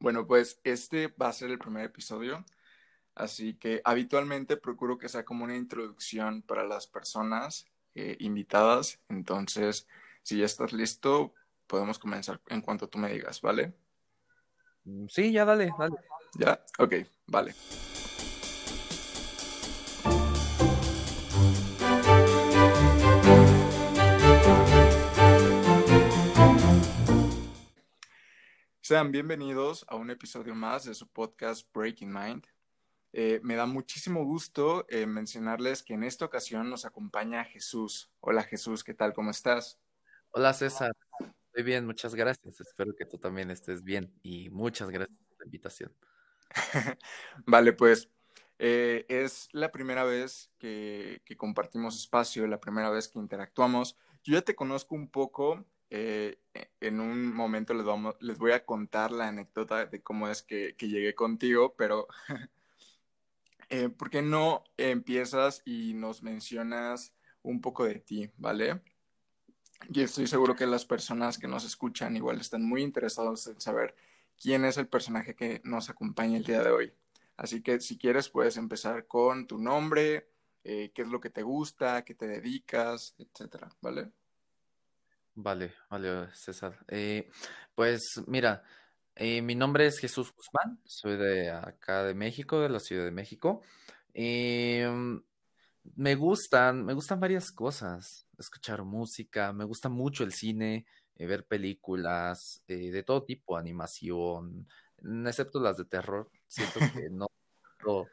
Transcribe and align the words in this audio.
Bueno, 0.00 0.26
pues 0.26 0.60
este 0.64 1.08
va 1.08 1.28
a 1.28 1.32
ser 1.32 1.50
el 1.50 1.58
primer 1.58 1.84
episodio, 1.84 2.44
así 3.14 3.54
que 3.54 3.80
habitualmente 3.84 4.56
procuro 4.56 4.96
que 4.96 5.08
sea 5.08 5.24
como 5.24 5.44
una 5.44 5.56
introducción 5.56 6.42
para 6.42 6.64
las 6.64 6.86
personas 6.86 7.66
eh, 7.94 8.16
invitadas. 8.20 9.00
Entonces, 9.08 9.88
si 10.22 10.38
ya 10.38 10.44
estás 10.44 10.72
listo, 10.72 11.34
podemos 11.66 11.98
comenzar 11.98 12.40
en 12.48 12.60
cuanto 12.60 12.88
tú 12.88 12.98
me 12.98 13.12
digas, 13.12 13.40
¿vale? 13.40 13.74
Mm, 14.84 15.06
sí, 15.08 15.32
ya 15.32 15.44
dale, 15.44 15.70
dale. 15.78 15.96
¿Ya? 16.38 16.64
Ok, 16.78 16.94
vale. 17.26 17.54
Sean 28.88 29.12
bienvenidos 29.12 29.84
a 29.88 29.96
un 29.96 30.08
episodio 30.10 30.54
más 30.54 30.84
de 30.84 30.94
su 30.94 31.06
podcast 31.08 31.70
Breaking 31.74 32.10
Mind. 32.10 32.46
Eh, 33.12 33.38
me 33.42 33.54
da 33.54 33.66
muchísimo 33.66 34.24
gusto 34.24 34.86
eh, 34.88 35.04
mencionarles 35.04 35.82
que 35.82 35.92
en 35.92 36.04
esta 36.04 36.24
ocasión 36.24 36.70
nos 36.70 36.86
acompaña 36.86 37.44
Jesús. 37.44 38.10
Hola 38.20 38.44
Jesús, 38.44 38.82
¿qué 38.82 38.94
tal? 38.94 39.12
¿Cómo 39.12 39.30
estás? 39.30 39.78
Hola 40.30 40.54
César, 40.54 40.92
estoy 41.20 41.64
bien, 41.64 41.84
muchas 41.84 42.14
gracias. 42.14 42.62
Espero 42.62 42.96
que 42.96 43.04
tú 43.04 43.18
también 43.18 43.50
estés 43.50 43.84
bien 43.84 44.10
y 44.22 44.48
muchas 44.48 44.88
gracias 44.88 45.18
por 45.28 45.38
la 45.40 45.44
invitación. 45.44 45.92
vale, 47.44 47.74
pues 47.74 48.08
eh, 48.58 49.04
es 49.10 49.50
la 49.52 49.70
primera 49.70 50.04
vez 50.04 50.50
que, 50.56 51.20
que 51.26 51.36
compartimos 51.36 51.94
espacio, 51.94 52.46
la 52.46 52.58
primera 52.58 52.88
vez 52.88 53.06
que 53.08 53.18
interactuamos. 53.18 53.98
Yo 54.24 54.32
ya 54.32 54.40
te 54.40 54.54
conozco 54.54 54.94
un 54.94 55.10
poco 55.10 55.66
eh, 55.90 56.38
en 56.80 57.00
un 57.00 57.34
momento 57.34 57.74
les 58.20 58.38
voy 58.38 58.52
a 58.52 58.64
contar 58.64 59.10
la 59.10 59.28
anécdota 59.28 59.86
de 59.86 60.02
cómo 60.02 60.28
es 60.28 60.42
que, 60.42 60.74
llegué 60.78 61.14
contigo, 61.14 61.74
pero 61.76 62.08
eh, 63.70 63.88
¿por 63.88 64.10
qué 64.10 64.22
no 64.22 64.64
empiezas 64.76 65.62
y 65.64 65.94
nos 65.94 66.22
mencionas 66.22 67.14
un 67.42 67.60
poco 67.60 67.84
de 67.84 68.00
ti, 68.00 68.30
¿vale? 68.36 68.82
Y 69.90 70.02
estoy 70.02 70.26
seguro 70.26 70.56
que 70.56 70.66
las 70.66 70.84
personas 70.84 71.38
que 71.38 71.48
nos 71.48 71.64
escuchan 71.64 72.16
igual 72.16 72.40
están 72.40 72.64
muy 72.64 72.82
interesados 72.82 73.46
en 73.46 73.60
saber 73.60 73.94
quién 74.40 74.64
es 74.64 74.76
el 74.76 74.88
personaje 74.88 75.34
que 75.34 75.60
nos 75.64 75.88
acompaña 75.88 76.36
el 76.36 76.44
día 76.44 76.62
de 76.62 76.70
hoy. 76.70 76.92
Así 77.36 77.62
que 77.62 77.80
si 77.80 77.96
quieres 77.96 78.28
puedes 78.28 78.56
empezar 78.56 79.06
con 79.06 79.46
tu 79.46 79.58
nombre, 79.58 80.28
eh, 80.64 80.90
qué 80.94 81.02
es 81.02 81.08
lo 81.08 81.20
que 81.20 81.30
te 81.30 81.42
gusta, 81.42 82.04
qué 82.04 82.14
te 82.14 82.26
dedicas, 82.26 83.14
etcétera, 83.18 83.68
¿vale? 83.80 84.10
Vale, 85.40 85.72
vale, 85.88 86.26
César. 86.34 86.76
Eh, 86.88 87.30
pues 87.76 88.20
mira, 88.26 88.64
eh, 89.14 89.40
mi 89.40 89.54
nombre 89.54 89.86
es 89.86 90.00
Jesús 90.00 90.32
Guzmán, 90.34 90.80
soy 90.84 91.16
de 91.16 91.48
acá 91.50 92.02
de 92.02 92.12
México, 92.14 92.58
de 92.60 92.68
la 92.68 92.80
Ciudad 92.80 93.04
de 93.04 93.12
México. 93.12 93.62
Em, 94.14 95.22
me 95.96 96.14
gustan, 96.16 96.84
me 96.84 96.92
gustan 96.94 97.20
varias 97.20 97.52
cosas, 97.52 98.26
escuchar 98.36 98.82
música, 98.84 99.52
me 99.52 99.64
gusta 99.64 99.88
mucho 99.88 100.24
el 100.24 100.32
cine, 100.32 100.86
eh, 101.16 101.26
ver 101.26 101.46
películas 101.46 102.64
de 102.66 103.02
todo 103.04 103.24
tipo, 103.24 103.56
animación, 103.56 104.66
excepto 105.26 105.60
las 105.60 105.76
de 105.76 105.84
terror. 105.84 106.30
Siento 106.48 106.80
que 106.80 107.10
no, 107.12 107.28
no 107.86 108.06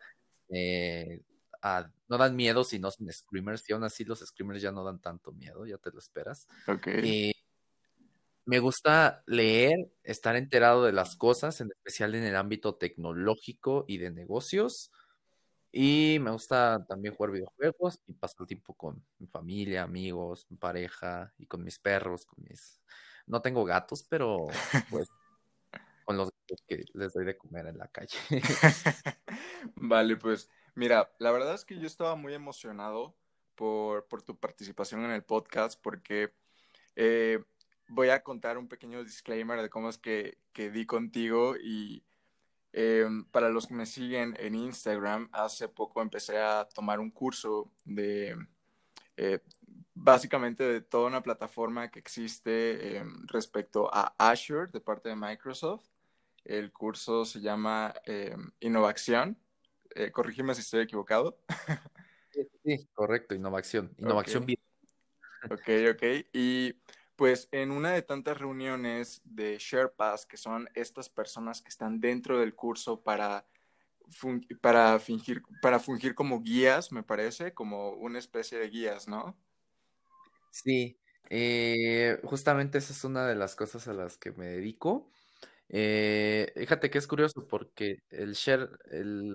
dan 2.07 2.35
miedo 2.35 2.63
si 2.63 2.79
no 2.79 2.91
son 2.91 3.11
screamers, 3.11 3.69
y 3.69 3.73
aún 3.73 3.83
así 3.83 4.03
los 4.03 4.19
screamers 4.19 4.61
ya 4.61 4.71
no 4.71 4.83
dan 4.83 4.99
tanto 4.99 5.31
miedo, 5.31 5.65
ya 5.65 5.77
te 5.77 5.91
lo 5.91 5.99
esperas. 5.99 6.47
Okay. 6.67 7.33
me 8.45 8.59
gusta 8.59 9.23
leer, 9.25 9.91
estar 10.03 10.35
enterado 10.35 10.85
de 10.85 10.91
las 10.91 11.15
cosas, 11.15 11.59
en 11.61 11.71
especial 11.71 12.15
en 12.15 12.23
el 12.23 12.35
ámbito 12.35 12.75
tecnológico 12.75 13.85
y 13.87 13.97
de 13.97 14.11
negocios. 14.11 14.91
Y 15.71 16.19
me 16.21 16.31
gusta 16.31 16.85
también 16.87 17.15
jugar 17.15 17.31
videojuegos 17.31 17.99
y 18.07 18.13
pasar 18.13 18.47
tiempo 18.47 18.73
con 18.75 19.03
mi 19.19 19.27
familia, 19.27 19.83
amigos, 19.83 20.45
mi 20.49 20.55
pareja 20.55 21.33
y 21.37 21.47
con 21.47 21.63
mis 21.63 21.79
perros, 21.79 22.25
con 22.25 22.43
mis... 22.47 22.81
No 23.27 23.41
tengo 23.41 23.65
gatos, 23.65 24.05
pero 24.07 24.47
pues 24.89 25.09
con 26.05 26.15
los 26.15 26.29
que 26.67 26.85
les 26.93 27.11
doy 27.11 27.25
de 27.25 27.35
comer 27.35 27.65
en 27.67 27.77
la 27.77 27.87
calle. 27.87 28.17
vale, 29.75 30.15
pues 30.15 30.49
Mira, 30.75 31.09
la 31.19 31.31
verdad 31.31 31.55
es 31.55 31.63
que 31.63 31.79
yo 31.79 31.87
estaba 31.87 32.15
muy 32.15 32.33
emocionado 32.33 33.15
por, 33.55 34.05
tu 34.23 34.37
participación 34.37 35.05
en 35.05 35.11
el 35.11 35.23
podcast 35.23 35.81
porque 35.81 36.33
eh, 36.97 37.41
voy 37.87 38.09
a 38.09 38.23
contar 38.23 38.57
un 38.57 38.67
pequeño 38.67 39.01
disclaimer 39.01 39.61
de 39.61 39.69
cómo 39.69 39.89
es 39.89 39.97
que, 39.97 40.37
di 40.53 40.85
contigo 40.85 41.55
y 41.55 42.03
em, 42.73 43.23
para 43.25 43.49
los 43.49 43.67
que 43.67 43.73
me 43.73 43.85
siguen 43.85 44.35
en 44.37 44.55
Instagram, 44.55 45.29
hace 45.31 45.69
poco 45.69 46.01
empecé 46.01 46.39
a 46.39 46.67
tomar 46.73 46.99
un 46.99 47.09
curso 47.09 47.71
de 47.85 48.35
eh, 49.15 49.39
básicamente 49.93 50.65
de 50.65 50.81
toda 50.81 51.07
una 51.07 51.23
plataforma 51.23 51.89
que 51.89 51.99
existe 51.99 52.97
em, 52.97 53.25
respecto 53.27 53.89
a 53.93 54.13
Azure 54.17 54.67
de 54.73 54.81
parte 54.81 55.07
de 55.07 55.15
Microsoft. 55.15 55.87
El 56.43 56.73
curso 56.73 57.23
se 57.23 57.39
llama 57.39 57.93
em, 58.05 58.51
Innovación 58.59 59.37
eh, 59.95 60.11
corrígeme 60.11 60.53
si 60.53 60.61
estoy 60.61 60.81
equivocado. 60.81 61.39
sí, 62.63 62.87
correcto, 62.93 63.33
innovación. 63.33 63.93
Innovación 63.97 64.45
bien. 64.45 64.59
Ok, 65.49 65.69
ok. 65.91 66.03
Y 66.33 66.73
pues 67.15 67.47
en 67.51 67.71
una 67.71 67.91
de 67.91 68.01
tantas 68.01 68.37
reuniones 68.37 69.21
de 69.23 69.57
Sherpas, 69.57 70.25
que 70.25 70.37
son 70.37 70.69
estas 70.75 71.09
personas 71.09 71.61
que 71.61 71.69
están 71.69 71.99
dentro 71.99 72.39
del 72.39 72.55
curso 72.55 73.01
para, 73.01 73.47
para, 74.61 74.99
fingir, 74.99 75.43
para 75.61 75.79
fungir 75.79 76.13
como 76.13 76.41
guías, 76.41 76.91
me 76.91 77.03
parece, 77.03 77.53
como 77.53 77.91
una 77.91 78.19
especie 78.19 78.57
de 78.59 78.69
guías, 78.69 79.07
¿no? 79.07 79.37
Sí, 80.51 80.97
eh, 81.29 82.19
justamente 82.23 82.77
esa 82.77 82.93
es 82.93 83.03
una 83.03 83.25
de 83.27 83.35
las 83.35 83.55
cosas 83.55 83.87
a 83.87 83.93
las 83.93 84.17
que 84.17 84.31
me 84.31 84.47
dedico. 84.47 85.09
Eh, 85.69 86.51
fíjate 86.55 86.89
que 86.89 86.97
es 86.99 87.07
curioso 87.07 87.47
porque 87.47 87.97
el 88.09 88.33
share, 88.33 88.69
el, 88.91 89.33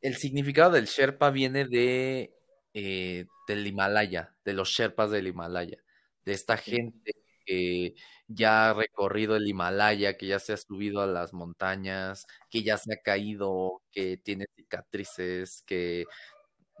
el 0.00 0.16
significado 0.16 0.72
del 0.72 0.86
Sherpa 0.86 1.30
viene 1.30 1.66
de 1.66 2.34
eh, 2.74 3.26
del 3.48 3.66
Himalaya, 3.66 4.36
de 4.44 4.52
los 4.52 4.68
Sherpas 4.70 5.10
del 5.10 5.26
Himalaya, 5.28 5.78
de 6.24 6.32
esta 6.32 6.56
gente 6.56 7.12
que 7.46 7.94
ya 8.28 8.70
ha 8.70 8.74
recorrido 8.74 9.36
el 9.36 9.48
Himalaya, 9.48 10.16
que 10.16 10.26
ya 10.26 10.38
se 10.38 10.52
ha 10.52 10.56
subido 10.58 11.00
a 11.00 11.06
las 11.06 11.32
montañas, 11.32 12.26
que 12.50 12.62
ya 12.62 12.76
se 12.78 12.92
ha 12.94 12.98
caído, 13.02 13.82
que 13.90 14.18
tiene 14.18 14.46
cicatrices, 14.56 15.62
que 15.66 16.04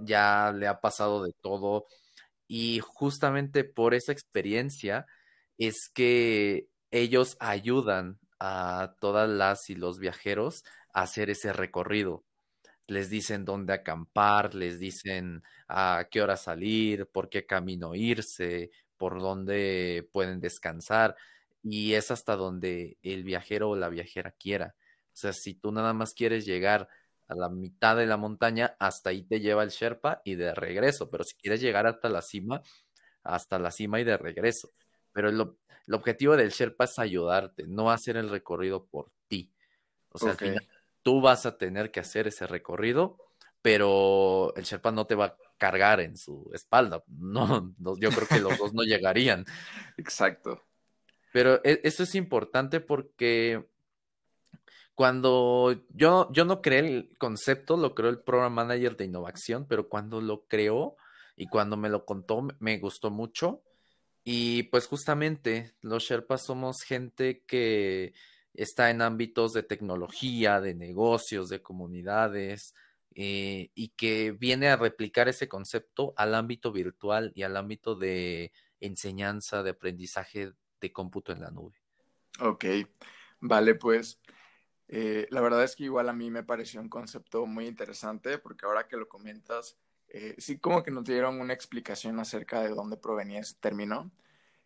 ya 0.00 0.52
le 0.56 0.66
ha 0.68 0.80
pasado 0.80 1.24
de 1.24 1.32
todo. 1.42 1.86
Y 2.48 2.80
justamente 2.82 3.64
por 3.64 3.94
esa 3.94 4.12
experiencia 4.12 5.06
es 5.58 5.90
que 5.94 6.68
ellos 6.90 7.36
ayudan 7.40 8.18
a 8.40 8.94
todas 9.00 9.28
las 9.28 9.70
y 9.70 9.74
los 9.74 9.98
viajeros 9.98 10.64
a 10.92 11.02
hacer 11.02 11.30
ese 11.30 11.52
recorrido. 11.52 12.24
Les 12.86 13.10
dicen 13.10 13.44
dónde 13.44 13.74
acampar, 13.74 14.54
les 14.54 14.78
dicen 14.78 15.42
a 15.68 16.06
qué 16.10 16.22
hora 16.22 16.36
salir, 16.36 17.06
por 17.06 17.28
qué 17.28 17.46
camino 17.46 17.94
irse, 17.94 18.70
por 18.96 19.20
dónde 19.20 20.08
pueden 20.12 20.40
descansar. 20.40 21.16
Y 21.62 21.94
es 21.94 22.10
hasta 22.10 22.36
donde 22.36 22.96
el 23.02 23.24
viajero 23.24 23.70
o 23.70 23.76
la 23.76 23.88
viajera 23.90 24.32
quiera. 24.32 24.74
O 25.08 25.16
sea, 25.20 25.32
si 25.32 25.54
tú 25.54 25.72
nada 25.72 25.92
más 25.92 26.14
quieres 26.14 26.46
llegar 26.46 26.88
a 27.28 27.34
la 27.34 27.50
mitad 27.50 27.96
de 27.96 28.06
la 28.06 28.16
montaña, 28.16 28.76
hasta 28.78 29.10
ahí 29.10 29.22
te 29.24 29.40
lleva 29.40 29.62
el 29.64 29.70
Sherpa 29.70 30.22
y 30.24 30.36
de 30.36 30.54
regreso. 30.54 31.10
Pero 31.10 31.24
si 31.24 31.36
quieres 31.36 31.60
llegar 31.60 31.86
hasta 31.86 32.08
la 32.08 32.22
cima, 32.22 32.62
hasta 33.22 33.58
la 33.58 33.70
cima 33.70 34.00
y 34.00 34.04
de 34.04 34.16
regreso. 34.16 34.70
Pero 35.12 35.30
lo, 35.32 35.58
el 35.88 35.94
objetivo 35.94 36.36
del 36.36 36.50
Sherpa 36.50 36.84
es 36.84 36.98
ayudarte, 36.98 37.66
no 37.66 37.90
hacer 37.90 38.18
el 38.18 38.28
recorrido 38.28 38.84
por 38.84 39.10
ti. 39.26 39.50
O 40.10 40.18
sea, 40.18 40.36
tú 41.02 41.22
vas 41.22 41.46
a 41.46 41.56
tener 41.56 41.90
que 41.90 42.00
hacer 42.00 42.28
ese 42.28 42.46
recorrido, 42.46 43.16
pero 43.62 44.52
el 44.54 44.64
Sherpa 44.64 44.92
no 44.92 45.06
te 45.06 45.14
va 45.14 45.24
a 45.24 45.36
cargar 45.56 46.00
en 46.00 46.18
su 46.18 46.50
espalda. 46.52 47.02
No, 47.08 47.74
yo 47.98 48.10
creo 48.10 48.28
que 48.28 48.40
los 48.40 48.58
dos 48.58 48.74
no 48.74 48.82
llegarían. 48.82 49.46
Exacto. 49.96 50.62
Pero 51.32 51.58
e, 51.64 51.80
eso 51.84 52.02
es 52.02 52.14
importante 52.14 52.80
porque 52.80 53.66
cuando 54.94 55.74
yo, 55.88 56.30
yo 56.32 56.44
no 56.44 56.60
creé 56.60 56.80
el 56.80 57.16
concepto, 57.16 57.78
lo 57.78 57.94
creó 57.94 58.10
el 58.10 58.20
Program 58.20 58.52
Manager 58.52 58.94
de 58.94 59.06
Innovación, 59.06 59.64
pero 59.66 59.88
cuando 59.88 60.20
lo 60.20 60.44
creó 60.48 60.96
y 61.34 61.46
cuando 61.46 61.78
me 61.78 61.88
lo 61.88 62.04
contó, 62.04 62.46
me 62.58 62.78
gustó 62.78 63.10
mucho 63.10 63.62
y 64.30 64.64
pues 64.64 64.86
justamente 64.86 65.72
los 65.80 66.02
Sherpas 66.02 66.44
somos 66.44 66.82
gente 66.82 67.44
que 67.46 68.12
está 68.52 68.90
en 68.90 69.00
ámbitos 69.00 69.54
de 69.54 69.62
tecnología, 69.62 70.60
de 70.60 70.74
negocios, 70.74 71.48
de 71.48 71.62
comunidades, 71.62 72.74
eh, 73.14 73.70
y 73.74 73.88
que 73.96 74.32
viene 74.32 74.68
a 74.68 74.76
replicar 74.76 75.30
ese 75.30 75.48
concepto 75.48 76.12
al 76.14 76.34
ámbito 76.34 76.72
virtual 76.72 77.32
y 77.34 77.42
al 77.42 77.56
ámbito 77.56 77.94
de 77.94 78.52
enseñanza, 78.80 79.62
de 79.62 79.70
aprendizaje 79.70 80.52
de 80.78 80.92
cómputo 80.92 81.32
en 81.32 81.40
la 81.40 81.50
nube. 81.50 81.80
Ok, 82.38 82.66
Vale, 83.40 83.76
pues 83.76 84.20
eh, 84.88 85.26
la 85.30 85.40
verdad 85.40 85.64
es 85.64 85.74
que 85.74 85.84
igual 85.84 86.10
a 86.10 86.12
mí 86.12 86.30
me 86.30 86.44
pareció 86.44 86.82
un 86.82 86.90
concepto 86.90 87.46
muy 87.46 87.66
interesante 87.66 88.36
porque 88.36 88.66
ahora 88.66 88.88
que 88.88 88.98
lo 88.98 89.08
comentas, 89.08 89.78
eh, 90.08 90.34
sí 90.38 90.58
como 90.58 90.82
que 90.82 90.90
nos 90.90 91.04
dieron 91.04 91.40
una 91.40 91.52
explicación 91.54 92.18
acerca 92.20 92.60
de 92.62 92.70
dónde 92.70 92.96
provenía 92.96 93.40
ese 93.40 93.56
término. 93.60 94.10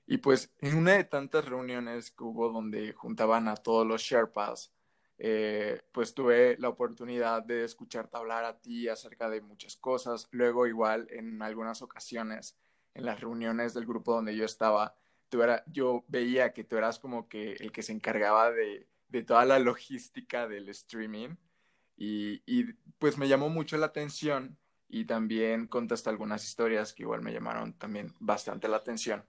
Y 0.07 0.19
pues 0.19 0.53
en 0.61 0.77
una 0.77 0.93
de 0.93 1.05
tantas 1.05 1.45
reuniones 1.45 2.11
que 2.11 2.25
hubo 2.25 2.51
donde 2.51 2.93
juntaban 2.93 3.49
a 3.49 3.57
todos 3.57 3.87
los 3.87 4.03
Sherpas, 4.03 4.73
eh, 5.19 5.81
pues 5.93 6.15
tuve 6.15 6.57
la 6.59 6.69
oportunidad 6.69 7.43
de 7.45 7.65
escucharte 7.65 8.17
hablar 8.17 8.45
a 8.45 8.59
ti 8.59 8.89
acerca 8.89 9.31
de 9.31 9.41
muchas 9.41 9.77
cosas. 9.77 10.29
Luego 10.33 10.67
igual 10.67 11.07
en 11.11 11.43
algunas 11.43 11.83
ocasiones, 11.83 12.57
en 12.95 13.07
las 13.07 13.21
reuniones 13.21 13.75
del 13.75 13.87
grupo 13.87 14.15
donde 14.15 14.37
yo 14.37 14.45
estaba, 14.45 14.95
tú 15.29 15.43
era, 15.43 15.65
yo 15.67 16.05
veía 16.09 16.53
que 16.53 16.65
tú 16.65 16.77
eras 16.77 16.99
como 16.99 17.29
que 17.29 17.53
el 17.55 17.73
que 17.73 17.83
se 17.83 17.93
encargaba 17.93 18.51
de, 18.51 18.89
de 19.09 19.23
toda 19.23 19.45
la 19.45 19.59
logística 19.59 20.49
del 20.49 20.69
streaming. 20.71 21.37
Y, 21.97 22.43
y, 22.47 22.73
pues 22.99 23.19
me 23.19 23.29
llamó 23.29 23.49
mucho 23.49 23.77
la 23.77 23.87
atención 23.87 24.59
y 24.93 25.07
también 25.07 25.67
contaste 25.67 26.11
algunas 26.11 26.45
historias 26.45 26.93
que 26.93 27.03
igual 27.03 27.23
me 27.23 27.33
llamaron 27.33 27.73
también 27.73 28.15
bastante 28.21 28.69
la 28.69 28.77
atención. 28.77 29.25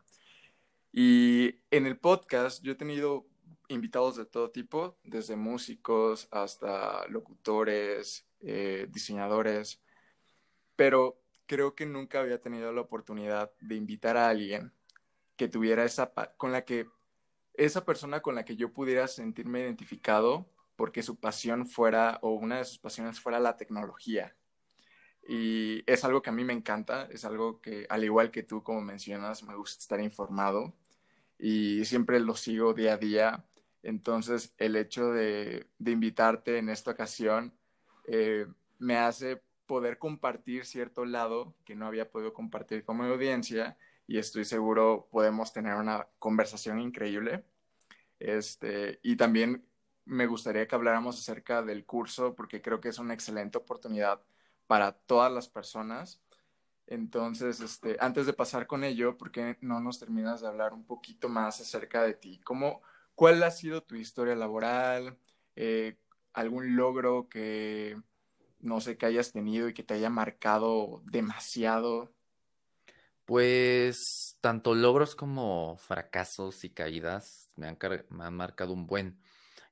Y 0.91 1.55
en 1.71 1.85
el 1.85 1.97
podcast 1.97 2.61
yo 2.61 2.73
he 2.73 2.75
tenido 2.75 3.25
invitados 3.69 4.17
de 4.17 4.25
todo 4.25 4.51
tipo, 4.51 4.97
desde 5.05 5.37
músicos 5.37 6.27
hasta 6.31 7.07
locutores, 7.07 8.27
eh, 8.41 8.87
diseñadores, 8.91 9.81
pero 10.75 11.17
creo 11.45 11.75
que 11.75 11.85
nunca 11.85 12.19
había 12.19 12.41
tenido 12.41 12.73
la 12.73 12.81
oportunidad 12.81 13.53
de 13.61 13.75
invitar 13.75 14.17
a 14.17 14.27
alguien 14.27 14.73
que 15.37 15.47
tuviera 15.47 15.85
esa, 15.85 16.11
con 16.35 16.51
la 16.51 16.65
que, 16.65 16.89
esa 17.53 17.85
persona 17.85 18.21
con 18.21 18.35
la 18.35 18.43
que 18.43 18.57
yo 18.57 18.73
pudiera 18.73 19.07
sentirme 19.07 19.61
identificado 19.61 20.45
porque 20.75 21.03
su 21.03 21.15
pasión 21.15 21.67
fuera, 21.67 22.19
o 22.21 22.31
una 22.31 22.57
de 22.57 22.65
sus 22.65 22.79
pasiones 22.79 23.21
fuera 23.21 23.39
la 23.39 23.55
tecnología. 23.55 24.35
Y 25.27 25.83
es 25.89 26.03
algo 26.03 26.21
que 26.21 26.29
a 26.29 26.33
mí 26.33 26.43
me 26.43 26.53
encanta, 26.53 27.07
es 27.11 27.25
algo 27.25 27.61
que, 27.61 27.85
al 27.89 28.03
igual 28.03 28.31
que 28.31 28.43
tú, 28.43 28.61
como 28.63 28.81
mencionas, 28.81 29.43
me 29.43 29.55
gusta 29.55 29.79
estar 29.79 30.01
informado 30.01 30.73
y 31.39 31.85
siempre 31.85 32.19
lo 32.19 32.35
sigo 32.35 32.73
día 32.73 32.93
a 32.93 32.97
día. 32.97 33.45
Entonces, 33.83 34.53
el 34.57 34.75
hecho 34.75 35.11
de, 35.11 35.67
de 35.79 35.91
invitarte 35.91 36.57
en 36.57 36.69
esta 36.69 36.91
ocasión 36.91 37.53
eh, 38.07 38.47
me 38.79 38.97
hace 38.97 39.41
poder 39.65 39.97
compartir 39.97 40.65
cierto 40.65 41.05
lado 41.05 41.55
que 41.65 41.75
no 41.75 41.87
había 41.87 42.09
podido 42.09 42.33
compartir 42.33 42.83
con 42.83 42.97
mi 42.97 43.05
audiencia 43.05 43.77
y 44.07 44.17
estoy 44.17 44.45
seguro 44.45 45.07
podemos 45.11 45.53
tener 45.53 45.75
una 45.75 46.07
conversación 46.19 46.79
increíble. 46.79 47.43
Este, 48.19 48.99
y 49.03 49.15
también 49.15 49.65
me 50.05 50.27
gustaría 50.27 50.67
que 50.67 50.75
habláramos 50.75 51.17
acerca 51.19 51.61
del 51.61 51.85
curso 51.85 52.35
porque 52.35 52.61
creo 52.61 52.79
que 52.79 52.89
es 52.89 52.99
una 52.99 53.13
excelente 53.13 53.57
oportunidad 53.57 54.21
para 54.67 54.93
todas 54.93 55.31
las 55.31 55.49
personas 55.49 56.23
entonces, 56.87 57.59
este, 57.61 57.97
antes 57.99 58.25
de 58.25 58.33
pasar 58.33 58.67
con 58.67 58.83
ello, 58.83 59.17
¿por 59.17 59.31
qué 59.31 59.57
no 59.61 59.79
nos 59.79 59.99
terminas 59.99 60.41
de 60.41 60.47
hablar 60.47 60.73
un 60.73 60.85
poquito 60.85 61.29
más 61.29 61.61
acerca 61.61 62.03
de 62.03 62.13
ti? 62.13 62.39
¿Cómo, 62.43 62.81
¿Cuál 63.15 63.41
ha 63.43 63.51
sido 63.51 63.83
tu 63.83 63.95
historia 63.95 64.35
laboral? 64.35 65.17
Eh, 65.55 65.97
¿Algún 66.33 66.75
logro 66.75 67.29
que, 67.29 67.97
no 68.59 68.81
sé, 68.81 68.97
que 68.97 69.05
hayas 69.05 69.31
tenido 69.31 69.69
y 69.69 69.73
que 69.73 69.83
te 69.83 69.93
haya 69.93 70.09
marcado 70.09 71.01
demasiado? 71.05 72.11
Pues 73.25 74.37
tanto 74.41 74.75
logros 74.75 75.15
como 75.15 75.77
fracasos 75.77 76.65
y 76.65 76.69
caídas 76.69 77.47
me 77.55 77.67
han, 77.67 77.77
me 78.09 78.25
han 78.25 78.35
marcado 78.35 78.73
un 78.73 78.85
buen. 78.85 79.21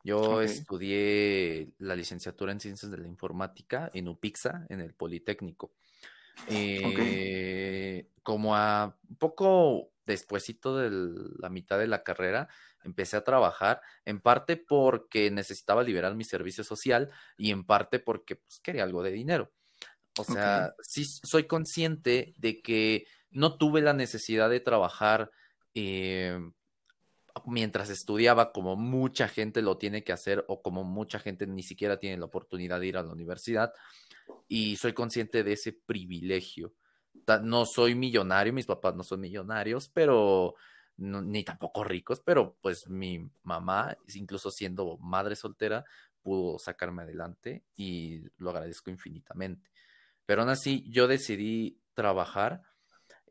Yo 0.04 0.42
estudié 0.42 1.70
la 1.78 1.96
licenciatura 1.96 2.52
en 2.52 2.60
Ciencias 2.60 2.92
de 2.92 2.98
la 2.98 3.08
Informática 3.08 3.90
en 3.94 4.08
UPIXA, 4.08 4.66
en 4.70 4.82
el 4.82 4.94
Politécnico. 4.94 5.72
Eh, 6.48 8.08
como 8.24 8.56
a 8.56 8.98
poco 9.20 9.92
despuesito 10.06 10.78
de 10.78 10.90
la 11.40 11.50
mitad 11.50 11.78
de 11.78 11.88
la 11.88 12.04
carrera, 12.04 12.48
empecé 12.84 13.18
a 13.18 13.24
trabajar, 13.24 13.82
en 14.06 14.20
parte 14.20 14.58
porque 14.58 15.30
necesitaba 15.32 15.84
liberar 15.84 16.16
mi 16.16 16.24
servicio 16.24 16.64
social 16.64 17.10
y 17.38 17.52
en 17.52 17.64
parte 17.64 18.00
porque 18.00 18.38
pues, 18.38 18.60
quería 18.60 18.84
algo 18.84 19.04
de 19.04 19.12
dinero. 19.12 19.52
O 20.18 20.24
sea, 20.24 20.74
sí 20.82 21.06
soy 21.06 21.46
consciente 21.46 22.34
de 22.38 22.62
que 22.62 23.06
no 23.30 23.58
tuve 23.58 23.82
la 23.82 23.94
necesidad 23.94 24.50
de 24.50 24.60
trabajar 24.60 25.32
eh, 25.74 26.38
mientras 27.46 27.90
estudiaba 27.90 28.52
como 28.52 28.76
mucha 28.76 29.28
gente 29.28 29.62
lo 29.62 29.78
tiene 29.78 30.04
que 30.04 30.14
hacer 30.14 30.46
o 30.48 30.62
como 30.62 30.84
mucha 30.84 31.20
gente 31.20 31.48
ni 31.48 31.64
siquiera 31.64 32.00
tiene 32.00 32.18
la 32.18 32.26
oportunidad 32.26 32.80
de 32.80 32.88
ir 32.88 32.98
a 32.98 33.04
la 33.04 33.12
universidad 33.12 33.74
y 34.48 34.76
soy 34.78 34.94
consciente 34.94 35.44
de 35.44 35.54
ese 35.54 35.74
privilegio. 35.74 36.74
No 37.44 37.66
soy 37.66 37.96
millonario, 37.96 38.54
mis 38.54 38.66
papás 38.66 38.96
no 38.96 39.04
son 39.04 39.22
millonarios, 39.22 39.90
pero 39.90 40.56
ni 40.98 41.44
tampoco 41.44 41.84
ricos, 41.84 42.22
pero 42.24 42.58
pues 42.62 42.88
mi 42.88 43.30
mamá, 43.44 43.96
incluso 44.14 44.52
siendo 44.52 44.98
madre 44.98 45.36
soltera, 45.36 45.84
pudo 46.22 46.60
sacarme 46.60 47.04
adelante 47.04 47.64
y 47.76 48.22
lo 48.38 48.52
agradezco 48.52 48.90
infinitamente. 48.90 49.72
Pero 50.26 50.42
aún 50.42 50.52
así, 50.52 50.86
yo 50.90 51.08
decidí 51.08 51.80
trabajar. 51.94 52.62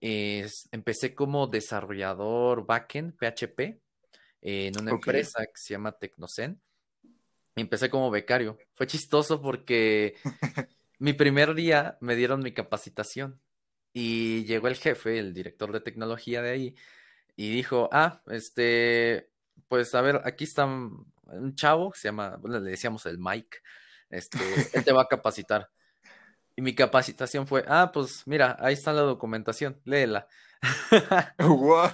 empecé 0.00 1.14
como 1.14 1.47
desarrollador 1.47 2.67
backend 2.67 3.14
PHP 3.17 3.81
en 4.42 4.78
una 4.81 4.92
empresa 4.92 5.44
que 5.46 5.56
se 5.56 5.75
llama 5.75 5.92
Tecnocen. 5.92 6.60
Empecé 7.56 7.90
como 7.90 8.10
becario. 8.10 8.58
Fue 8.75 8.87
chistoso 8.87 9.40
porque 9.40 10.14
mi 10.98 11.12
primer 11.12 11.54
día 11.54 11.98
me 12.00 12.16
dieron 12.16 12.42
mi 12.42 12.52
capacitación 12.52 13.40
y 13.92 14.44
llegó 14.44 14.69
el 14.69 14.76
jefe, 14.76 15.19
el 15.19 15.34
director 15.34 15.72
de 15.72 15.81
tecnología 15.81 16.42
de 16.42 16.50
ahí, 16.50 16.75
y 17.37 17.50
dijo, 17.50 17.88
ah, 17.92 18.22
este, 18.28 19.31
pues 19.69 19.94
a 19.94 20.00
ver, 20.00 20.20
aquí 20.25 20.44
está 20.44 20.66
un 20.66 21.54
chavo 21.54 21.90
que 21.90 21.98
se 21.98 22.08
llama, 22.08 22.37
bueno, 22.37 22.60
le 22.60 22.70
decíamos 22.70 23.06
el 23.06 23.19
Mike, 23.19 23.58
este, 24.10 24.38
él 24.75 24.84
te 24.84 24.92
va 24.92 25.02
a 25.02 25.08
capacitar. 25.08 25.70
Y 26.56 26.62
mi 26.62 26.75
capacitación 26.75 27.46
fue, 27.46 27.64
ah, 27.66 27.90
pues 27.92 28.26
mira, 28.26 28.56
ahí 28.60 28.75
está 28.75 28.92
la 28.92 29.02
documentación, 29.02 29.81
léela. 29.84 30.26
wow. 31.38 31.90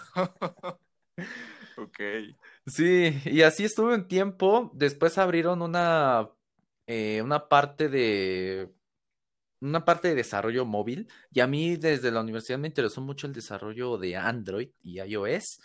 Ok. 1.77 2.01
Sí, 2.67 3.21
y 3.25 3.43
así 3.43 3.65
estuve 3.65 3.95
un 3.95 4.09
tiempo. 4.09 4.71
Después 4.75 5.19
abrieron 5.19 5.63
una, 5.63 6.29
eh, 6.87 7.23
una 7.23 7.49
parte 7.49 7.89
de 7.89 8.71
una 9.61 9.85
parte 9.85 10.09
de 10.09 10.15
desarrollo 10.15 10.65
móvil 10.67 11.09
y 11.31 11.41
a 11.41 11.47
mí 11.47 11.77
desde 11.77 12.11
la 12.11 12.21
universidad 12.21 12.59
me 12.59 12.69
interesó 12.69 13.01
mucho 13.01 13.27
el 13.27 13.33
desarrollo 13.33 13.97
de 13.97 14.17
Android 14.17 14.71
y 14.83 15.01
iOS 15.01 15.61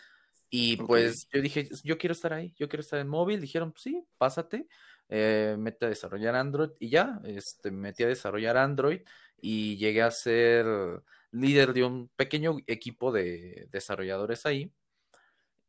y 0.49 0.77
pues 0.77 1.27
yo 1.31 1.41
dije, 1.41 1.69
yo 1.83 1.97
quiero 1.97 2.13
estar 2.13 2.33
ahí, 2.33 2.53
yo 2.57 2.67
quiero 2.67 2.81
estar 2.81 2.99
en 2.99 3.07
móvil, 3.07 3.39
dijeron, 3.39 3.71
pues 3.71 3.83
sí, 3.83 4.05
pásate, 4.17 4.67
eh, 5.07 5.55
mete 5.57 5.85
a 5.85 5.89
desarrollar 5.89 6.35
Android 6.35 6.71
y 6.77 6.89
ya, 6.89 7.21
este, 7.23 7.71
metí 7.71 8.03
a 8.03 8.07
desarrollar 8.07 8.57
Android 8.57 9.01
y 9.41 9.77
llegué 9.77 10.01
a 10.01 10.11
ser 10.11 10.65
líder 11.31 11.73
de 11.73 11.85
un 11.85 12.09
pequeño 12.17 12.57
equipo 12.67 13.13
de 13.13 13.67
desarrolladores 13.71 14.45
ahí 14.45 14.73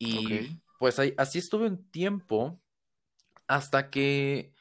y 0.06 0.60
pues 0.78 0.98
ahí, 0.98 1.14
así 1.16 1.38
estuve 1.38 1.66
un 1.66 1.90
tiempo 1.90 2.60
hasta 3.46 3.90
que 3.90 4.52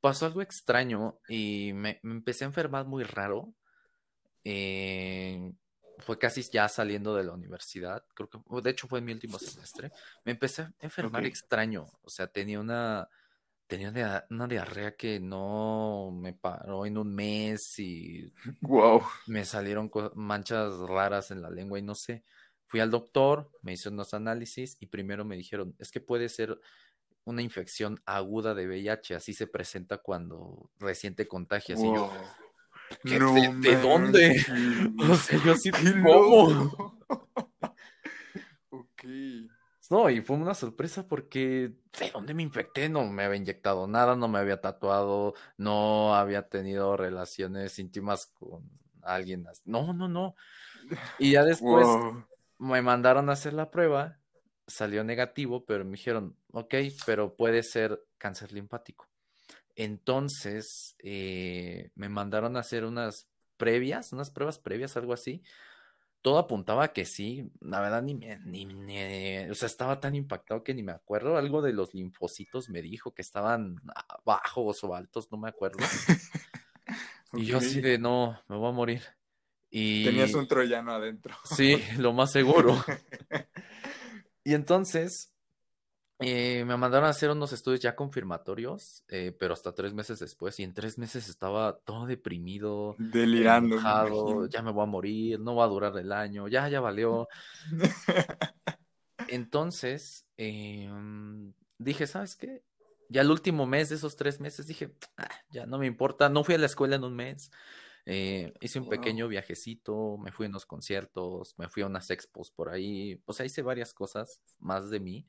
pasó 0.00 0.26
algo 0.26 0.40
extraño 0.40 1.18
y 1.28 1.72
me, 1.74 2.00
empecé 2.02 2.44
a 2.44 2.48
enfermar 2.48 2.86
muy 2.86 3.04
raro. 3.04 3.52
Eh, 4.44 5.52
fue 5.98 6.18
casi 6.18 6.42
ya 6.42 6.68
saliendo 6.68 7.14
de 7.14 7.24
la 7.24 7.32
universidad, 7.32 8.04
creo 8.14 8.28
que, 8.28 8.38
de 8.62 8.70
hecho 8.70 8.86
fue 8.86 8.98
en 8.98 9.06
mi 9.06 9.12
último 9.12 9.38
semestre, 9.38 9.90
me 10.24 10.32
empecé 10.32 10.62
a 10.62 10.72
enfermar 10.80 11.24
extraño, 11.24 11.86
o 12.02 12.10
sea, 12.10 12.26
tenía 12.26 12.60
una, 12.60 13.08
tenía 13.66 14.24
una, 14.30 14.46
diarrea 14.46 14.94
que 14.94 15.18
no 15.20 16.10
me 16.12 16.34
paró 16.34 16.86
en 16.86 16.98
un 16.98 17.14
mes 17.14 17.78
y 17.78 18.32
wow. 18.60 19.02
me 19.26 19.44
salieron 19.44 19.90
manchas 20.14 20.78
raras 20.80 21.30
en 21.30 21.42
la 21.42 21.50
lengua 21.50 21.78
y 21.78 21.82
no 21.82 21.94
sé, 21.94 22.24
fui 22.66 22.80
al 22.80 22.90
doctor, 22.90 23.50
me 23.62 23.72
hizo 23.72 23.90
unos 23.90 24.14
análisis 24.14 24.76
y 24.80 24.86
primero 24.86 25.24
me 25.24 25.36
dijeron, 25.36 25.74
es 25.78 25.90
que 25.90 26.00
puede 26.00 26.28
ser 26.28 26.60
una 27.24 27.42
infección 27.42 28.00
aguda 28.06 28.54
de 28.54 28.66
VIH, 28.66 29.16
así 29.16 29.34
se 29.34 29.46
presenta 29.46 29.98
cuando 29.98 30.70
recién 30.78 31.14
te 31.14 31.26
contagias. 31.26 31.80
Y 31.80 31.84
yo, 31.84 32.10
de, 33.02 33.76
dónde? 33.76 34.44
O 35.10 35.14
sea, 35.16 35.42
yo 35.44 35.56
sí, 35.56 35.70
¿cómo? 36.04 36.98
ok. 38.70 39.02
No, 39.88 40.10
y 40.10 40.20
fue 40.20 40.36
una 40.36 40.54
sorpresa 40.54 41.06
porque 41.06 41.72
¿de 41.98 42.10
dónde 42.12 42.34
me 42.34 42.42
infecté? 42.42 42.88
No 42.88 43.04
me 43.04 43.24
había 43.24 43.36
inyectado 43.36 43.86
nada, 43.86 44.16
no 44.16 44.26
me 44.26 44.40
había 44.40 44.60
tatuado, 44.60 45.34
no 45.58 46.16
había 46.16 46.48
tenido 46.48 46.96
relaciones 46.96 47.78
íntimas 47.78 48.26
con 48.26 48.68
alguien. 49.02 49.46
No, 49.64 49.92
no, 49.92 50.08
no. 50.08 50.34
Y 51.18 51.32
ya 51.32 51.44
después 51.44 51.86
me 52.58 52.82
mandaron 52.82 53.28
a 53.28 53.32
hacer 53.32 53.52
la 53.52 53.70
prueba 53.70 54.18
salió 54.66 55.04
negativo, 55.04 55.64
pero 55.64 55.84
me 55.84 55.92
dijeron, 55.92 56.36
ok, 56.52 56.74
pero 57.04 57.36
puede 57.36 57.62
ser 57.62 58.02
cáncer 58.18 58.52
linfático. 58.52 59.08
Entonces, 59.74 60.96
eh, 60.98 61.90
me 61.94 62.08
mandaron 62.08 62.56
a 62.56 62.60
hacer 62.60 62.84
unas 62.84 63.28
previas, 63.56 64.12
unas 64.12 64.30
pruebas 64.30 64.58
previas, 64.58 64.96
algo 64.96 65.12
así. 65.12 65.42
Todo 66.22 66.38
apuntaba 66.38 66.92
que 66.92 67.04
sí, 67.04 67.52
la 67.60 67.80
verdad 67.80 68.02
ni 68.02 68.14
me, 68.16 68.38
ni, 68.40 69.48
o 69.48 69.54
sea, 69.54 69.66
estaba 69.66 70.00
tan 70.00 70.16
impactado 70.16 70.64
que 70.64 70.74
ni 70.74 70.82
me 70.82 70.92
acuerdo. 70.92 71.36
Algo 71.36 71.62
de 71.62 71.72
los 71.72 71.94
linfocitos 71.94 72.68
me 72.68 72.82
dijo 72.82 73.14
que 73.14 73.22
estaban 73.22 73.76
bajos 74.24 74.82
o 74.82 74.94
altos, 74.94 75.30
no 75.30 75.38
me 75.38 75.48
acuerdo. 75.48 75.78
Y 77.32 77.44
yo 77.44 77.58
así 77.58 77.80
de, 77.80 77.98
no, 77.98 78.40
me 78.48 78.56
voy 78.56 78.68
a 78.68 78.72
morir. 78.72 79.02
Y... 79.70 80.04
Tenías 80.04 80.34
un 80.34 80.46
troyano 80.46 80.92
adentro. 80.92 81.34
Sí, 81.44 81.82
lo 81.98 82.12
más 82.12 82.32
seguro. 82.32 82.76
y 84.44 84.54
entonces, 84.54 85.32
eh, 86.18 86.64
me 86.64 86.78
mandaron 86.78 87.06
a 87.06 87.10
hacer 87.10 87.30
unos 87.30 87.52
estudios 87.52 87.80
ya 87.80 87.94
confirmatorios, 87.94 89.04
eh, 89.08 89.36
pero 89.38 89.52
hasta 89.52 89.74
tres 89.74 89.92
meses 89.92 90.18
después, 90.18 90.58
y 90.58 90.62
en 90.62 90.72
tres 90.72 90.96
meses 90.96 91.28
estaba 91.28 91.78
todo 91.84 92.06
deprimido, 92.06 92.94
delirando, 92.98 94.48
ya 94.48 94.62
me 94.62 94.72
voy 94.72 94.84
a 94.84 94.86
morir, 94.86 95.40
no 95.40 95.56
va 95.56 95.64
a 95.64 95.68
durar 95.68 95.96
el 95.98 96.12
año, 96.12 96.48
ya, 96.48 96.68
ya 96.70 96.80
valió. 96.80 97.28
Entonces, 99.28 100.26
em, 100.38 101.52
dije, 101.76 102.06
¿sabes 102.06 102.34
qué? 102.34 102.62
Ya 103.10 103.20
el 103.20 103.30
último 103.30 103.66
mes 103.66 103.90
de 103.90 103.96
esos 103.96 104.16
tres 104.16 104.40
meses 104.40 104.66
dije, 104.66 104.94
ah, 105.18 105.28
ya 105.50 105.66
no 105.66 105.76
me 105.78 105.86
importa, 105.86 106.30
no 106.30 106.44
fui 106.44 106.54
a 106.54 106.58
la 106.58 106.66
escuela 106.66 106.96
en 106.96 107.04
un 107.04 107.14
mes, 107.14 107.50
eh, 108.08 108.54
hice 108.60 108.78
un 108.78 108.88
pequeño 108.88 109.26
viajecito, 109.26 110.16
me 110.18 110.30
fui 110.30 110.46
a 110.46 110.48
unos 110.48 110.64
conciertos, 110.64 111.58
me 111.58 111.68
fui 111.68 111.82
a 111.82 111.86
unas 111.86 112.08
expos 112.10 112.52
por 112.52 112.68
ahí, 112.68 113.20
o 113.26 113.32
sea, 113.32 113.44
hice 113.44 113.62
varias 113.62 113.92
cosas 113.92 114.40
más 114.60 114.90
de 114.90 115.00
mí. 115.00 115.26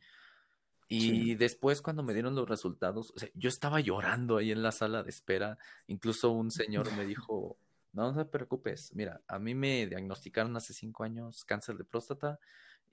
Y 0.89 1.35
después 1.35 1.81
cuando 1.81 2.01
me 2.01 2.13
dieron 2.13 2.35
los 2.35 2.47
resultados, 2.47 3.13
yo 3.33 3.49
estaba 3.49 3.81
llorando 3.81 4.37
ahí 4.37 4.51
en 4.51 4.61
la 4.61 4.71
sala 4.71 5.03
de 5.03 5.09
espera. 5.09 5.57
Incluso 5.87 6.31
un 6.31 6.49
señor 6.49 6.89
me 6.95 7.05
dijo, 7.05 7.57
no, 7.91 8.11
no 8.11 8.25
te 8.25 8.31
preocupes, 8.31 8.93
mira, 8.93 9.21
a 9.27 9.39
mí 9.39 9.55
me 9.55 9.87
diagnosticaron 9.87 10.55
hace 10.55 10.73
cinco 10.73 11.03
años 11.03 11.43
cáncer 11.43 11.77
de 11.77 11.83
próstata 11.83 12.39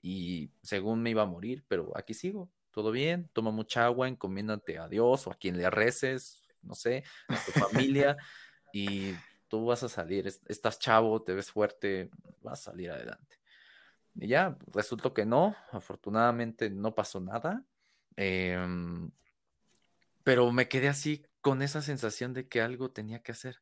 y 0.01 0.49
según 0.61 1.03
me 1.03 1.11
iba 1.11 1.21
a 1.21 1.27
morir, 1.27 1.63
pero 1.67 1.95
aquí 1.95 2.13
sigo, 2.13 2.49
todo 2.71 2.91
bien, 2.91 3.29
toma 3.33 3.51
mucha 3.51 3.85
agua, 3.85 4.07
encomiéndate 4.07 4.79
a 4.79 4.89
Dios 4.89 5.27
o 5.27 5.31
a 5.31 5.35
quien 5.35 5.57
le 5.57 5.69
reces, 5.69 6.41
no 6.63 6.73
sé, 6.73 7.03
a 7.29 7.35
tu 7.45 7.51
familia 7.91 8.17
y 8.73 9.13
tú 9.47 9.65
vas 9.65 9.83
a 9.83 9.89
salir, 9.89 10.27
estás 10.27 10.79
chavo, 10.79 11.21
te 11.23 11.33
ves 11.33 11.51
fuerte, 11.51 12.09
vas 12.41 12.61
a 12.61 12.71
salir 12.71 12.91
adelante. 12.91 13.39
Y 14.15 14.27
ya, 14.27 14.57
resultó 14.73 15.13
que 15.13 15.25
no, 15.25 15.55
afortunadamente 15.71 16.69
no 16.69 16.95
pasó 16.95 17.19
nada 17.19 17.65
Em, 18.17 19.11
pero 20.23 20.51
me 20.51 20.67
quedé 20.67 20.87
así 20.87 21.25
con 21.41 21.61
esa 21.61 21.81
sensación 21.81 22.33
de 22.33 22.47
que 22.47 22.61
algo 22.61 22.91
tenía 22.91 23.21
que 23.21 23.31
hacer. 23.31 23.61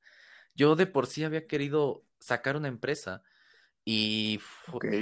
Yo 0.56 0.76
de 0.76 0.88
por 0.88 1.08
sí 1.08 1.24
había 1.24 1.48
querido 1.48 2.06
sacar 2.20 2.56
una 2.56 2.68
empresa 2.68 3.24
y, 3.86 4.40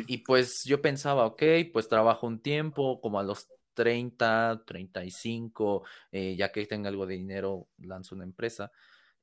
y 0.08 0.20
pues 0.20 0.64
yo 0.66 0.82
pensaba, 0.82 1.26
ok, 1.26 1.44
pues 1.74 1.88
trabajo 1.88 2.28
un 2.28 2.42
tiempo, 2.42 3.02
como 3.02 3.20
a 3.20 3.24
los 3.24 3.48
30, 3.74 4.64
35, 4.66 5.84
eh, 6.12 6.36
ya 6.36 6.52
que 6.52 6.66
tenga 6.66 6.90
algo 6.90 7.06
de 7.06 7.16
dinero, 7.16 7.68
lanzo 7.78 8.16
una 8.16 8.24
empresa. 8.24 8.72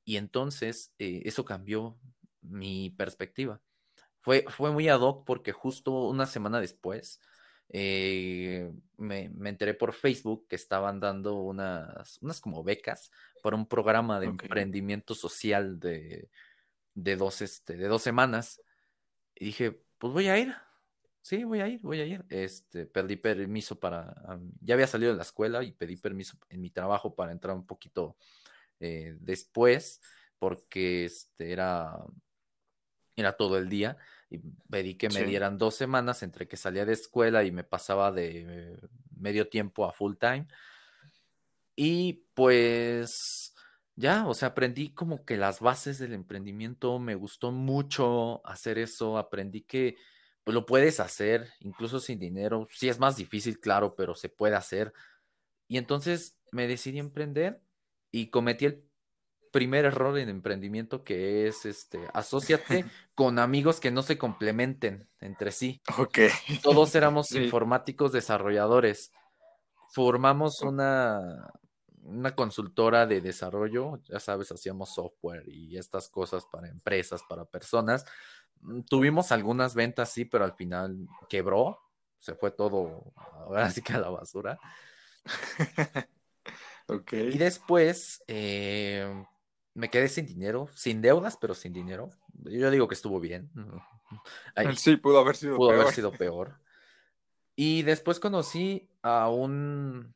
Y 0.09 0.17
entonces 0.17 0.91
eh, 0.97 1.21
eso 1.25 1.45
cambió 1.45 1.95
mi 2.41 2.89
perspectiva. 2.89 3.61
Fue, 4.21 4.43
fue 4.49 4.71
muy 4.71 4.89
ad 4.89 5.01
hoc 5.01 5.23
porque 5.23 5.51
justo 5.51 6.07
una 6.07 6.25
semana 6.25 6.59
después 6.59 7.21
eh, 7.69 8.71
me, 8.97 9.25
enteré 9.45 9.75
por 9.75 9.93
Facebook 9.93 10.47
que 10.47 10.55
estaban 10.55 10.99
dando 10.99 11.35
unas, 11.35 12.17
unas 12.23 12.41
como 12.41 12.63
becas 12.63 13.11
para 13.43 13.55
un 13.55 13.67
programa 13.67 14.19
de 14.19 14.25
emprendimiento 14.25 15.13
social 15.13 15.79
de, 15.79 16.27
de, 16.95 17.15
dos, 17.15 17.43
este, 17.43 17.77
de 17.77 17.87
dos 17.87 18.01
semanas. 18.01 18.63
Y 19.35 19.45
dije, 19.45 19.79
pues 19.99 20.11
voy 20.11 20.27
a 20.27 20.39
ir. 20.39 20.55
Sí, 21.21 21.43
voy 21.43 21.59
a 21.59 21.67
ir, 21.67 21.81
voy 21.81 21.99
a 21.99 22.05
ir. 22.05 22.25
Este, 22.29 22.87
pedí 22.87 23.15
permiso 23.15 23.79
para, 23.79 24.39
ya 24.59 24.73
había 24.73 24.87
salido 24.87 25.11
de 25.11 25.17
la 25.17 25.23
escuela 25.23 25.63
y 25.63 25.71
pedí 25.71 25.97
permiso 25.97 26.35
en 26.49 26.61
mi 26.61 26.71
trabajo 26.71 27.13
para 27.13 27.31
entrar 27.31 27.55
un 27.55 27.67
poquito 27.67 28.17
eh, 28.79 29.15
después, 29.19 30.01
porque 30.37 31.05
este, 31.05 31.51
era, 31.51 31.97
era 33.15 33.33
todo 33.33 33.57
el 33.57 33.69
día 33.69 33.97
y 34.29 34.39
pedí 34.69 34.95
que 34.95 35.09
me 35.09 35.23
dieran 35.23 35.57
dos 35.57 35.75
semanas 35.75 36.23
entre 36.23 36.47
que 36.47 36.57
salía 36.57 36.85
de 36.85 36.93
escuela 36.93 37.43
y 37.43 37.51
me 37.51 37.63
pasaba 37.63 38.11
de 38.11 38.77
medio 39.17 39.49
tiempo 39.49 39.85
a 39.85 39.91
full 39.91 40.15
time. 40.17 40.47
Y 41.75 42.25
pues 42.33 43.53
ya, 43.95 44.27
o 44.27 44.33
sea, 44.33 44.49
aprendí 44.49 44.93
como 44.93 45.25
que 45.25 45.35
las 45.35 45.59
bases 45.59 45.99
del 45.99 46.13
emprendimiento, 46.13 46.99
me 46.99 47.15
gustó 47.15 47.51
mucho 47.51 48.45
hacer 48.45 48.77
eso, 48.77 49.17
aprendí 49.17 49.61
que 49.63 49.97
pues, 50.43 50.53
lo 50.53 50.65
puedes 50.65 50.99
hacer 50.99 51.49
incluso 51.59 51.99
sin 51.99 52.19
dinero, 52.19 52.67
sí 52.71 52.87
es 52.87 52.99
más 52.99 53.17
difícil, 53.17 53.59
claro, 53.59 53.95
pero 53.95 54.15
se 54.15 54.29
puede 54.29 54.55
hacer. 54.55 54.93
Y 55.67 55.77
entonces 55.77 56.39
me 56.51 56.67
decidí 56.67 56.99
emprender 56.99 57.61
y 58.11 58.27
cometí 58.27 58.65
el 58.65 58.89
primer 59.51 59.85
error 59.85 60.17
en 60.17 60.29
emprendimiento 60.29 61.03
que 61.03 61.47
es 61.47 61.65
este 61.65 61.99
asóciate 62.13 62.85
con 63.15 63.39
amigos 63.39 63.79
que 63.79 63.91
no 63.91 64.01
se 64.01 64.17
complementen 64.17 65.07
entre 65.19 65.51
sí. 65.51 65.81
Ok. 65.97 66.19
Todos 66.61 66.93
éramos 66.95 67.31
informáticos 67.31 68.11
desarrolladores. 68.11 69.11
Formamos 69.91 70.61
una, 70.61 71.51
una 72.03 72.35
consultora 72.35 73.07
de 73.07 73.21
desarrollo, 73.21 74.01
ya 74.03 74.19
sabes, 74.19 74.51
hacíamos 74.51 74.93
software 74.93 75.43
y 75.47 75.77
estas 75.77 76.09
cosas 76.09 76.45
para 76.45 76.69
empresas, 76.69 77.21
para 77.27 77.45
personas. 77.45 78.05
Mm, 78.61 78.81
tuvimos 78.81 79.31
algunas 79.31 79.73
ventas, 79.73 80.11
sí, 80.11 80.25
pero 80.25 80.45
al 80.45 80.53
final 80.53 81.07
quebró, 81.27 81.79
se 82.19 82.35
fue 82.35 82.51
todo, 82.51 83.13
ahora 83.15 83.69
sí 83.71 83.81
que 83.81 83.93
a 83.93 83.99
la 83.99 84.09
basura. 84.09 84.59
Y 87.11 87.37
después, 87.37 88.23
eh, 88.27 89.23
me 89.73 89.89
quedé 89.89 90.09
sin 90.09 90.25
dinero, 90.25 90.69
sin 90.75 91.01
deudas, 91.01 91.37
pero 91.37 91.53
sin 91.53 91.73
dinero. 91.73 92.09
Yo 92.43 92.69
digo 92.71 92.87
que 92.87 92.95
estuvo 92.95 93.19
bien. 93.19 93.49
sí, 94.77 94.97
pudo 94.97 95.19
haber 95.19 95.35
sido 95.35 95.55
pudo 95.55 95.71
haber 95.71 95.93
sido 95.93 96.11
peor. 96.11 96.59
Y 97.55 97.83
después 97.83 98.19
conocí 98.19 98.89
a 99.01 99.29
un, 99.29 100.13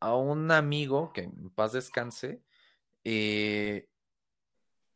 a 0.00 0.16
un 0.16 0.50
amigo 0.50 1.12
que 1.12 1.22
en 1.22 1.50
paz 1.50 1.72
descanse, 1.72 2.42
eh, 3.04 3.88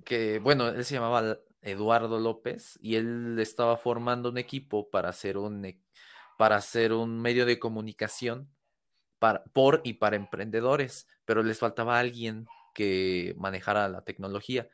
que, 0.05 0.39
bueno, 0.39 0.69
él 0.69 0.85
se 0.85 0.95
llamaba 0.95 1.39
Eduardo 1.63 2.19
López 2.19 2.79
y 2.81 2.97
él 2.97 3.39
estaba 3.41 3.77
formando 3.77 4.31
un 4.31 4.39
equipo 4.39 4.91
para 4.91 5.09
hacer 5.09 5.37
un, 5.39 5.65
e, 5.65 5.81
para 6.39 6.57
hacer 6.57 6.93
un 6.93 7.21
medio 7.21 7.47
de 7.47 7.59
comunicación 7.59 8.51
para, 9.19 9.45
por 9.45 9.81
y 9.85 9.95
para 9.95 10.17
emprendedores, 10.17 11.09
pero 11.25 11.43
les 11.43 11.59
faltaba 11.59 11.99
alguien 11.99 12.47
que 12.75 13.35
manejara 13.39 13.89
la 13.89 14.03
tecnología. 14.05 14.69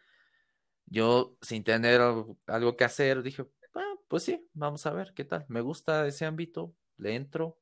Yo, 0.87 1.37
sin 1.41 1.65
tener 1.65 2.01
algo 2.01 2.77
que 2.77 2.85
hacer, 2.85 3.23
dije, 3.23 3.47
ah, 3.75 3.95
pues 4.09 4.25
sí, 4.25 4.49
vamos 4.53 4.85
a 4.87 4.93
ver 4.93 5.15
qué 5.15 5.25
tal. 5.25 5.47
Me 5.49 5.61
gusta 5.61 6.07
ese 6.07 6.27
ámbito, 6.27 6.75
le 6.97 7.15
entro. 7.15 7.59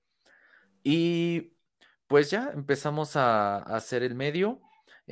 Y 0.82 1.52
pues 2.06 2.30
ya 2.30 2.50
empezamos 2.54 3.16
a, 3.16 3.58
hacer 3.58 4.02
el 4.02 4.14
medio. 4.14 4.60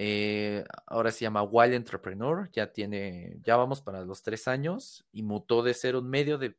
Eh, 0.00 0.62
ahora 0.87 1.11
se 1.11 1.23
llama 1.23 1.43
Wild 1.43 1.75
Entrepreneur, 1.75 2.49
ya 2.52 2.73
tiene, 2.73 3.37
ya 3.43 3.57
vamos 3.57 3.81
para 3.81 4.05
los 4.05 4.23
tres 4.23 4.47
años 4.47 5.05
y 5.11 5.25
mutó 5.25 5.64
de 5.64 5.75
ser 5.75 5.97
un 5.97 6.09
medio 6.09 6.38
de 6.38 6.57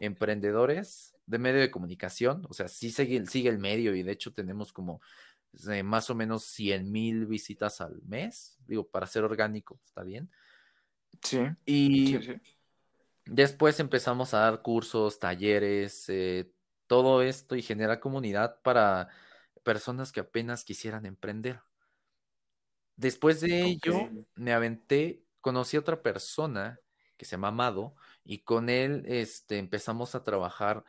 emprendedores, 0.00 1.14
de 1.26 1.36
medio 1.36 1.60
de 1.60 1.70
comunicación, 1.70 2.46
o 2.48 2.54
sea, 2.54 2.66
sí 2.66 2.90
sigue, 2.90 3.26
sigue 3.26 3.50
el 3.50 3.58
medio 3.58 3.94
y 3.94 4.02
de 4.02 4.12
hecho 4.12 4.32
tenemos 4.32 4.72
como 4.72 5.02
de 5.52 5.82
más 5.82 6.08
o 6.08 6.14
menos 6.14 6.44
100 6.44 6.90
mil 6.90 7.26
visitas 7.26 7.82
al 7.82 8.00
mes. 8.06 8.56
Digo, 8.66 8.88
para 8.88 9.06
ser 9.06 9.22
orgánico, 9.22 9.78
está 9.84 10.02
bien. 10.02 10.30
Sí. 11.22 11.40
Y 11.66 12.18
después 13.26 13.80
empezamos 13.80 14.32
a 14.32 14.38
dar 14.38 14.62
cursos, 14.62 15.18
talleres, 15.18 16.06
eh, 16.08 16.50
todo 16.86 17.20
esto 17.20 17.54
y 17.54 17.60
generar 17.60 18.00
comunidad 18.00 18.62
para 18.62 19.08
personas 19.62 20.10
que 20.10 20.20
apenas 20.20 20.64
quisieran 20.64 21.04
emprender. 21.04 21.60
Después 22.98 23.40
de 23.40 23.62
ello, 23.62 24.10
me 24.34 24.52
aventé, 24.52 25.22
conocí 25.40 25.76
a 25.76 25.80
otra 25.80 26.02
persona 26.02 26.80
que 27.16 27.24
se 27.24 27.32
llama 27.32 27.48
Amado 27.48 27.94
y 28.24 28.38
con 28.38 28.68
él 28.68 29.04
este, 29.06 29.58
empezamos 29.58 30.16
a 30.16 30.24
trabajar 30.24 30.84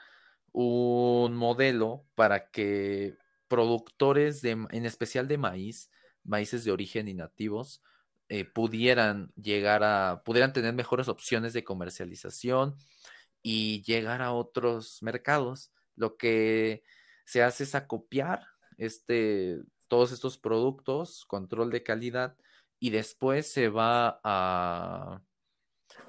un 0.52 1.36
modelo 1.36 2.08
para 2.16 2.50
que 2.50 3.16
productores 3.48 4.42
de, 4.42 4.52
en 4.72 4.86
especial 4.88 5.28
de 5.28 5.38
maíz, 5.38 5.92
maíces 6.24 6.64
de 6.64 6.72
origen 6.72 7.08
y 7.08 7.14
nativos, 7.14 7.84
eh, 8.28 8.44
pudieran 8.44 9.32
llegar 9.36 9.84
a, 9.84 10.24
pudieran 10.26 10.52
tener 10.52 10.74
mejores 10.74 11.10
opciones 11.10 11.54
de 11.54 11.64
comercialización 11.64 12.76
y 13.44 13.84
llegar 13.84 14.24
a 14.24 14.34
otros 14.34 15.04
mercados, 15.04 15.72
lo 15.96 16.18
que 16.18 16.82
se 17.26 17.44
hace 17.44 17.66
es 17.66 17.76
acopiar 17.76 18.48
este, 18.80 19.60
todos 19.90 20.14
estos 20.14 20.38
productos, 20.38 21.26
control 21.26 21.70
de 21.72 21.84
calidad, 21.84 22.38
y 22.80 22.92
después 22.92 23.52
se 23.52 23.68
va 23.68 24.22
a, 24.24 25.22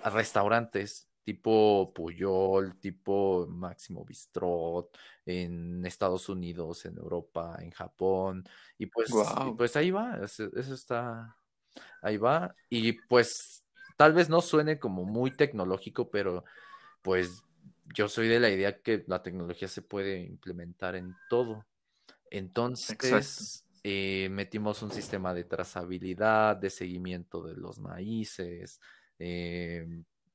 a 0.03 0.11
restaurantes 0.11 1.09
tipo 1.25 1.93
Puyol, 1.95 2.79
tipo 2.81 3.47
Máximo 3.49 4.05
Bistrot, 4.05 4.97
en 5.27 5.85
Estados 5.85 6.29
Unidos, 6.29 6.85
en 6.87 6.97
Europa, 6.97 7.57
en 7.61 7.71
Japón, 7.71 8.45
y 8.79 8.87
pues, 8.87 9.11
y 9.47 9.53
pues 9.53 9.77
ahí 9.77 9.91
va, 9.91 10.19
eso, 10.23 10.45
eso 10.57 10.75
está, 10.75 11.37
ahí 12.03 12.17
va, 12.17 12.55
y 12.69 12.93
pues 12.93 13.65
tal 13.97 14.13
vez 14.13 14.29
no 14.29 14.41
suene 14.41 14.79
como 14.79 15.05
muy 15.05 15.31
tecnológico, 15.31 16.11
pero 16.11 16.45
pues 17.03 17.43
yo 17.95 18.09
soy 18.09 18.29
de 18.29 18.41
la 18.41 18.51
idea 18.51 18.81
que 18.81 19.05
la 19.07 19.23
tecnología 19.23 19.69
se 19.69 19.83
puede 19.83 20.21
implementar 20.21 20.97
en 20.97 21.15
todo. 21.29 21.67
Entonces, 22.31 23.65
eh, 23.83 24.29
metimos 24.31 24.83
un 24.83 24.91
sistema 24.91 25.33
de 25.35 25.45
trazabilidad, 25.45 26.57
de 26.57 26.71
seguimiento 26.71 27.43
de 27.43 27.55
los 27.57 27.79
maíces, 27.79 28.81
eh, 29.19 29.87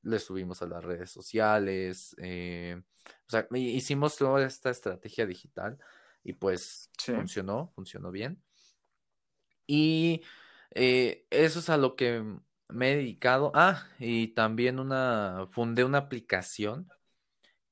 le 0.02 0.18
subimos 0.18 0.62
a 0.62 0.66
las 0.66 0.84
redes 0.84 1.10
sociales, 1.10 2.14
eh, 2.18 2.80
o 3.26 3.30
sea, 3.30 3.46
hicimos 3.52 4.16
toda 4.16 4.46
esta 4.46 4.70
estrategia 4.70 5.26
digital 5.26 5.78
y 6.22 6.32
pues 6.32 6.90
funcionó, 6.98 7.72
funcionó 7.74 8.10
bien. 8.10 8.42
Y 9.66 10.22
eso 10.70 11.58
es 11.58 11.68
a 11.70 11.76
lo 11.76 11.96
que 11.96 12.22
me 12.68 12.92
he 12.92 12.96
dedicado. 12.96 13.52
Ah, 13.54 13.86
y 13.98 14.28
también 14.28 14.78
una, 14.78 15.48
fundé 15.50 15.84
una 15.84 15.98
aplicación 15.98 16.88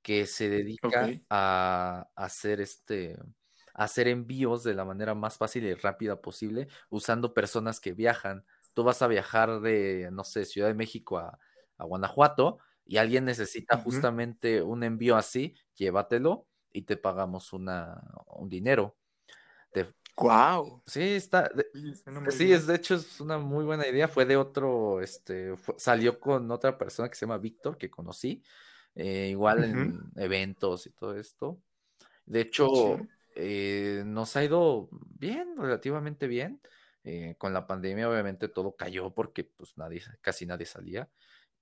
que 0.02 0.26
se 0.26 0.50
dedica 0.50 1.10
a, 1.30 2.10
hacer 2.14 2.60
este, 2.60 3.16
hacer 3.74 4.08
envíos 4.08 4.64
de 4.64 4.74
la 4.74 4.84
manera 4.84 5.14
más 5.14 5.36
fácil 5.36 5.64
y 5.64 5.74
rápida 5.74 6.20
posible 6.20 6.68
usando 6.88 7.34
personas 7.34 7.80
que 7.80 7.92
viajan. 7.92 8.44
Tú 8.72 8.84
vas 8.84 9.02
a 9.02 9.08
viajar 9.08 9.60
de, 9.60 10.08
no 10.12 10.24
sé, 10.24 10.44
Ciudad 10.44 10.68
de 10.68 10.74
México 10.74 11.18
a, 11.18 11.38
Guanajuato 11.76 12.58
y 12.86 12.96
alguien 12.96 13.24
necesita 13.24 13.76
justamente 13.76 14.62
un 14.62 14.84
envío 14.84 15.16
así, 15.16 15.54
llévatelo 15.74 16.46
y 16.72 16.82
te 16.82 16.96
pagamos 16.96 17.52
una, 17.52 18.00
un 18.26 18.48
dinero. 18.48 18.96
Wow. 20.16 20.82
Sí, 20.86 21.02
está. 21.02 21.50
sí, 22.30 22.52
es 22.52 22.66
de 22.66 22.76
hecho 22.76 22.94
es 22.94 23.20
una 23.20 23.38
muy 23.38 23.64
buena 23.64 23.86
idea. 23.86 24.06
Fue 24.06 24.24
de 24.24 24.36
otro, 24.36 25.00
este, 25.00 25.54
salió 25.76 26.20
con 26.20 26.50
otra 26.50 26.78
persona 26.78 27.08
que 27.08 27.16
se 27.16 27.26
llama 27.26 27.38
Víctor, 27.38 27.76
que 27.76 27.90
conocí, 27.90 28.42
eh, 28.94 29.28
igual 29.30 29.64
en 29.64 30.00
eventos 30.16 30.86
y 30.86 30.90
todo 30.90 31.16
esto. 31.16 31.60
De 32.26 32.42
hecho, 32.42 33.00
eh, 33.34 34.02
nos 34.06 34.36
ha 34.36 34.44
ido 34.44 34.88
bien, 34.90 35.56
relativamente 35.56 36.26
bien. 36.26 36.60
Eh, 37.06 37.34
con 37.36 37.52
la 37.52 37.66
pandemia, 37.66 38.08
obviamente, 38.08 38.48
todo 38.48 38.76
cayó 38.76 39.12
porque 39.12 39.44
pues 39.44 39.76
nadie, 39.76 40.02
casi 40.20 40.46
nadie 40.46 40.66
salía. 40.66 41.08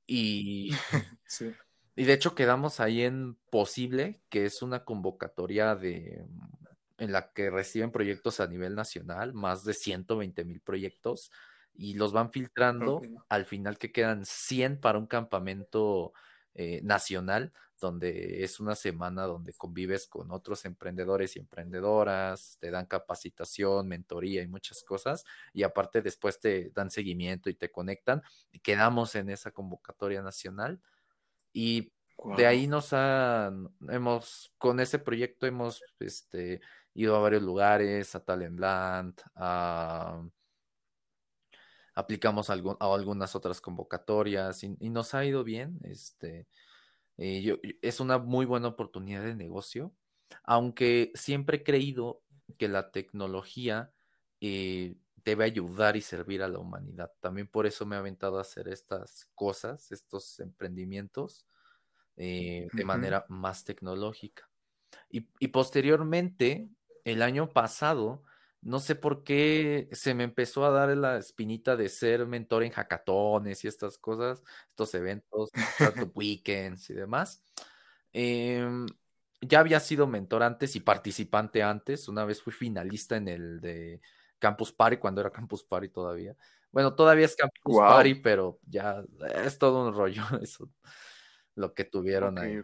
Y, 0.06 0.70
y 1.96 2.04
de 2.04 2.12
hecho 2.12 2.34
quedamos 2.34 2.78
ahí 2.80 3.02
en 3.02 3.36
Posible, 3.50 4.22
que 4.28 4.44
es 4.44 4.62
una 4.62 4.84
convocatoria 4.84 5.74
de 5.74 6.24
en 7.02 7.10
la 7.10 7.32
que 7.32 7.50
reciben 7.50 7.90
proyectos 7.90 8.38
a 8.38 8.46
nivel 8.46 8.76
nacional, 8.76 9.32
más 9.32 9.64
de 9.64 9.74
120 9.74 10.44
mil 10.44 10.60
proyectos, 10.60 11.32
y 11.74 11.94
los 11.94 12.12
van 12.12 12.30
filtrando 12.30 13.02
al 13.28 13.44
final 13.44 13.76
que 13.76 13.90
quedan 13.90 14.24
100 14.24 14.78
para 14.78 14.98
un 14.98 15.08
campamento 15.08 16.12
eh, 16.54 16.80
nacional, 16.84 17.52
donde 17.82 18.42
es 18.42 18.60
una 18.60 18.74
semana 18.74 19.24
donde 19.24 19.52
convives 19.52 20.06
con 20.06 20.30
otros 20.30 20.64
emprendedores 20.64 21.36
y 21.36 21.40
emprendedoras, 21.40 22.56
te 22.60 22.70
dan 22.70 22.86
capacitación, 22.86 23.88
mentoría 23.88 24.42
y 24.42 24.48
muchas 24.48 24.82
cosas, 24.82 25.24
y 25.52 25.64
aparte 25.64 26.00
después 26.00 26.40
te 26.40 26.70
dan 26.70 26.90
seguimiento 26.90 27.50
y 27.50 27.54
te 27.54 27.70
conectan, 27.70 28.22
y 28.50 28.60
quedamos 28.60 29.14
en 29.14 29.28
esa 29.28 29.50
convocatoria 29.50 30.22
nacional. 30.22 30.80
Y 31.52 31.92
de 32.36 32.46
ahí 32.46 32.66
nos 32.66 32.92
han, 32.92 33.68
hemos, 33.88 34.54
con 34.56 34.80
ese 34.80 34.98
proyecto 34.98 35.46
hemos, 35.46 35.82
este, 35.98 36.60
ido 36.94 37.16
a 37.16 37.20
varios 37.20 37.42
lugares, 37.42 38.14
a 38.14 38.24
Talentland, 38.24 39.20
a, 39.34 40.22
aplicamos 41.94 42.50
a, 42.50 42.54
algunas 42.54 43.34
otras 43.34 43.60
convocatorias 43.60 44.62
y, 44.64 44.90
nos 44.90 45.14
ha 45.14 45.24
ido 45.24 45.44
bien. 45.44 45.78
Este, 45.84 46.46
eh, 47.18 47.78
es 47.82 48.00
una 48.00 48.18
muy 48.18 48.46
buena 48.46 48.68
oportunidad 48.68 49.22
de 49.22 49.34
negocio, 49.34 49.94
aunque 50.44 51.12
siempre 51.14 51.58
he 51.58 51.62
creído 51.62 52.22
que 52.58 52.68
la 52.68 52.90
tecnología 52.90 53.92
eh, 54.40 54.96
debe 55.24 55.44
ayudar 55.44 55.96
y 55.96 56.00
servir 56.00 56.42
a 56.42 56.48
la 56.48 56.58
humanidad. 56.58 57.12
También 57.20 57.46
por 57.46 57.66
eso 57.66 57.86
me 57.86 57.96
he 57.96 57.98
aventado 57.98 58.38
a 58.38 58.42
hacer 58.42 58.68
estas 58.68 59.28
cosas, 59.34 59.92
estos 59.92 60.40
emprendimientos 60.40 61.46
eh, 62.16 62.68
de 62.72 62.84
manera 62.84 63.24
más 63.28 63.64
tecnológica. 63.64 64.48
y, 65.10 65.48
posteriormente 65.48 66.68
el 67.04 67.22
año 67.22 67.52
pasado, 67.52 68.22
no 68.62 68.78
sé 68.78 68.94
por 68.94 69.24
qué 69.24 69.88
se 69.92 70.14
me 70.14 70.22
empezó 70.22 70.64
a 70.64 70.70
dar 70.70 70.96
la 70.96 71.18
espinita 71.18 71.76
de 71.76 71.88
ser 71.88 72.26
mentor 72.26 72.62
en 72.62 72.70
hackatones 72.70 73.64
y 73.64 73.68
estas 73.68 73.98
cosas, 73.98 74.42
estos 74.68 74.94
eventos, 74.94 75.50
weekends 76.14 76.88
y 76.90 76.94
demás. 76.94 77.44
Em, 78.12 78.86
ya 79.40 79.58
había 79.58 79.80
sido 79.80 80.06
mentor 80.06 80.44
antes 80.44 80.76
y 80.76 80.80
participante 80.80 81.62
antes. 81.62 82.08
Una 82.08 82.24
vez 82.24 82.40
fui 82.40 82.52
finalista 82.52 83.16
en 83.16 83.28
el 83.28 83.60
de 83.60 84.00
Campus 84.38 84.72
Party, 84.72 84.96
cuando 84.98 85.20
era 85.20 85.30
Campus 85.30 85.64
Party 85.64 85.88
todavía. 85.88 86.36
Bueno, 86.70 86.94
todavía 86.94 87.26
es 87.26 87.34
Campus 87.34 87.78
Party, 87.78 88.14
pero 88.14 88.60
ya 88.64 89.02
es 89.44 89.58
todo 89.58 89.86
un 89.86 89.92
rollo 89.92 90.22
eso, 90.42 90.70
lo 91.56 91.74
que 91.74 91.84
tuvieron 91.84 92.38
ahí. 92.38 92.62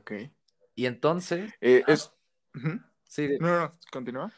Y 0.77 0.87
entonces... 0.87 1.53
Eh, 1.61 1.83
es... 1.89 2.13
Sí. 3.05 3.37
No, 3.41 3.61
no, 3.61 3.79
continúa. 3.91 4.33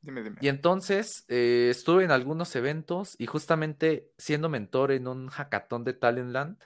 Dime, 0.00 0.22
dime. 0.22 0.38
Y 0.40 0.48
entonces 0.48 1.24
eh, 1.28 1.68
estuve 1.70 2.04
en 2.04 2.10
algunos 2.10 2.54
eventos 2.56 3.16
y 3.18 3.26
justamente 3.26 4.10
siendo 4.16 4.48
mentor 4.48 4.92
en 4.92 5.08
un 5.08 5.28
hackathon 5.28 5.84
de 5.84 5.94
Talentland 5.94 6.56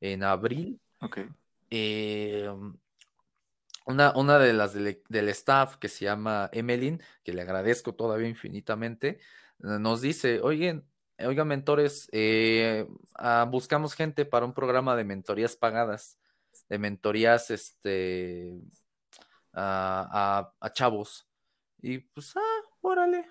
en 0.00 0.22
abril. 0.22 0.80
Ok. 1.00 1.18
Eh, 1.70 2.48
una, 3.86 4.12
una, 4.16 4.38
de 4.38 4.52
las 4.52 4.74
del, 4.74 5.28
staff 5.30 5.76
que 5.76 5.88
se 5.88 6.04
llama 6.04 6.50
Emeline, 6.52 7.02
que 7.24 7.32
le 7.32 7.42
agradezco 7.42 7.94
todavía 7.94 8.28
infinitamente, 8.28 9.18
nos 9.58 10.00
dice, 10.00 10.40
oigan, 10.40 10.84
oigan 11.18 11.48
mentores, 11.48 12.08
eh, 12.12 12.86
ah, 13.14 13.46
buscamos 13.50 13.94
gente 13.94 14.24
para 14.24 14.46
un 14.46 14.52
programa 14.52 14.94
de 14.94 15.04
mentorías 15.04 15.56
pagadas, 15.56 16.18
de 16.68 16.78
mentorías 16.78 17.50
este, 17.50 18.60
a, 19.52 20.52
chavos. 20.72 21.26
Y 21.80 21.98
pues, 21.98 22.36
ah, 22.36 22.57
órale, 22.90 23.26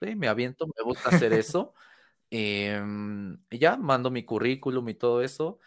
me 0.00 0.28
aviento, 0.28 0.66
me 0.66 0.84
gusta 0.84 1.10
hacer 1.10 1.32
eso. 1.32 1.74
Em, 2.30 3.38
y 3.48 3.58
ya 3.58 3.78
mando 3.78 4.10
mi 4.10 4.22
currículum 4.22 4.86
y 4.90 4.94
todo 4.94 5.22
eso. 5.22 5.60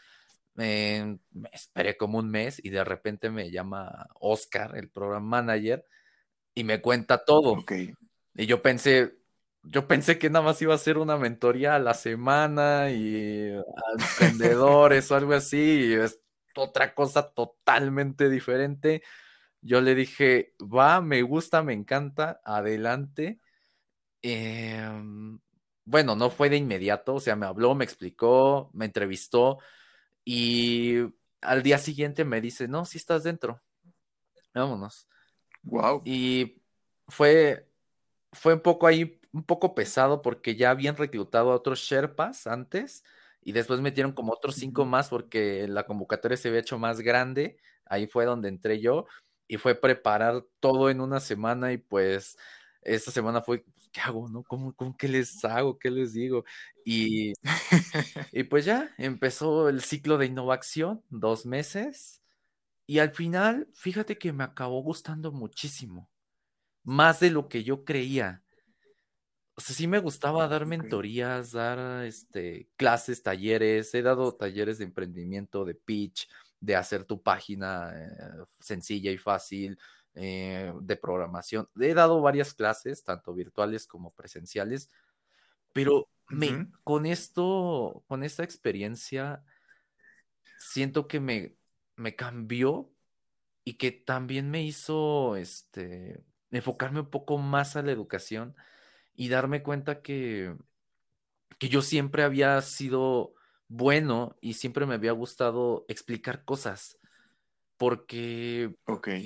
Em, 0.58 1.18
me 1.32 1.50
esperé 1.52 1.98
como 1.98 2.20
un 2.20 2.30
mes 2.30 2.64
y 2.64 2.70
de 2.70 2.84
repente 2.84 3.32
me 3.32 3.50
llama 3.50 4.08
Oscar, 4.20 4.78
el 4.78 4.90
program 4.90 5.24
manager, 5.24 5.84
y 6.54 6.64
me 6.64 6.80
cuenta 6.80 7.26
todo. 7.26 7.66
Y 8.36 8.46
yo 8.46 8.62
pensé, 8.62 9.18
yo 9.64 9.88
pensé 9.88 10.20
que 10.20 10.30
nada 10.30 10.46
más 10.46 10.62
iba 10.62 10.76
a 10.76 10.78
ser 10.78 11.00
una 11.00 11.18
mentoría 11.18 11.76
a 11.76 11.80
la 11.80 11.96
semana 11.96 12.92
y 12.92 13.50
a 13.50 13.64
emprendedores 14.60 15.10
o 15.10 15.16
algo 15.16 15.34
así, 15.34 15.88
y 15.88 15.94
es 15.94 16.22
otra 16.56 16.94
cosa 16.94 17.32
totalmente 17.32 18.30
diferente. 18.30 19.02
Yo 19.62 19.80
le 19.82 19.94
dije, 19.96 20.56
va, 20.60 21.02
me 21.02 21.22
gusta, 21.22 21.62
me 21.62 21.74
encanta, 21.74 22.42
adelante. 22.44 23.40
Em, 24.22 25.40
bueno, 25.86 26.16
no 26.16 26.30
fue 26.30 26.50
de 26.50 26.58
inmediato, 26.58 27.16
o 27.16 27.20
sea, 27.20 27.36
me 27.36 27.46
habló, 27.46 27.76
me 27.76 27.86
explicó, 27.86 28.72
me 28.74 28.86
entrevistó 28.86 29.60
y 30.26 30.98
al 31.42 31.64
día 31.64 31.78
siguiente 31.78 32.26
me 32.26 32.42
dice, 32.42 32.68
no, 32.68 32.86
si 32.86 32.98
estás 32.98 33.24
dentro, 33.24 33.62
vámonos. 34.54 35.08
Wow. 35.64 36.02
Y 36.06 36.62
fue, 37.08 37.70
fue 38.32 38.56
un 38.56 38.62
poco 38.62 38.88
ahí, 38.88 39.20
un 39.32 39.44
poco 39.44 39.76
pesado 39.76 40.22
porque 40.22 40.56
ya 40.56 40.72
habían 40.72 40.98
reclutado 40.98 41.52
a 41.52 41.56
otros 41.56 41.80
Sherpas 41.80 42.48
antes 42.48 43.04
y 43.42 43.52
después 43.52 43.82
metieron 43.82 44.14
como 44.14 44.34
otros 44.34 44.56
cinco 44.56 44.86
más 44.86 45.10
porque 45.10 45.68
la 45.68 45.86
convocatoria 45.86 46.38
se 46.38 46.48
había 46.50 46.62
hecho 46.62 46.80
más 46.80 47.02
grande. 47.02 47.58
Ahí 47.86 48.08
fue 48.08 48.26
donde 48.26 48.50
entré 48.50 48.80
yo 48.80 49.08
y 49.52 49.58
fue 49.58 49.76
preparar 49.76 50.46
todo 50.62 50.90
en 50.90 51.02
una 51.02 51.20
semana 51.20 51.74
y 51.74 51.78
pues 51.78 52.38
esta 52.84 53.12
semana 53.12 53.42
fue, 53.42 53.60
pues, 53.60 53.90
¿qué 53.92 54.00
hago? 54.00 54.30
No? 54.30 54.44
¿Cómo, 54.46 54.74
cómo 54.74 54.96
qué 54.98 55.10
les 55.10 55.44
hago? 55.44 55.78
¿Qué 55.78 55.92
les 55.92 56.14
digo? 56.14 56.46
Y, 56.86 57.34
y 58.32 58.44
pues 58.46 58.64
ya 58.64 58.94
empezó 58.98 59.68
el 59.68 59.82
ciclo 59.82 60.18
de 60.18 60.28
innovación, 60.28 61.04
dos 61.10 61.46
meses, 61.46 62.22
y 62.88 63.00
al 63.00 63.12
final, 63.12 63.70
fíjate 63.74 64.18
que 64.18 64.34
me 64.34 64.44
acabó 64.46 64.82
gustando 64.84 65.32
muchísimo. 65.32 66.10
más 66.84 67.20
de 67.20 67.32
lo 67.32 67.50
que 67.50 67.64
yo 67.64 67.86
creía. 67.86 68.44
O 69.56 69.62
sea, 69.62 69.76
sí 69.76 69.88
me 69.88 70.00
gustaba 70.00 70.48
dar 70.48 70.66
mentorías, 70.66 71.52
dar 71.52 72.06
este, 72.06 72.70
clases, 72.78 73.22
talleres. 73.22 73.94
He 73.94 74.02
dado 74.02 74.34
talleres 74.36 74.78
de 74.80 74.86
emprendimiento, 74.86 75.66
de 75.66 75.76
pitch, 75.76 76.28
de 76.62 76.76
hacer 76.76 77.04
tu 77.04 77.22
página 77.22 77.92
eh, 77.94 78.46
sencilla 78.60 79.12
y 79.12 79.18
fácil, 79.18 79.78
eh, 80.14 80.72
de 80.82 80.96
programación. 80.96 81.68
He 81.80 81.94
dado 81.94 82.22
varias 82.22 82.54
clases, 82.54 83.04
tanto 83.04 83.34
virtuales 83.34 83.88
como 83.88 84.14
presenciales, 84.14 84.90
pero 85.74 86.08
me, 86.30 86.68
con 86.84 87.06
esto, 87.06 88.04
con 88.08 88.24
esta 88.24 88.44
experiencia, 88.44 89.44
siento 90.58 91.08
que 91.08 91.20
me, 91.20 91.56
me 91.96 92.16
cambió 92.16 92.92
y 93.64 93.74
que 93.74 93.92
también 93.92 94.50
me 94.52 94.64
hizo 94.64 95.36
este, 95.36 96.24
enfocarme 96.52 97.02
un 97.02 97.10
poco 97.10 97.38
más 97.38 97.76
a 97.76 97.82
la 97.82 97.92
educación 97.92 98.56
y 99.16 99.30
darme 99.30 99.64
cuenta 99.64 100.02
que, 100.02 100.56
que 101.58 101.70
yo 101.70 101.82
siempre 101.82 102.24
había 102.24 102.62
sido 102.62 103.34
bueno 103.72 104.36
y 104.42 104.56
siempre 104.56 104.86
me 104.86 104.96
había 104.96 105.14
gustado 105.14 105.86
explicar 105.88 106.44
cosas. 106.44 106.98
Porque 107.78 108.76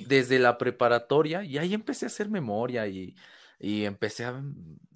desde 0.06 0.38
la 0.38 0.56
preparatoria, 0.56 1.44
y 1.44 1.58
ahí 1.58 1.74
empecé 1.74 2.06
a 2.06 2.08
hacer 2.08 2.30
memoria 2.30 2.86
y, 2.86 3.14
y 3.58 3.84
empecé 3.84 4.24
a, 4.24 4.42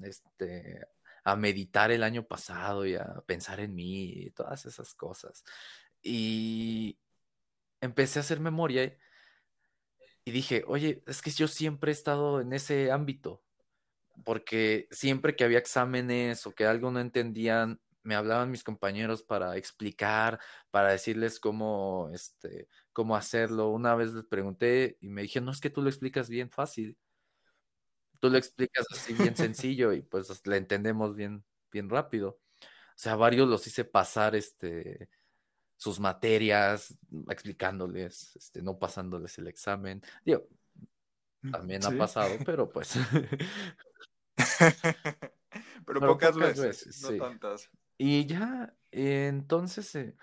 este, 0.02 0.80
a 1.24 1.36
meditar 1.36 1.90
el 1.90 2.02
año 2.02 2.26
pasado 2.26 2.86
y 2.86 2.94
a 2.94 3.22
pensar 3.26 3.60
en 3.60 3.74
mí 3.74 4.04
y 4.04 4.30
todas 4.30 4.64
esas 4.64 4.94
cosas. 4.94 5.44
Y 6.00 6.98
empecé 7.82 8.18
a 8.18 8.22
hacer 8.22 8.40
memoria 8.40 8.96
y 10.24 10.30
dije, 10.30 10.64
oye, 10.66 11.02
es 11.06 11.20
que 11.20 11.30
yo 11.30 11.48
siempre 11.48 11.90
he 11.90 11.92
estado 11.92 12.40
en 12.40 12.54
ese 12.54 12.90
ámbito, 12.90 13.42
porque 14.24 14.88
siempre 14.90 15.36
que 15.36 15.44
había 15.44 15.58
exámenes 15.58 16.46
o 16.46 16.54
que 16.54 16.64
algo 16.64 16.90
no 16.90 17.00
entendían, 17.00 17.78
me 18.02 18.14
hablaban 18.14 18.50
mis 18.50 18.64
compañeros 18.64 19.22
para 19.22 19.56
explicar, 19.56 20.40
para 20.70 20.90
decirles 20.90 21.40
cómo, 21.40 22.10
este, 22.12 22.68
cómo 22.92 23.16
hacerlo. 23.16 23.68
Una 23.68 23.94
vez 23.94 24.12
les 24.12 24.24
pregunté 24.24 24.96
y 25.00 25.08
me 25.08 25.22
dijeron, 25.22 25.46
no, 25.46 25.52
es 25.52 25.60
que 25.60 25.70
tú 25.70 25.82
lo 25.82 25.88
explicas 25.88 26.28
bien 26.28 26.50
fácil. 26.50 26.96
Tú 28.20 28.30
lo 28.30 28.38
explicas 28.38 28.86
así 28.92 29.14
bien 29.14 29.36
sencillo 29.36 29.92
y 29.92 30.02
pues 30.02 30.46
le 30.46 30.56
entendemos 30.56 31.14
bien, 31.14 31.44
bien 31.70 31.88
rápido. 31.88 32.40
O 32.60 33.02
sea, 33.02 33.16
varios 33.16 33.48
los 33.48 33.66
hice 33.66 33.84
pasar 33.84 34.34
este, 34.34 35.08
sus 35.76 35.98
materias, 35.98 36.98
explicándoles, 37.28 38.36
este, 38.36 38.60
no 38.62 38.78
pasándoles 38.78 39.38
el 39.38 39.46
examen. 39.46 40.02
Digo, 40.24 40.46
mm, 41.40 41.50
también 41.50 41.84
ha 41.86 41.90
pasado, 41.96 42.36
pero 42.44 42.70
pues. 42.70 42.94
pero, 45.86 46.00
pocas, 46.00 46.36
veces, 46.36 47.02
no 47.02 47.16
tantas. 47.16 47.70
Y 48.02 48.24
ya, 48.24 48.74
entonces 48.92 49.94
eh, 49.94 50.16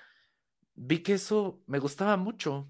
vi 0.74 1.04
que 1.04 1.14
eso 1.14 1.62
me 1.68 1.78
gustaba 1.78 2.18
mucho. 2.18 2.68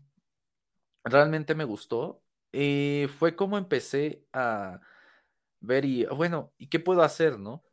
Realmente 1.06 1.56
me 1.56 1.64
gustó. 1.64 2.22
Y 2.52 3.06
fue 3.18 3.34
como 3.34 3.58
empecé 3.58 4.26
a 4.34 4.82
ver 5.62 5.86
y, 5.86 6.04
bueno, 6.08 6.52
¿y 6.58 6.68
qué 6.68 6.82
puedo 6.82 7.04
hacer, 7.04 7.40
no? 7.40 7.64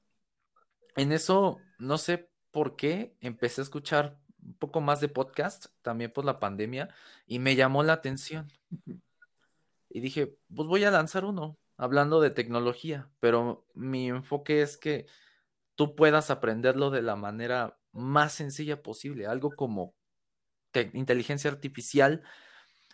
En 0.95 1.11
eso, 1.11 1.59
no 1.81 1.99
sé 1.99 2.31
por 2.53 2.77
qué, 2.77 3.17
empecé 3.21 3.63
a 3.63 3.65
escuchar 3.65 4.17
un 4.41 4.55
poco 4.55 4.81
más 4.81 5.01
de 5.01 5.09
podcast, 5.09 5.67
también 5.83 6.13
por 6.13 6.25
la 6.25 6.39
pandemia, 6.39 6.95
y 7.27 7.41
me 7.41 7.57
llamó 7.57 7.83
la 7.83 7.95
atención. 7.95 8.47
Y 9.89 9.99
dije, 9.99 10.39
pues 10.55 10.69
voy 10.69 10.85
a 10.85 10.93
lanzar 10.93 11.25
uno, 11.25 11.59
hablando 11.77 12.21
de 12.21 12.31
tecnología, 12.31 13.11
pero 13.19 13.67
mi 13.75 14.09
enfoque 14.09 14.63
es 14.63 14.77
que 14.77 15.07
tú 15.75 15.95
puedas 15.97 16.31
aprenderlo 16.31 16.91
de 16.91 17.03
la 17.03 17.17
manera 17.17 17.79
más 17.93 18.33
sencilla 18.33 18.83
posible, 18.83 19.27
algo 19.27 19.51
como 19.55 19.95
inteligencia 20.93 21.51
artificial, 21.51 22.23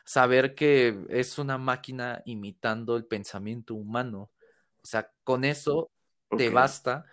saber 0.04 0.54
que 0.54 1.06
es 1.08 1.38
una 1.38 1.58
máquina 1.58 2.22
imitando 2.26 2.96
el 2.96 3.06
pensamiento 3.06 3.74
humano. 3.74 4.30
O 4.82 4.86
sea, 4.86 5.10
con 5.24 5.44
eso 5.44 5.90
te 6.36 6.50
basta 6.50 7.04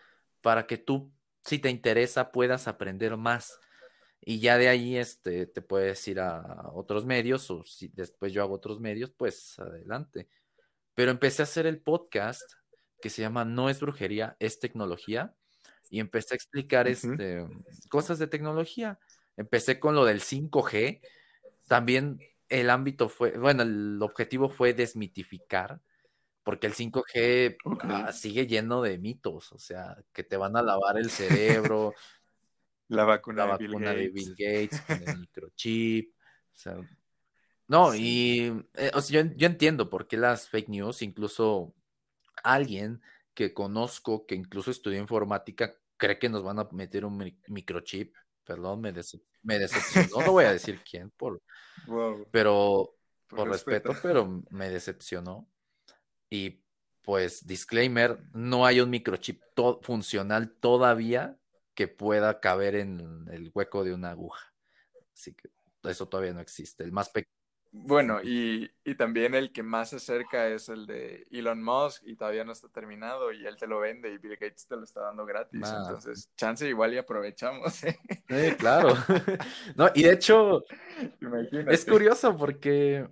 para 0.42 0.68
que 0.68 0.78
tú, 0.78 1.12
si 1.44 1.60
te 1.60 1.70
interesa, 1.70 2.32
puedas 2.32 2.68
aprender 2.68 3.16
más 3.18 3.60
y 4.22 4.40
ya 4.40 4.58
de 4.58 4.68
ahí 4.68 4.98
este, 4.98 5.48
te 5.48 5.62
puedes 5.62 6.06
ir 6.08 6.20
a 6.20 6.70
otros 6.74 7.06
medios 7.06 7.50
o 7.50 7.64
si 7.64 7.88
después 7.90 8.34
yo 8.34 8.42
hago 8.42 8.56
otros 8.56 8.80
medios, 8.80 9.12
pues 9.12 9.58
adelante. 9.60 10.28
Pero 10.96 11.12
empecé 11.12 11.42
a 11.42 11.44
hacer 11.44 11.66
el 11.66 11.82
podcast 11.82 12.42
que 13.00 13.10
se 13.10 13.22
llama 13.22 13.46
No 13.46 13.70
es 13.70 13.80
brujería, 13.80 14.36
es 14.40 14.60
tecnología 14.60 15.36
y 15.90 16.00
empecé 16.00 16.34
a 16.34 16.38
explicar 16.38 16.88
este, 16.88 17.46
cosas 17.90 18.20
de 18.20 18.28
tecnología. 18.28 19.00
Empecé 19.36 19.80
con 19.80 19.96
lo 19.96 20.06
del 20.06 20.22
5G. 20.22 21.02
También 21.68 22.20
el 22.50 22.70
ámbito 22.70 23.10
fue, 23.10 23.38
bueno, 23.38 23.64
el 23.64 24.00
objetivo 24.02 24.50
fue 24.50 24.74
desmitificar, 24.74 25.82
porque 26.44 26.68
el 26.68 26.74
5G 26.74 27.58
ah, 27.82 28.12
sigue 28.14 28.48
lleno 28.48 28.82
de 28.82 28.98
mitos, 28.98 29.52
o 29.52 29.60
sea, 29.60 29.98
que 30.14 30.24
te 30.24 30.38
van 30.38 30.56
a 30.56 30.62
lavar 30.62 30.98
el 30.98 31.10
cerebro, 31.10 31.94
la 32.88 33.04
vacuna, 33.04 33.46
de, 33.58 34.10
Bill 34.10 34.36
Gates, 34.38 34.82
con 34.82 35.04
el 35.08 35.18
microchip. 35.20 36.14
no, 37.68 37.94
y 37.96 38.66
eh, 38.76 38.92
yo, 39.10 39.20
entiendo 39.20 39.90
por 39.90 40.08
qué 40.08 40.18
las 40.18 40.48
fake 40.48 40.70
news, 40.70 41.02
incluso 41.02 41.74
alguien 42.44 43.02
que 43.38 43.54
conozco, 43.54 44.26
que 44.26 44.34
incluso 44.34 44.72
estudió 44.72 45.00
informática, 45.00 45.76
cree 45.96 46.18
que 46.18 46.28
nos 46.28 46.42
van 46.42 46.58
a 46.58 46.68
meter 46.72 47.06
un 47.06 47.40
microchip. 47.50 48.16
Perdón, 48.44 48.82
me, 48.82 48.92
me 49.44 49.60
decepcionó. 49.60 50.26
No 50.26 50.32
voy 50.32 50.46
a 50.46 50.54
decir 50.54 50.82
quién, 50.90 51.12
por, 51.12 51.40
pero 52.32 52.96
por, 53.28 53.48
respeto. 53.48 53.94
pero 54.02 54.42
me 54.50 54.72
decepcionó. 54.72 55.48
Y 56.32 56.64
pues, 57.04 57.46
disclaimer, 57.46 58.24
no 58.34 58.66
hay 58.66 58.80
un 58.80 58.90
microchip 58.90 59.44
funcional 59.84 60.56
todavía 60.60 61.38
que 61.76 61.88
pueda 61.88 62.40
caber 62.40 62.74
en 62.74 63.28
el 63.32 63.52
hueco 63.54 63.84
de 63.84 63.94
una 63.94 64.10
aguja. 64.10 64.52
Así 65.14 65.36
que 65.36 65.52
eso 65.84 66.08
todavía 66.08 66.34
no 66.34 66.42
existe. 66.42 66.84
El 66.84 66.92
más 66.92 67.10
pequeño. 67.10 67.37
Bueno, 67.84 68.20
y, 68.24 68.70
también 68.98 69.36
el 69.36 69.52
que 69.52 69.64
más 69.64 69.92
se 69.92 69.98
acerca 69.98 70.48
es 70.48 70.70
el 70.70 70.86
de 70.88 71.28
Elon 71.32 71.64
Musk 71.64 72.04
y 72.06 72.16
todavía 72.16 72.44
no 72.44 72.52
está 72.52 72.68
terminado 72.70 73.32
y 73.32 73.46
él 73.46 73.58
te 73.58 73.68
lo 73.68 73.80
vende 73.80 74.12
y 74.12 74.18
Bill 74.18 74.38
Gates 74.40 74.68
te 74.68 74.76
lo 74.76 74.84
está 74.84 75.02
dando 75.02 75.26
gratis. 75.26 75.62
Entonces, 75.62 76.30
chance 76.36 76.68
igual 76.68 76.94
y 76.94 76.98
aprovechamos. 76.98 77.84
¿eh? 77.84 78.00
Sí, 78.28 78.56
claro. 78.58 78.90
no, 79.76 79.90
y 79.94 80.04
de 80.04 80.14
hecho, 80.14 80.64
es 81.68 81.86
curioso 81.86 82.36
porque 82.36 83.08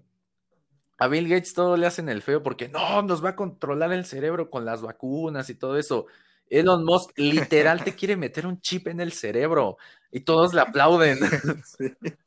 a 0.97 1.07
Bill 1.07 1.27
Gates 1.27 1.53
todo 1.53 1.77
le 1.77 1.87
hacen 1.87 2.09
el 2.09 2.21
feo 2.21 2.41
porque 2.41 2.69
no, 2.69 3.01
nos 3.01 3.23
va 3.23 3.29
a 3.29 3.35
controlar 3.35 3.91
el 3.91 4.05
cerebro 4.05 4.49
con 4.49 4.65
las 4.65 4.81
vacunas 4.81 5.49
y 5.49 5.55
todo 5.55 5.77
eso. 5.77 6.07
Elon 6.49 6.85
Musk 6.85 7.17
literal 7.17 7.83
te 7.83 7.95
quiere 7.95 8.15
meter 8.15 8.45
un 8.45 8.61
chip 8.61 8.87
en 8.87 8.99
el 8.99 9.11
cerebro 9.11 9.77
y 10.11 10.21
todos 10.21 10.53
le 10.53 10.61
aplauden. 10.61 11.19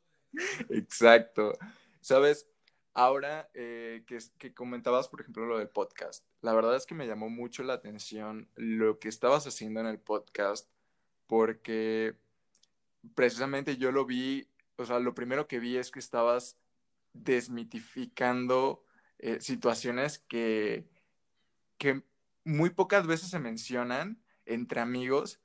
Exacto. 0.69 1.53
Sabes, 2.09 2.47
ahora 2.95 3.51
eh, 3.53 4.03
que, 4.07 4.17
que, 4.39 4.51
comentabas, 4.51 5.07
por 5.07 5.21
ejemplo, 5.21 5.45
lo 5.45 5.59
del 5.59 5.69
podcast, 5.69 6.25
la 6.41 6.55
verdad 6.55 6.75
es 6.75 6.87
que 6.87 6.95
me 6.95 7.05
llamó 7.05 7.29
mucho 7.29 7.61
la 7.61 7.73
atención 7.73 8.49
lo 8.55 8.97
que 8.97 9.09
estabas 9.09 9.45
haciendo 9.45 9.79
en 9.81 9.85
el 9.85 9.99
podcast, 9.99 10.67
porque 11.27 12.15
precisamente 13.13 13.77
yo 13.77 13.91
lo 13.91 14.07
vi, 14.07 14.47
o 14.77 14.85
sea, 14.85 14.97
lo 14.97 15.13
primero 15.13 15.47
que 15.47 15.59
vi 15.59 15.77
es 15.77 15.91
que 15.91 15.99
estabas 15.99 16.57
desmitificando 17.13 18.83
eh, 19.19 19.39
situaciones 19.39 20.17
que, 20.17 20.87
que 21.77 22.01
muy 22.43 22.71
pocas 22.71 23.05
veces 23.05 23.29
se 23.29 23.37
mencionan 23.37 24.19
entre 24.47 24.81
amigos, 24.81 25.39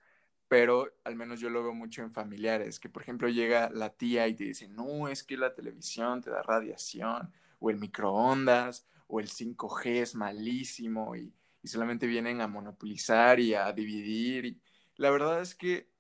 pero 0.54 0.88
al 1.02 1.16
menos 1.16 1.40
yo 1.40 1.50
lo 1.50 1.64
veo 1.64 1.74
mucho 1.74 2.02
en 2.02 2.12
familiares, 2.12 2.78
que 2.78 2.88
por 2.88 3.02
ejemplo 3.02 3.28
llega 3.28 3.70
la 3.70 3.90
tía 3.90 4.28
y 4.28 4.34
te 4.34 4.44
dice, 4.44 4.68
no, 4.68 5.08
es 5.08 5.24
que 5.24 5.36
la 5.36 5.52
televisión 5.52 6.20
te 6.20 6.30
da 6.30 6.42
radiación, 6.42 7.32
o 7.58 7.70
el 7.70 7.78
microondas, 7.78 8.86
o 9.08 9.18
el 9.18 9.28
5G 9.28 10.02
es 10.02 10.14
malísimo, 10.14 11.16
y, 11.16 11.34
solamente 11.64 12.06
vienen 12.06 12.40
a 12.40 12.46
monopolizar 12.46 13.40
y 13.40 13.52
a 13.54 13.72
dividir. 13.72 14.44
Y 14.44 14.60
la 14.94 15.10
verdad 15.10 15.40
es 15.40 15.56
que 15.56 15.90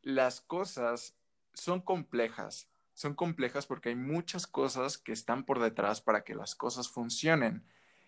las 0.00 0.40
cosas 0.40 1.14
son 1.52 1.82
complejas, 1.82 2.70
son 2.94 3.12
complejas 3.14 3.66
porque 3.66 3.90
hay 3.90 3.96
muchas 3.96 4.46
cosas 4.46 4.96
que 4.96 5.12
están 5.12 5.44
por 5.44 5.60
detrás 5.60 6.00
para 6.00 6.24
que 6.24 6.34
las 6.34 6.54
cosas 6.54 6.88
funcionen. 6.88 7.62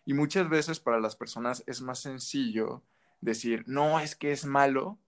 Y 0.07 0.15
muchas 0.15 0.49
veces 0.49 0.81
para 0.81 0.99
las 0.99 1.15
personas 1.15 1.63
es 1.67 1.83
más 1.83 1.99
sencillo 1.99 2.83
decir, 3.21 3.65
no, 3.67 4.01
es 4.01 4.17
que 4.17 4.33
es 4.33 4.47
malo, 4.47 4.99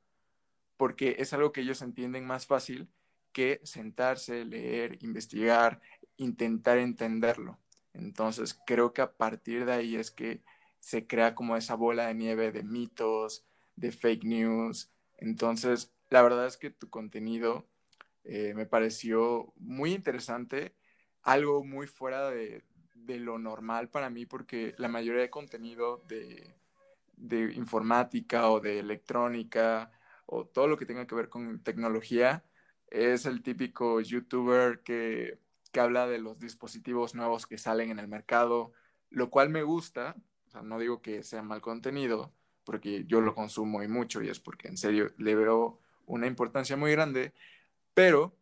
porque 0.77 1.17
es 1.19 1.33
algo 1.33 1.53
que 1.53 1.63
ellos 1.63 1.83
entienden 1.83 2.27
más 2.27 2.47
fácil 2.47 2.89
que 3.33 3.61
sentarse, 3.65 4.45
leer, 4.45 4.99
investigar, 5.03 5.81
intentar 6.17 6.79
entenderlo. 6.79 7.59
Entonces, 7.93 8.59
creo 8.67 8.93
que 8.93 9.03
a 9.03 9.13
partir 9.13 9.67
de 9.67 9.73
ahí 9.73 9.97
es 9.97 10.11
que 10.11 10.43
se 10.81 11.07
crea 11.07 11.35
como 11.35 11.57
esa 11.57 11.75
bola 11.75 12.07
de 12.07 12.15
nieve 12.15 12.53
de 12.53 12.63
mitos, 12.63 13.45
de 13.75 13.93
fake 13.93 14.25
news. 14.25 14.91
Entonces, 15.19 15.93
la 16.11 16.23
verdad 16.23 16.47
es 16.47 16.57
que 16.57 16.71
tu 16.71 16.89
contenido 16.89 17.67
eh, 18.25 18.55
me 18.55 18.67
pareció 18.67 19.53
muy 19.57 19.93
interesante, 19.93 20.75
algo 21.23 21.65
muy 21.65 21.87
fuera 21.87 22.31
de, 22.31 22.63
lo 23.07 23.39
normal 23.39 23.89
para 23.89 24.11
mí, 24.11 24.27
porque 24.27 24.75
la 24.79 24.89
mayoría 24.89 25.23
de 25.23 25.31
contenido 25.31 26.03
de, 26.09 26.55
de 27.17 27.53
informática 27.55 28.51
o 28.51 28.61
de 28.61 28.81
electrónica 28.81 29.93
o 30.27 30.45
todo 30.47 30.69
lo 30.69 30.77
que 30.77 30.87
tenga 30.87 31.07
que 31.07 31.15
ver 31.15 31.29
con 31.29 31.63
tecnología 31.63 32.45
es 32.89 33.27
el 33.27 33.43
típico 33.43 34.01
youtuber 34.01 34.83
que, 34.83 35.41
que 35.73 35.81
habla 35.81 36.07
de 36.07 36.19
los 36.19 36.39
dispositivos 36.39 37.15
nuevos 37.15 37.47
que 37.47 37.59
salen 37.59 37.91
en 37.91 37.99
el 37.99 38.09
mercado, 38.09 38.73
lo 39.11 39.31
cual 39.31 39.51
me 39.51 39.63
gusta, 39.63 40.17
no 40.63 40.79
digo 40.79 41.03
que 41.03 41.23
sea 41.23 41.43
mal 41.43 41.61
contenido, 41.61 42.33
porque 42.65 43.05
yo 43.07 43.21
lo 43.21 43.35
consumo 43.35 43.83
y 43.83 43.89
mucho 43.89 44.23
y 44.23 44.29
es 44.29 44.41
porque 44.41 44.69
en 44.69 44.77
serio 44.77 45.13
le 45.19 45.35
veo 45.35 45.81
una 46.07 46.27
importancia 46.27 46.77
muy 46.77 46.93
grande, 46.93 47.33
pero 47.95 48.37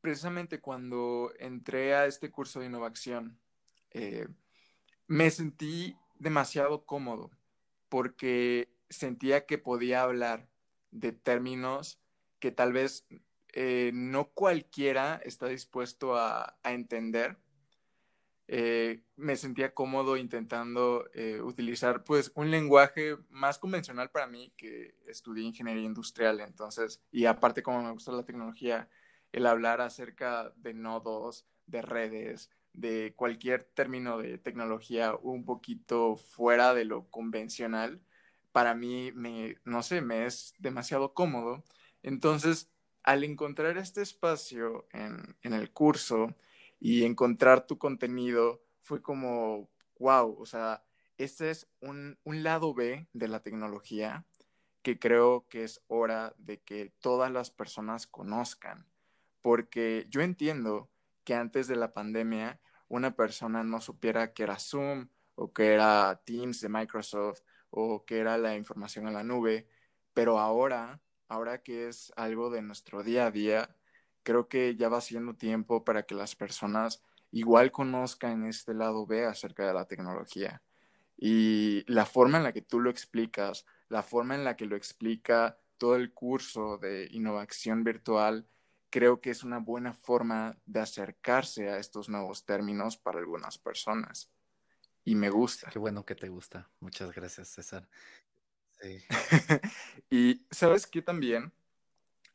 precisamente 0.00 0.60
cuando 0.60 1.32
entré 1.38 1.94
a 1.94 2.06
este 2.06 2.30
curso 2.30 2.60
de 2.60 2.66
innovación, 2.66 3.38
eh, 3.90 4.26
me 5.06 5.30
sentí 5.30 5.96
demasiado 6.18 6.84
cómodo 6.84 7.30
porque 7.88 8.68
sentía 8.88 9.46
que 9.46 9.58
podía 9.58 10.02
hablar 10.02 10.48
de 10.92 11.12
términos 11.12 11.98
que 12.38 12.52
tal 12.52 12.72
vez 12.72 13.06
eh, 13.52 13.90
no 13.92 14.30
cualquiera 14.30 15.20
está 15.24 15.46
dispuesto 15.48 16.16
a, 16.16 16.58
entender. 16.64 17.36
Eh, 18.48 19.04
me 19.16 19.36
sentía 19.36 19.72
cómodo 19.72 20.16
intentando 20.16 21.08
eh, 21.14 21.40
utilizar 21.40 22.04
pues 22.04 22.32
un 22.34 22.50
lenguaje 22.50 23.16
más 23.30 23.58
convencional 23.58 24.10
para 24.10 24.26
mí 24.26 24.52
que 24.56 24.96
estudié 25.06 25.44
ingeniería 25.44 25.84
industrial 25.84 26.40
entonces 26.40 27.00
y 27.12 27.24
aparte 27.26 27.62
como 27.62 27.82
me 27.82 27.92
gusta 27.92 28.12
la 28.12 28.24
tecnología 28.24 28.90
el 29.30 29.46
hablar 29.46 29.80
acerca 29.80 30.52
de 30.56 30.74
nodos 30.74 31.46
de 31.66 31.82
redes 31.82 32.50
de 32.72 33.14
cualquier 33.16 33.62
término 33.62 34.18
de 34.18 34.38
tecnología 34.38 35.14
un 35.14 35.44
poquito 35.44 36.16
fuera 36.16 36.74
de 36.74 36.84
lo 36.84 37.08
convencional 37.10 38.02
para 38.52 38.74
mí 38.74 39.12
no 39.64 39.82
sé 39.82 40.00
me 40.00 40.26
es 40.26 40.54
demasiado 40.58 41.14
cómodo. 41.14 41.64
Entonces 42.02 42.72
al 43.02 43.24
encontrar 43.24 43.78
este 43.78 44.02
espacio 44.02 44.86
en, 44.92 45.36
el 45.42 45.70
curso 45.72 46.34
y 46.80 47.04
encontrar 47.04 47.66
tu 47.66 47.78
contenido, 47.78 48.62
fue 48.80 49.02
como, 49.02 49.70
wow, 49.98 50.36
o 50.38 50.46
sea, 50.46 50.84
este 51.16 51.50
es 51.50 51.68
un, 51.80 52.18
lado 52.24 52.74
B 52.74 53.08
de 53.12 53.28
la 53.28 53.40
tecnología 53.40 54.24
que 54.82 54.98
creo 54.98 55.46
que 55.48 55.64
es 55.64 55.80
hora 55.86 56.34
de 56.38 56.60
que 56.60 56.92
todas 57.00 57.30
las 57.30 57.50
personas 57.50 58.06
conozcan, 58.06 58.86
porque 59.40 60.06
yo 60.08 60.22
entiendo 60.22 60.90
que 61.24 61.34
antes 61.34 61.68
de 61.68 61.76
la 61.76 61.92
pandemia 61.92 62.60
una 62.88 63.14
persona 63.14 63.62
no 63.62 63.80
supiera 63.80 64.32
que 64.32 64.42
era 64.42 64.58
Zoom 64.58 65.08
o 65.36 65.52
que 65.52 65.72
era 65.72 66.20
Teams 66.24 66.60
de 66.60 66.68
Microsoft 66.68 67.42
o 67.72 68.04
que 68.04 68.20
era 68.20 68.38
la 68.38 68.56
información 68.56 69.08
en 69.08 69.14
la 69.14 69.24
nube, 69.24 69.66
pero 70.14 70.38
ahora 70.38 71.00
ahora 71.32 71.62
que 71.62 71.88
es 71.88 72.12
algo 72.16 72.50
de 72.50 72.62
nuestro 72.62 73.02
día 73.02 73.26
a 73.26 73.30
día, 73.30 73.74
creo 74.22 74.48
que 74.48 74.76
ya 74.76 74.88
va 74.88 75.00
siendo 75.00 75.34
tiempo 75.34 75.84
para 75.84 76.04
que 76.04 76.14
las 76.14 76.36
personas 76.36 77.02
igual 77.30 77.72
conozcan 77.72 78.44
este 78.44 78.74
lado 78.74 79.06
B 79.06 79.24
acerca 79.24 79.66
de 79.66 79.74
la 79.74 79.86
tecnología. 79.86 80.62
Y 81.16 81.84
la 81.90 82.06
forma 82.06 82.38
en 82.38 82.44
la 82.44 82.52
que 82.52 82.62
tú 82.62 82.80
lo 82.80 82.90
explicas, 82.90 83.64
la 83.88 84.02
forma 84.02 84.34
en 84.34 84.44
la 84.44 84.56
que 84.56 84.66
lo 84.66 84.76
explica 84.76 85.58
todo 85.78 85.96
el 85.96 86.12
curso 86.12 86.78
de 86.78 87.08
innovación 87.10 87.82
virtual, 87.84 88.46
creo 88.90 89.20
que 89.20 89.30
es 89.30 89.42
una 89.42 89.58
buena 89.58 89.94
forma 89.94 90.58
de 90.66 90.80
acercarse 90.80 91.70
a 91.70 91.78
estos 91.78 92.08
nuevos 92.08 92.44
términos 92.44 92.98
para 92.98 93.18
algunas 93.20 93.56
personas. 93.58 94.31
Y 95.04 95.14
me 95.14 95.30
gusta. 95.30 95.70
Qué 95.70 95.78
bueno 95.78 96.04
que 96.04 96.14
te 96.14 96.28
gusta. 96.28 96.70
Muchas 96.80 97.12
gracias, 97.12 97.48
César. 97.48 97.88
y 100.10 100.44
sabes 100.50 100.86
que 100.86 101.02
también, 101.02 101.52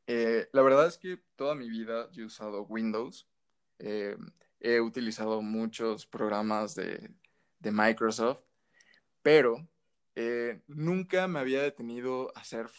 eh, 0.07 0.49
la 0.53 0.61
verdad 0.61 0.87
es 0.87 0.97
que 0.97 1.21
toda 1.35 1.55
mi 1.55 1.69
vida 1.69 2.09
yo 2.11 2.23
he 2.23 2.25
usado 2.25 2.63
Windows. 2.63 3.27
Eh, 3.79 4.17
he 4.59 4.79
utilizado 4.81 5.41
muchos 5.41 6.05
programas 6.05 6.75
de, 6.75 7.11
Microsoft, 7.59 8.43
pero 9.21 9.67
eh, 10.15 10.61
nunca 10.67 11.27
me 11.27 11.39
había 11.39 11.61
detenido 11.61 12.31
a 12.33 12.45
ser, 12.45 12.69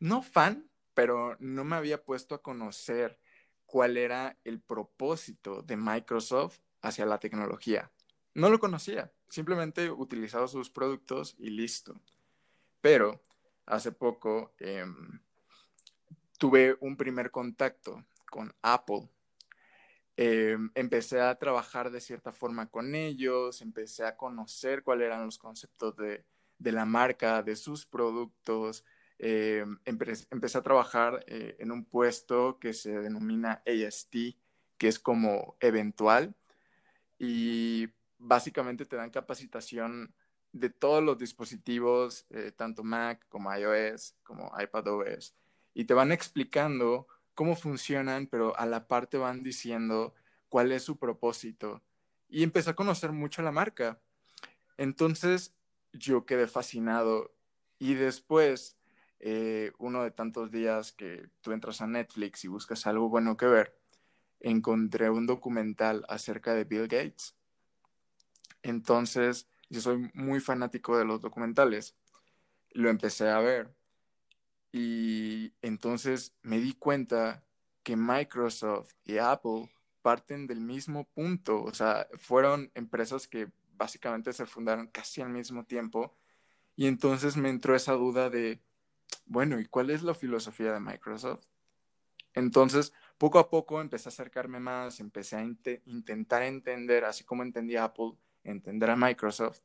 no 0.00 0.22
fan, 0.22 0.68
pero 0.92 1.36
no 1.38 1.62
me 1.62 1.76
había 1.76 2.02
puesto 2.02 2.34
a 2.34 2.42
conocer 2.42 3.20
cuál 3.64 3.96
era 3.96 4.36
el 4.42 4.60
propósito 4.60 5.62
de 5.62 5.76
Microsoft 5.76 6.58
hacia 6.82 7.06
la 7.06 7.20
tecnología. 7.20 7.92
No 8.34 8.48
lo 8.48 8.58
conocía, 8.58 9.12
simplemente 9.28 9.90
utilizaba 9.90 10.46
sus 10.46 10.70
productos 10.70 11.34
y 11.38 11.50
listo. 11.50 12.00
Pero 12.80 13.22
hace 13.66 13.92
poco 13.92 14.54
em, 14.58 15.20
tuve 16.38 16.76
un 16.80 16.96
primer 16.96 17.30
contacto 17.30 18.04
con 18.30 18.54
Apple. 18.62 19.08
Em, 20.16 20.70
empecé 20.74 21.20
a 21.20 21.34
trabajar 21.36 21.90
de 21.90 22.00
cierta 22.00 22.32
forma 22.32 22.70
con 22.70 22.94
ellos, 22.94 23.62
empecé 23.62 24.04
a 24.04 24.16
conocer 24.16 24.82
cuáles 24.82 25.06
eran 25.06 25.24
los 25.24 25.38
conceptos 25.38 25.96
de, 25.96 26.24
la 26.58 26.84
marca, 26.84 27.42
de 27.42 27.56
sus 27.56 27.84
productos. 27.86 28.84
Em, 29.18 29.78
empecé, 29.84 30.58
a 30.58 30.62
trabajar 30.62 31.24
eh, 31.26 31.56
en 31.58 31.72
un 31.72 31.84
puesto 31.84 32.58
que 32.58 32.72
se 32.74 33.00
denomina 33.00 33.62
AST, 33.66 34.36
que 34.78 34.88
es 34.88 34.98
como 34.98 35.56
eventual, 35.60 36.34
y 37.18 37.88
básicamente 38.20 38.84
te 38.84 38.96
dan 38.96 39.10
capacitación 39.10 40.14
de 40.52 40.70
todos 40.70 41.02
los 41.02 41.18
dispositivos, 41.18 42.26
eh, 42.30 42.52
tanto 42.54 42.84
Mac 42.84 43.26
como 43.28 43.54
iOS, 43.54 44.14
como 44.22 44.52
iPadOS, 44.58 45.34
y 45.74 45.84
te 45.84 45.94
van 45.94 46.12
explicando 46.12 47.08
cómo 47.34 47.56
funcionan, 47.56 48.26
pero 48.26 48.56
a 48.58 48.66
la 48.66 48.86
parte 48.86 49.16
van 49.16 49.42
diciendo 49.42 50.14
cuál 50.48 50.72
es 50.72 50.82
su 50.82 50.98
propósito. 50.98 51.82
Y 52.28 52.42
empecé 52.42 52.70
a 52.70 52.76
conocer 52.76 53.12
mucho 53.12 53.42
la 53.42 53.52
marca. 53.52 54.00
Entonces 54.76 55.54
yo 55.92 56.26
quedé 56.26 56.46
fascinado 56.46 57.34
y 57.78 57.94
después, 57.94 58.76
eh, 59.20 59.72
uno 59.78 60.02
de 60.02 60.10
tantos 60.10 60.50
días 60.50 60.92
que 60.92 61.28
tú 61.40 61.52
entras 61.52 61.80
a 61.80 61.86
Netflix 61.86 62.44
y 62.44 62.48
buscas 62.48 62.86
algo 62.86 63.08
bueno 63.08 63.36
que 63.36 63.46
ver, 63.46 63.78
encontré 64.40 65.10
un 65.10 65.26
documental 65.26 66.04
acerca 66.08 66.54
de 66.54 66.64
Bill 66.64 66.88
Gates. 66.88 67.34
Entonces, 68.62 69.48
yo 69.68 69.80
soy 69.80 70.10
muy 70.14 70.40
fanático 70.40 70.98
de 70.98 71.04
los 71.04 71.20
documentales. 71.20 71.96
Lo 72.72 72.88
empecé 72.90 73.28
a 73.28 73.40
ver 73.40 73.74
y 74.72 75.52
entonces 75.62 76.36
me 76.42 76.60
di 76.60 76.74
cuenta 76.74 77.44
que 77.82 77.96
Microsoft 77.96 78.92
y 79.04 79.18
Apple 79.18 79.70
parten 80.02 80.46
del 80.46 80.60
mismo 80.60 81.08
punto, 81.08 81.62
o 81.62 81.74
sea, 81.74 82.08
fueron 82.18 82.70
empresas 82.74 83.26
que 83.26 83.50
básicamente 83.72 84.32
se 84.32 84.46
fundaron 84.46 84.86
casi 84.88 85.22
al 85.22 85.30
mismo 85.30 85.64
tiempo 85.64 86.16
y 86.76 86.86
entonces 86.86 87.36
me 87.36 87.50
entró 87.50 87.74
esa 87.74 87.94
duda 87.94 88.30
de, 88.30 88.62
bueno, 89.26 89.58
¿y 89.60 89.66
cuál 89.66 89.90
es 89.90 90.02
la 90.02 90.14
filosofía 90.14 90.72
de 90.72 90.80
Microsoft? 90.80 91.44
Entonces, 92.32 92.92
poco 93.18 93.38
a 93.38 93.50
poco 93.50 93.80
empecé 93.80 94.08
a 94.08 94.12
acercarme 94.12 94.60
más, 94.60 95.00
empecé 95.00 95.36
a 95.36 95.42
intentar 95.42 96.42
entender, 96.42 97.04
así 97.04 97.24
como 97.24 97.42
entendía 97.42 97.84
Apple, 97.84 98.12
entender 98.44 98.90
a 98.90 98.96
Microsoft. 98.96 99.60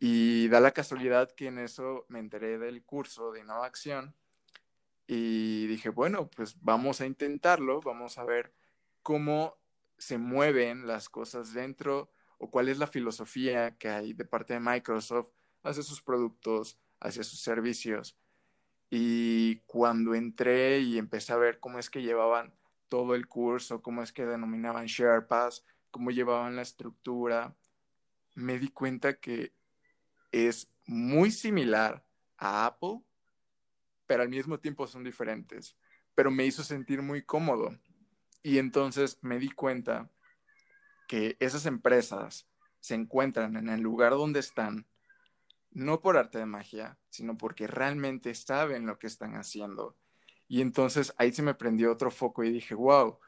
Y 0.00 0.48
da 0.48 0.60
la 0.60 0.72
casualidad 0.72 1.30
que 1.32 1.46
en 1.46 1.58
eso 1.58 2.06
me 2.08 2.20
enteré 2.20 2.58
del 2.58 2.84
curso 2.84 3.32
de 3.32 3.40
innovación 3.40 4.14
y 5.08 5.66
dije, 5.66 5.88
bueno, 5.88 6.28
pues 6.28 6.56
vamos 6.60 7.00
a 7.00 7.06
intentarlo, 7.06 7.80
vamos 7.80 8.18
a 8.18 8.24
ver 8.24 8.54
cómo 9.02 9.58
se 9.96 10.18
mueven 10.18 10.86
las 10.86 11.08
cosas 11.08 11.52
dentro 11.54 12.12
o 12.38 12.50
cuál 12.50 12.68
es 12.68 12.78
la 12.78 12.86
filosofía 12.86 13.76
que 13.78 13.88
hay 13.88 14.12
de 14.12 14.24
parte 14.24 14.54
de 14.54 14.60
Microsoft 14.60 15.30
hacia 15.62 15.82
sus 15.82 16.02
productos, 16.02 16.78
hacia 17.00 17.24
sus 17.24 17.40
servicios. 17.40 18.16
Y 18.90 19.56
cuando 19.66 20.14
entré 20.14 20.80
y 20.80 20.98
empecé 20.98 21.32
a 21.32 21.36
ver 21.36 21.58
cómo 21.58 21.78
es 21.78 21.90
que 21.90 22.02
llevaban 22.02 22.54
todo 22.88 23.14
el 23.14 23.26
curso, 23.28 23.82
cómo 23.82 24.02
es 24.02 24.12
que 24.12 24.26
denominaban 24.26 24.86
Sherpas, 24.86 25.64
cómo 25.90 26.10
llevaban 26.10 26.56
la 26.56 26.62
estructura, 26.62 27.56
me 28.38 28.58
di 28.58 28.68
cuenta 28.68 29.18
que 29.18 29.52
es 30.30 30.70
muy 30.86 31.30
similar 31.30 32.04
a 32.36 32.66
Apple, 32.66 33.00
pero 34.06 34.22
al 34.22 34.28
mismo 34.28 34.60
tiempo 34.60 34.86
son 34.86 35.02
diferentes. 35.02 35.76
Pero 36.14 36.30
me 36.30 36.46
hizo 36.46 36.62
sentir 36.62 37.02
muy 37.02 37.22
cómodo. 37.22 37.76
Y 38.42 38.58
entonces 38.58 39.18
me 39.22 39.38
di 39.38 39.50
cuenta 39.50 40.08
que 41.08 41.36
esas 41.40 41.66
empresas 41.66 42.48
se 42.80 42.94
encuentran 42.94 43.56
en 43.56 43.68
el 43.68 43.80
lugar 43.80 44.12
donde 44.12 44.40
están, 44.40 44.86
no 45.72 46.00
por 46.00 46.16
arte 46.16 46.38
de 46.38 46.46
magia, 46.46 46.96
sino 47.10 47.36
porque 47.36 47.66
realmente 47.66 48.34
saben 48.34 48.86
lo 48.86 49.00
que 49.00 49.08
están 49.08 49.34
haciendo. 49.34 49.96
Y 50.46 50.60
entonces 50.60 51.12
ahí 51.18 51.32
se 51.32 51.42
me 51.42 51.54
prendió 51.54 51.90
otro 51.90 52.12
foco 52.12 52.44
y 52.44 52.52
dije, 52.52 52.74
wow, 52.74 53.18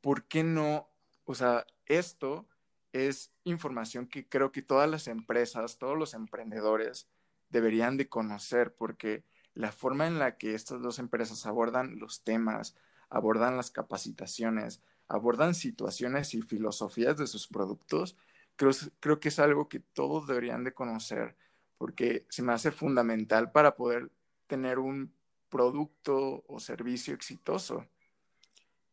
¿por 0.00 0.28
qué 0.28 0.44
no? 0.44 0.88
O 1.24 1.34
sea, 1.34 1.66
esto 1.86 2.48
es 2.92 3.32
información 3.44 4.06
que 4.06 4.28
creo 4.28 4.52
que 4.52 4.62
todas 4.62 4.88
las 4.88 5.08
empresas, 5.08 5.78
todos 5.78 5.98
los 5.98 6.14
emprendedores 6.14 7.08
deberían 7.48 7.96
de 7.96 8.08
conocer, 8.08 8.74
porque 8.74 9.24
la 9.54 9.72
forma 9.72 10.06
en 10.06 10.18
la 10.18 10.36
que 10.36 10.54
estas 10.54 10.80
dos 10.80 10.98
empresas 10.98 11.46
abordan 11.46 11.98
los 11.98 12.22
temas, 12.22 12.76
abordan 13.08 13.56
las 13.56 13.70
capacitaciones, 13.70 14.82
abordan 15.08 15.54
situaciones 15.54 16.34
y 16.34 16.42
filosofías 16.42 17.16
de 17.16 17.26
sus 17.26 17.48
productos, 17.48 18.16
creo, 18.56 18.72
creo 19.00 19.20
que 19.20 19.28
es 19.28 19.38
algo 19.38 19.68
que 19.68 19.80
todos 19.80 20.26
deberían 20.26 20.64
de 20.64 20.72
conocer, 20.72 21.36
porque 21.78 22.26
se 22.28 22.42
me 22.42 22.52
hace 22.52 22.70
fundamental 22.70 23.50
para 23.50 23.74
poder 23.74 24.10
tener 24.46 24.78
un 24.78 25.12
producto 25.48 26.44
o 26.46 26.60
servicio 26.60 27.12
exitoso. 27.14 27.86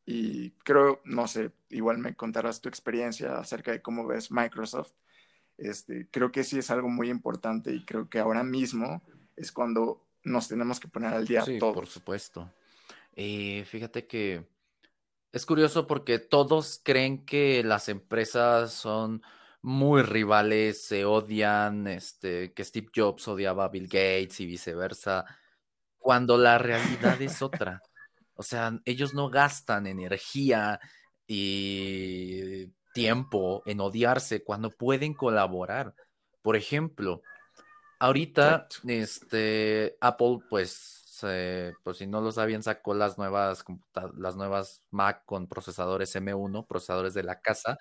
Y 0.10 0.52
creo, 0.64 1.02
no 1.04 1.28
sé, 1.28 1.52
igual 1.68 1.98
me 1.98 2.16
contarás 2.16 2.62
tu 2.62 2.70
experiencia 2.70 3.38
acerca 3.38 3.72
de 3.72 3.82
cómo 3.82 4.08
ves 4.08 4.32
Microsoft. 4.32 4.94
Este, 5.58 6.08
creo 6.10 6.32
que 6.32 6.46
sí 6.46 6.60
es 6.60 6.72
algo 6.72 6.88
muy 6.88 7.10
importante 7.10 7.74
y 7.74 7.84
creo 7.84 8.10
que 8.10 8.20
ahora 8.20 8.42
mismo 8.42 9.04
es 9.36 9.52
cuando 9.52 10.08
nos 10.24 10.48
tenemos 10.48 10.80
que 10.80 10.88
poner 10.88 11.14
al 11.14 11.28
día 11.28 11.42
sí, 11.42 11.60
todos. 11.60 11.76
Por 11.76 11.88
supuesto. 11.88 12.50
Eh, 13.18 13.66
fíjate 13.68 14.08
que 14.08 14.48
es 15.34 15.46
curioso 15.46 15.88
porque 15.88 16.20
todos 16.20 16.80
creen 16.82 17.26
que 17.26 17.62
las 17.66 17.90
empresas 17.90 18.72
son 18.72 19.22
muy 19.62 20.04
rivales, 20.04 20.86
se 20.86 21.04
odian, 21.04 21.86
este, 21.86 22.54
que 22.54 22.64
Steve 22.64 22.88
Jobs 22.96 23.28
odiaba 23.28 23.66
a 23.66 23.70
Bill 23.70 23.88
Gates 23.88 24.40
y 24.40 24.46
viceversa, 24.46 25.26
cuando 25.98 26.38
la 26.38 26.58
realidad 26.58 27.22
es 27.22 27.42
otra. 27.42 27.84
O 28.38 28.44
sea, 28.44 28.80
ellos 28.86 29.14
no 29.14 29.30
gastan 29.30 29.88
energía 29.88 30.80
y 31.28 32.68
tiempo 32.94 33.62
en 33.66 33.82
odiarse 33.82 34.44
cuando 34.44 34.72
pueden 34.72 35.14
colaborar. 35.14 35.94
Por 36.42 36.56
ejemplo, 36.56 37.22
ahorita, 38.00 38.68
este, 38.88 39.98
Apple, 40.00 40.40
pues, 40.50 41.04
pues 41.84 41.98
si 41.98 42.08
no 42.08 42.22
lo 42.22 42.32
sabían, 42.32 42.64
sacó 42.64 42.94
las 42.94 43.18
nuevas, 43.18 43.66
las 44.18 44.36
nuevas 44.36 44.84
Mac 44.92 45.24
con 45.26 45.48
procesadores 45.48 46.16
M1, 46.16 46.66
procesadores 46.68 47.14
de 47.14 47.24
la 47.24 47.40
casa, 47.42 47.78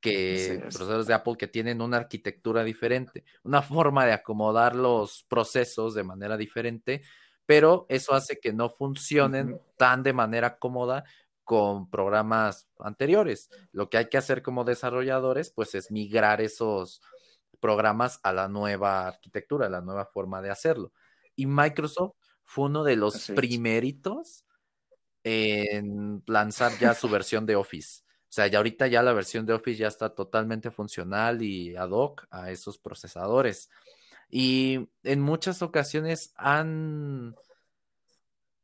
que 0.00 0.58
procesadores 0.62 1.06
de 1.06 1.14
Apple 1.14 1.36
que 1.38 1.48
tienen 1.48 1.82
una 1.82 1.98
arquitectura 1.98 2.64
diferente, 2.64 3.24
una 3.42 3.62
forma 3.62 4.06
de 4.06 4.12
acomodar 4.12 4.74
los 4.74 5.24
procesos 5.28 5.94
de 5.94 6.04
manera 6.04 6.36
diferente 6.36 7.02
pero 7.48 7.86
eso 7.88 8.12
hace 8.12 8.38
que 8.38 8.52
no 8.52 8.68
funcionen 8.68 9.58
tan 9.78 10.02
de 10.02 10.12
manera 10.12 10.58
cómoda 10.58 11.04
con 11.44 11.88
programas 11.88 12.68
anteriores. 12.78 13.48
Lo 13.72 13.88
que 13.88 13.96
hay 13.96 14.10
que 14.10 14.18
hacer 14.18 14.42
como 14.42 14.64
desarrolladores, 14.64 15.48
pues 15.48 15.74
es 15.74 15.90
migrar 15.90 16.42
esos 16.42 17.00
programas 17.58 18.20
a 18.22 18.34
la 18.34 18.48
nueva 18.48 19.06
arquitectura, 19.06 19.64
a 19.64 19.70
la 19.70 19.80
nueva 19.80 20.04
forma 20.04 20.42
de 20.42 20.50
hacerlo. 20.50 20.92
Y 21.36 21.46
Microsoft 21.46 22.16
fue 22.44 22.66
uno 22.66 22.84
de 22.84 22.96
los 22.96 23.30
primeritos 23.34 24.44
en 25.24 26.22
lanzar 26.26 26.78
ya 26.78 26.92
su 26.92 27.08
versión 27.08 27.46
de 27.46 27.56
Office. 27.56 28.02
O 28.24 28.30
sea, 28.30 28.46
ya 28.48 28.58
ahorita 28.58 28.88
ya 28.88 29.02
la 29.02 29.14
versión 29.14 29.46
de 29.46 29.54
Office 29.54 29.78
ya 29.78 29.88
está 29.88 30.14
totalmente 30.14 30.70
funcional 30.70 31.40
y 31.40 31.74
ad 31.76 31.92
hoc 31.92 32.26
a 32.30 32.50
esos 32.50 32.76
procesadores. 32.76 33.70
Y 34.30 34.88
en 35.04 35.20
muchas 35.20 35.62
ocasiones 35.62 36.32
han, 36.36 37.34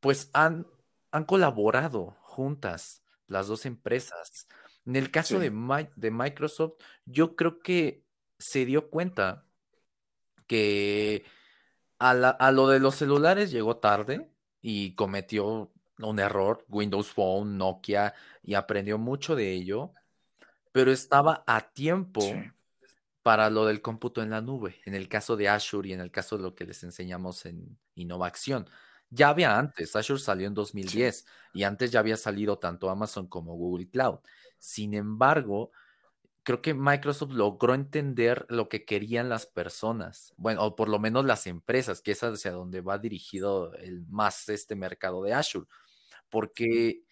pues 0.01 0.31
han, 0.33 0.67
han 1.11 1.25
colaborado 1.25 2.17
juntas 2.21 3.03
las 3.27 3.47
dos 3.47 3.65
empresas. 3.65 4.47
En 4.85 4.97
el 4.97 5.11
caso 5.11 5.39
de, 5.39 5.51
de 5.97 6.11
Microsoft, 6.11 6.75
yo 7.07 7.37
creo 7.37 7.61
que 7.61 8.05
se 8.39 8.67
dio 8.67 8.91
cuenta 8.91 9.47
que 10.47 11.25
a, 11.99 12.11
a, 12.11 12.53
lo 12.53 12.69
de 12.69 12.81
los 12.81 12.97
celulares 12.97 13.51
llegó 13.51 13.79
tarde 13.79 14.31
y 14.61 14.95
cometió 14.95 15.73
un 15.99 16.19
error, 16.19 16.65
Windows 16.69 17.11
Phone, 17.11 17.57
Nokia, 17.57 18.15
y 18.43 18.55
aprendió 18.55 18.99
mucho 18.99 19.35
de 19.37 19.53
ello, 19.53 19.93
pero 20.73 20.91
estaba 20.91 21.45
a 21.47 21.71
tiempo 21.71 22.21
para 23.25 23.49
lo 23.49 23.65
del 23.65 23.81
cómputo 23.81 24.23
en 24.23 24.29
la 24.29 24.43
nube, 24.43 24.83
en 24.85 24.95
el 24.95 25.09
caso 25.09 25.35
de 25.35 25.49
Azure 25.49 25.89
y 25.89 25.95
en 25.95 26.01
el 26.01 26.11
caso 26.11 26.37
de 26.37 26.43
lo 26.43 26.55
que 26.55 26.67
les 26.67 26.85
enseñamos 26.85 27.47
en 27.47 27.79
innovación. 27.95 28.69
Ya 29.09 29.31
había 29.31 29.59
antes, 29.59 29.97
Azure 29.97 30.21
salió 30.21 30.47
en 30.47 30.53
2010 30.53 31.25
y 31.55 31.63
antes 31.63 31.91
ya 31.91 32.01
había 32.01 32.19
salido 32.19 32.59
tanto 32.59 32.91
Amazon 32.91 33.27
como 33.27 33.55
Google 33.55 33.89
Cloud. 33.89 34.19
Sin 34.59 34.93
embargo, 34.93 35.73
creo 36.43 36.61
que 36.61 36.75
Microsoft 36.75 37.33
logró 37.33 37.73
entender 37.75 38.45
lo 38.51 38.69
que 38.69 38.85
querían 38.85 39.31
las 39.31 39.47
personas, 39.47 40.35
bueno, 40.37 40.63
o 40.63 40.77
por 40.77 40.91
lo 40.91 40.99
menos 40.99 41.25
las 41.25 41.47
empresas, 41.47 42.03
que 42.03 42.13
es 42.13 42.23
hacia 42.23 42.53
donde 42.53 42.83
va 42.83 42.99
dirigido 42.99 43.73
el 43.77 44.07
más 44.09 44.51
este 44.51 44.77
mercado 44.77 45.23
de 45.23 45.33
Azure, 45.33 45.67
porque 46.29 47.05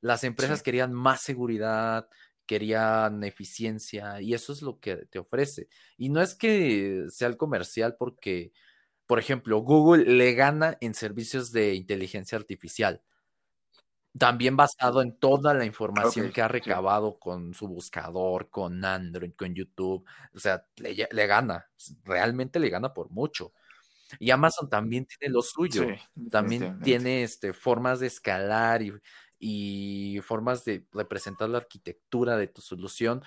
las 0.00 0.24
empresas 0.24 0.62
querían 0.62 0.92
más 0.92 1.20
seguridad, 1.20 2.08
querían 2.50 3.22
eficiencia 3.22 4.20
y 4.20 4.34
eso 4.34 4.52
es 4.52 4.60
lo 4.60 4.80
que 4.80 4.96
te 4.96 5.20
ofrece. 5.20 5.68
Y 5.96 6.08
no 6.08 6.20
es 6.20 6.34
que 6.34 7.04
sea 7.08 7.28
el 7.28 7.36
comercial 7.36 7.94
porque, 7.96 8.50
por 9.06 9.20
ejemplo, 9.20 9.58
Google 9.58 10.04
le 10.04 10.34
gana 10.34 10.76
en 10.80 10.94
servicios 10.94 11.52
de 11.52 11.74
inteligencia 11.74 12.36
artificial. 12.36 13.02
También 14.18 14.56
basado 14.56 15.00
en 15.00 15.16
toda 15.16 15.54
la 15.54 15.64
información 15.64 16.32
que 16.32 16.42
ha 16.42 16.48
recabado 16.48 17.20
con 17.20 17.54
su 17.54 17.68
buscador, 17.68 18.50
con 18.50 18.84
Android, 18.84 19.30
con 19.36 19.54
YouTube. 19.54 20.04
O 20.34 20.40
sea, 20.40 20.66
le, 20.74 21.26
gana, 21.28 21.70
realmente 22.02 22.58
le 22.58 22.68
gana 22.68 22.92
por 22.92 23.10
mucho. 23.10 23.52
Y 24.18 24.32
Amazon 24.32 24.68
también 24.68 25.06
tiene 25.06 25.32
lo 25.32 25.42
suyo. 25.42 25.86
también 26.32 26.80
tiene 26.80 27.22
este, 27.22 27.52
formas 27.52 28.00
de 28.00 28.08
escalar 28.08 28.82
y, 28.82 28.92
y 29.40 30.20
formas 30.22 30.64
de 30.64 30.86
representar 30.92 31.48
la 31.48 31.58
arquitectura 31.58 32.36
de 32.36 32.46
tu 32.46 32.60
solución 32.60 33.24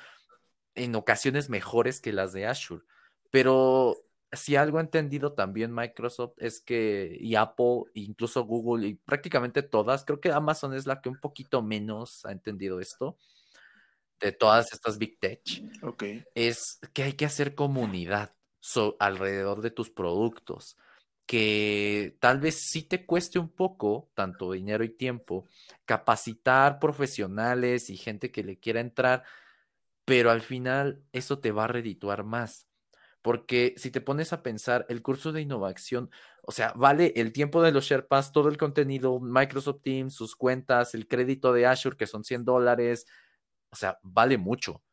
en 0.76 0.95
ocasiones 0.95 1.49
mejores 1.49 1.99
que 1.99 2.13
las 2.13 2.32
de 2.32 2.45
Azure. 2.45 2.84
Pero 3.32 3.97
si 4.32 4.56
algo 4.56 4.78
ha 4.78 4.82
entendido 4.82 5.34
también 5.34 5.73
Microsoft 5.73 6.36
es 6.38 6.62
que, 6.62 7.17
y 7.19 7.36
Apple, 7.36 7.84
incluso 7.95 8.45
Google, 8.45 8.88
y 8.88 8.93
prácticamente 8.93 9.63
todas, 9.63 10.06
creo 10.06 10.21
que 10.21 10.32
Amazon 10.32 10.76
es 10.76 10.86
la 10.86 11.02
que 11.02 11.10
un 11.10 11.19
poquito 11.19 11.63
menos 11.63 12.26
ha 12.26 12.32
entendido 12.32 12.80
esto, 12.80 13.17
de 14.19 14.32
todas 14.32 14.71
estas 14.71 14.97
Big 14.99 15.19
Tech, 15.19 15.41
es 16.36 16.80
que 16.93 17.04
hay 17.04 17.13
que 17.13 17.26
hacer 17.26 17.56
comunidad 17.56 18.36
alrededor 18.99 19.62
de 19.62 19.71
tus 19.71 19.89
productos 19.89 20.78
que 21.25 22.17
tal 22.19 22.39
vez 22.39 22.55
sí 22.55 22.83
te 22.83 23.05
cueste 23.05 23.39
un 23.39 23.49
poco, 23.49 24.09
tanto 24.13 24.51
dinero 24.51 24.83
y 24.83 24.89
tiempo, 24.89 25.47
capacitar 25.86 26.79
profesionales 26.79 27.89
y 27.89 27.97
gente 27.97 28.31
que 28.31 28.43
le 28.43 28.59
quiera 28.59 28.81
entrar, 28.81 29.23
pero 30.05 30.31
al 30.31 30.41
final 30.41 31.03
eso 31.13 31.39
te 31.39 31.51
va 31.51 31.65
a 31.65 31.67
redituar 31.67 32.23
más. 32.23 32.67
Porque 33.21 33.73
si 33.77 33.89
te 33.89 34.01
pones 34.01 34.33
a 34.33 34.43
pensar, 34.43 34.86
el 34.89 35.01
curso 35.01 35.31
de 35.31 35.41
innovación, 35.41 36.12
o 36.41 36.51
sea, 36.51 36.73
vale 36.75 37.13
el 37.15 37.31
tiempo 37.31 37.62
de 37.62 37.71
los 37.71 37.86
Sherpas, 37.86 38.33
todo 38.33 38.49
el 38.49 38.57
contenido, 38.57 39.21
Microsoft 39.21 39.81
Teams, 39.81 40.13
sus 40.13 40.36
cuentas, 40.36 40.93
el 40.93 41.07
crédito 41.07 41.53
de 41.53 41.65
Azure, 41.65 41.95
que 41.95 42.05
son 42.05 42.25
100 42.25 42.43
dólares, 42.43 43.05
o 43.69 43.77
sea, 43.77 43.97
vale 44.03 44.38
mucho. 44.38 44.83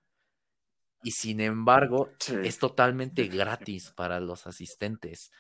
Y 1.03 1.11
sin 1.11 1.41
embargo, 1.41 2.11
es 2.45 2.59
totalmente 2.59 3.27
gratis 3.27 3.91
para 3.91 4.21
los 4.21 4.47
asistentes 4.47 5.33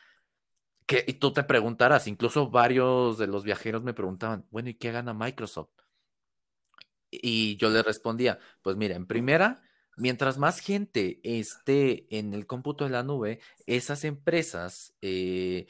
y 1.07 1.15
tú 1.15 1.33
te 1.33 1.45
preguntarás, 1.45 2.07
incluso 2.07 2.51
varios 2.51 3.19
de 3.19 3.27
los 3.27 3.45
viajeros 3.45 3.83
me 3.83 3.95
preguntaban, 3.95 4.47
bueno, 4.51 4.71
¿y 4.71 4.75
qué 4.75 4.93
gana 4.93 5.15
Microsoft? 5.15 5.71
Y 7.11 7.57
yo 7.57 7.71
le 7.71 7.83
respondía, 7.83 8.39
pues 8.63 8.77
mira, 8.77 8.95
en 8.97 9.07
primera, 9.07 9.63
mientras 9.97 10.39
más 10.39 10.61
gente 10.61 11.21
esté 11.25 12.07
en 12.17 12.35
el 12.35 12.47
cómputo 12.47 12.85
de 12.85 12.91
la 12.91 13.03
nube, 13.03 13.41
esas 13.67 14.05
empresas 14.05 14.95
eh, 15.01 15.67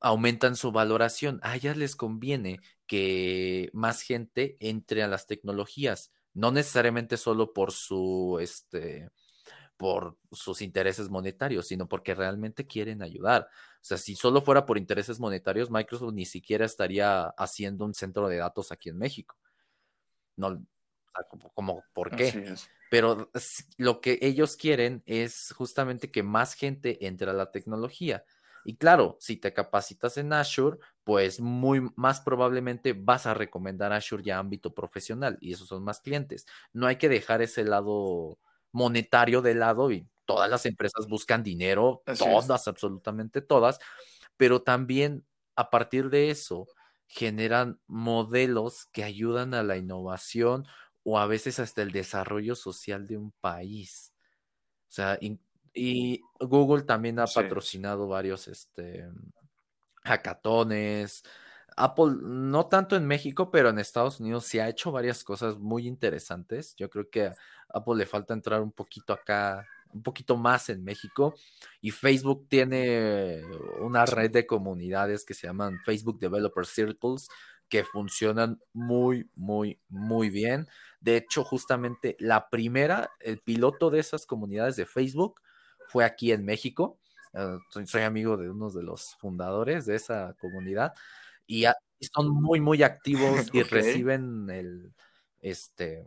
aumentan 0.00 0.56
su 0.56 0.72
valoración. 0.72 1.40
A 1.42 1.56
ellas 1.56 1.76
les 1.76 1.96
conviene 1.96 2.60
que 2.86 3.70
más 3.72 4.02
gente 4.02 4.56
entre 4.60 5.02
a 5.02 5.08
las 5.08 5.26
tecnologías, 5.26 6.12
no 6.34 6.50
necesariamente 6.50 7.16
solo 7.16 7.52
por 7.52 7.72
su, 7.72 8.38
este, 8.40 9.08
por 9.76 10.18
sus 10.32 10.62
intereses 10.62 11.08
monetarios, 11.10 11.68
sino 11.68 11.88
porque 11.88 12.14
realmente 12.14 12.66
quieren 12.66 13.02
ayudar. 13.02 13.48
O 13.84 13.86
sea, 13.86 13.98
si 13.98 14.16
solo 14.16 14.40
fuera 14.40 14.64
por 14.64 14.78
intereses 14.78 15.20
monetarios, 15.20 15.70
Microsoft 15.70 16.14
ni 16.14 16.24
siquiera 16.24 16.64
estaría 16.64 17.26
haciendo 17.36 17.84
un 17.84 17.92
centro 17.92 18.28
de 18.28 18.38
datos 18.38 18.72
aquí 18.72 18.88
en 18.88 18.96
México. 18.96 19.36
No, 20.36 20.64
como, 21.28 21.50
como, 21.52 21.84
¿por 21.92 22.16
qué? 22.16 22.54
Pero 22.90 23.30
lo 23.76 24.00
que 24.00 24.18
ellos 24.22 24.56
quieren 24.56 25.02
es 25.04 25.52
justamente 25.54 26.10
que 26.10 26.22
más 26.22 26.54
gente 26.54 27.06
entre 27.06 27.28
a 27.28 27.34
la 27.34 27.50
tecnología. 27.50 28.24
Y 28.64 28.78
claro, 28.78 29.18
si 29.20 29.36
te 29.36 29.52
capacitas 29.52 30.16
en 30.16 30.32
Azure, 30.32 30.78
pues 31.04 31.38
muy 31.38 31.86
más 31.94 32.22
probablemente 32.22 32.94
vas 32.94 33.26
a 33.26 33.34
recomendar 33.34 33.92
Azure 33.92 34.22
ya 34.22 34.38
ámbito 34.38 34.72
profesional 34.72 35.36
y 35.42 35.52
esos 35.52 35.68
son 35.68 35.84
más 35.84 36.00
clientes. 36.00 36.46
No 36.72 36.86
hay 36.86 36.96
que 36.96 37.10
dejar 37.10 37.42
ese 37.42 37.64
lado 37.64 38.38
monetario 38.72 39.42
de 39.42 39.54
lado 39.54 39.92
y 39.92 40.08
todas 40.24 40.50
las 40.50 40.66
empresas 40.66 41.06
buscan 41.08 41.42
dinero, 41.42 42.02
todas, 42.18 42.68
absolutamente 42.68 43.40
todas, 43.40 43.78
pero 44.36 44.62
también 44.62 45.24
a 45.56 45.70
partir 45.70 46.10
de 46.10 46.30
eso 46.30 46.66
generan 47.06 47.78
modelos 47.86 48.86
que 48.92 49.04
ayudan 49.04 49.54
a 49.54 49.62
la 49.62 49.76
innovación 49.76 50.66
o 51.02 51.18
a 51.18 51.26
veces 51.26 51.58
hasta 51.60 51.82
el 51.82 51.92
desarrollo 51.92 52.54
social 52.54 53.06
de 53.06 53.16
un 53.16 53.32
país. 53.40 54.12
O 54.88 54.92
sea, 54.94 55.18
y 55.74 56.22
Google 56.38 56.84
también 56.84 57.18
ha 57.18 57.26
patrocinado 57.26 58.06
varios 58.08 58.48
este, 58.48 59.08
hackatones. 60.04 61.24
Apple, 61.76 62.14
no 62.22 62.66
tanto 62.66 62.94
en 62.94 63.06
México, 63.06 63.50
pero 63.50 63.70
en 63.70 63.78
Estados 63.80 64.20
Unidos 64.20 64.44
sí 64.44 64.60
ha 64.60 64.68
hecho 64.68 64.92
varias 64.92 65.24
cosas 65.24 65.58
muy 65.58 65.88
interesantes. 65.88 66.74
Yo 66.76 66.88
creo 66.88 67.10
que 67.10 67.26
a 67.26 67.34
Apple 67.68 67.96
le 67.96 68.06
falta 68.06 68.32
entrar 68.32 68.62
un 68.62 68.70
poquito 68.70 69.12
acá, 69.12 69.66
un 69.94 70.02
poquito 70.02 70.36
más 70.36 70.68
en 70.68 70.84
México. 70.84 71.34
Y 71.80 71.92
Facebook 71.92 72.46
tiene 72.48 73.42
una 73.80 74.04
red 74.04 74.30
de 74.30 74.46
comunidades 74.46 75.24
que 75.24 75.34
se 75.34 75.46
llaman 75.46 75.78
Facebook 75.84 76.18
Developer 76.18 76.66
Circles, 76.66 77.28
que 77.68 77.84
funcionan 77.84 78.60
muy, 78.72 79.30
muy, 79.34 79.80
muy 79.88 80.28
bien. 80.28 80.68
De 81.00 81.16
hecho, 81.16 81.44
justamente 81.44 82.16
la 82.18 82.50
primera, 82.50 83.10
el 83.20 83.38
piloto 83.38 83.90
de 83.90 84.00
esas 84.00 84.26
comunidades 84.26 84.76
de 84.76 84.86
Facebook 84.86 85.40
fue 85.88 86.04
aquí 86.04 86.32
en 86.32 86.44
México. 86.44 86.98
Ah, 87.32 87.58
soy, 87.70 88.02
amigo 88.02 88.36
de 88.36 88.50
uno 88.50 88.70
de 88.70 88.82
los 88.82 89.16
fundadores 89.16 89.86
de 89.86 89.96
esa 89.96 90.34
comunidad 90.40 90.92
y, 91.46 91.64
son 92.12 92.30
muy, 92.30 92.60
muy 92.60 92.82
activos 92.82 93.48
y 93.52 93.62
reciben 93.62 94.50
el, 94.50 94.92
este, 95.40 96.06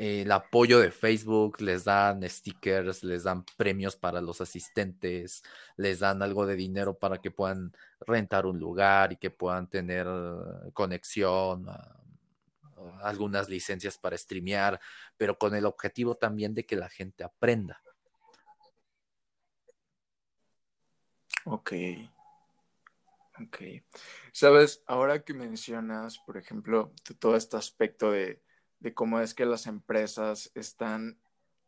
el 0.00 0.32
apoyo 0.32 0.80
de 0.80 0.90
Facebook, 0.90 1.60
les 1.60 1.84
dan 1.84 2.26
stickers, 2.26 3.04
les 3.04 3.24
dan 3.24 3.44
premios 3.58 3.96
para 3.96 4.22
los 4.22 4.40
asistentes, 4.40 5.42
les 5.76 5.98
dan 5.98 6.22
algo 6.22 6.46
de 6.46 6.56
dinero 6.56 6.98
para 6.98 7.20
que 7.20 7.30
puedan 7.30 7.76
rentar 8.06 8.46
un 8.46 8.58
lugar 8.58 9.12
y 9.12 9.16
que 9.18 9.30
puedan 9.30 9.68
tener 9.68 10.06
conexión, 10.72 11.68
ah, 11.68 12.00
algunas 13.02 13.50
licencias 13.50 13.98
para 13.98 14.16
streamear, 14.16 14.80
pero 15.18 15.36
con 15.36 15.54
el 15.54 15.66
objetivo 15.66 16.14
también 16.14 16.54
de 16.54 16.64
que 16.64 16.76
la 16.76 16.88
gente 16.88 17.22
aprenda. 17.22 17.82
Ok. 21.44 21.72
Ok. 23.38 23.58
Sabes, 24.32 24.82
ahora 24.86 25.22
que 25.24 25.34
mencionas, 25.34 26.18
por 26.20 26.38
ejemplo, 26.38 26.94
todo 27.18 27.36
este 27.36 27.58
aspecto 27.58 28.12
de, 28.12 28.40
cómo 28.94 29.20
es 29.20 29.34
que 29.34 29.46
las 29.46 29.66
empresas 29.66 30.50
están 30.54 31.18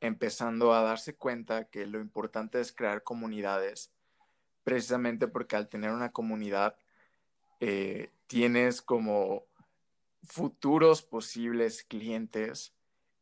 empezando 0.01 0.75
a 0.75 0.83
darse 0.83 1.15
cuenta 1.15 1.69
que 1.69 1.87
lo 1.87 2.01
importante 2.01 2.61
es 2.61 2.73
crear 2.73 3.05
comunidades, 3.05 3.93
precisamente 4.65 5.29
porque 5.29 5.57
al 5.57 5.69
tener 5.69 5.91
una 5.91 6.11
comunidad 6.11 6.77
eh, 7.61 8.11
tienes 8.27 8.83
como 8.83 9.45
futuros 10.25 11.03
posibles 11.03 11.85
clientes 11.85 12.75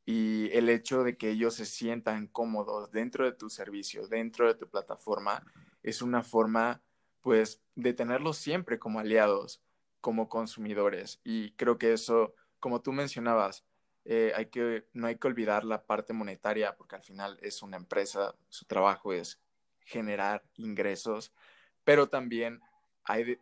y 0.07 0.51
el 0.53 0.69
hecho 0.69 1.05
de 1.05 1.17
que 1.17 1.31
ellos 1.31 1.55
se 1.55 1.67
sientan 1.67 2.27
cómodos 2.27 2.91
dentro 2.91 3.25
de 3.25 3.33
tu 3.33 3.51
servicio, 3.51 4.09
dentro 4.09 4.47
de 4.47 4.55
tu 4.55 4.69
plataforma, 4.69 5.45
es 5.83 6.03
una 6.03 6.23
forma, 6.23 6.83
pues, 7.21 7.63
de 7.75 7.93
tenerlos 7.93 8.39
siempre 8.39 8.79
como 8.79 8.99
aliados, 8.99 9.63
como 10.01 10.29
consumidores. 10.29 11.21
Y 11.23 11.53
creo 11.53 11.79
que 11.79 11.93
eso, 11.93 12.35
como 12.59 12.81
tú 12.81 12.93
mencionabas, 12.93 13.65
eh, 14.05 14.33
hay 14.35 14.47
que, 14.47 14.87
no 14.93 15.07
hay 15.07 15.17
que 15.17 15.27
olvidar 15.27 15.65
la 15.65 15.85
parte 15.85 16.13
monetaria, 16.13 16.77
porque 16.77 16.97
al 16.97 17.03
final 17.03 17.39
es 17.43 17.63
una 17.63 17.77
empresa, 17.77 18.35
su 18.49 18.65
trabajo 18.65 19.13
es 19.13 19.41
generar 19.81 20.43
ingresos, 20.57 21.33
pero 21.85 22.09
también 22.09 22.61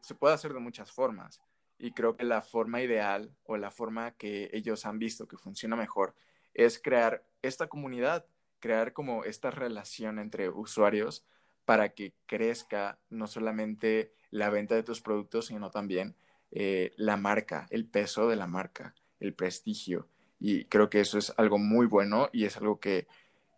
se 0.01 0.15
puede 0.15 0.35
hacer 0.35 0.53
de 0.53 0.61
muchas 0.61 0.93
formas. 0.93 1.41
Y 1.79 1.93
creo 1.93 2.17
que 2.17 2.25
la 2.25 2.43
forma 2.43 2.81
ideal 2.81 3.31
o 3.45 3.57
la 3.57 3.71
forma 3.71 4.13
que 4.13 4.51
ellos 4.53 4.87
han 4.87 4.99
visto 4.99 5.29
que 5.29 5.37
funciona 5.37 5.77
mejor 5.77 6.15
es 6.55 6.81
crear 6.81 7.25
esta 7.43 7.69
comunidad, 7.69 8.27
crear 8.59 8.93
como 8.93 9.25
esta 9.25 9.51
relación 9.51 10.19
entre 10.19 10.49
usuarios 10.49 11.25
para 11.65 11.91
que 11.91 12.15
crezca 12.27 12.99
no 13.11 13.27
solamente 13.27 14.13
la 14.31 14.51
venta 14.51 14.75
de 14.75 14.83
tus 14.83 15.01
productos, 15.01 15.47
sino 15.47 15.71
también 15.71 16.17
eh, 16.51 16.93
la 16.97 17.17
marca, 17.17 17.67
el 17.71 17.87
peso 17.87 18.29
de 18.29 18.37
la 18.37 18.47
marca, 18.47 18.95
el 19.21 19.35
prestigio. 19.35 20.09
Y 20.41 20.65
creo 20.67 20.89
que 20.89 21.01
eso 21.01 21.19
es 21.19 21.33
algo 21.37 21.59
muy 21.59 21.87
bueno 21.87 22.29
y 22.33 22.45
es 22.45 22.57
algo 22.57 22.79
que 22.79 23.07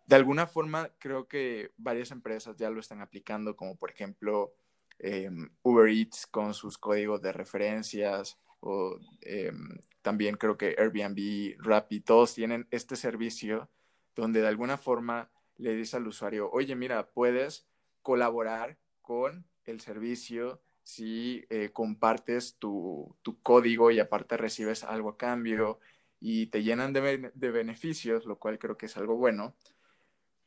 de 0.07 0.15
alguna 0.15 0.47
forma 0.47 0.89
creo 0.99 1.27
que 1.27 1.71
varias 1.77 2.11
empresas 2.11 2.57
ya 2.57 2.69
lo 2.69 2.79
están 2.79 3.01
aplicando, 3.01 3.55
como 3.55 3.75
por 3.77 3.91
ejemplo 3.91 4.53
em, 4.99 5.49
Uber 5.63 5.89
Eats 5.89 6.27
con 6.27 6.53
sus 6.53 6.77
códigos 6.77 7.21
de 7.21 7.31
referencias 7.31 8.37
o 8.59 8.97
em, 9.21 9.79
también 10.01 10.35
creo 10.35 10.57
que 10.57 10.75
Airbnb, 10.77 11.55
Rappi, 11.59 12.01
todos 12.01 12.33
tienen 12.33 12.67
este 12.71 12.95
servicio 12.95 13.69
donde 14.15 14.41
de 14.41 14.47
alguna 14.47 14.77
forma 14.77 15.29
le 15.57 15.75
dice 15.75 15.97
al 15.97 16.07
usuario, 16.07 16.49
oye, 16.51 16.75
mira, 16.75 17.11
puedes 17.11 17.67
colaborar 18.01 18.77
con 19.01 19.45
el 19.65 19.79
servicio 19.79 20.61
si 20.83 21.45
eh, 21.49 21.69
compartes 21.71 22.57
tu, 22.57 23.15
código 23.43 23.91
y 23.91 23.99
aparte 23.99 24.37
recibes 24.37 24.83
algo 24.83 25.09
a 25.09 25.17
cambio 25.17 25.79
y 26.21 26.47
te 26.47 26.63
llenan 26.63 26.93
de, 26.93 27.31
beneficios, 27.51 28.25
lo 28.25 28.37
cual 28.39 28.59
creo 28.59 28.77
que 28.77 28.85
es 28.85 28.95
algo 28.95 29.17
bueno. 29.17 29.55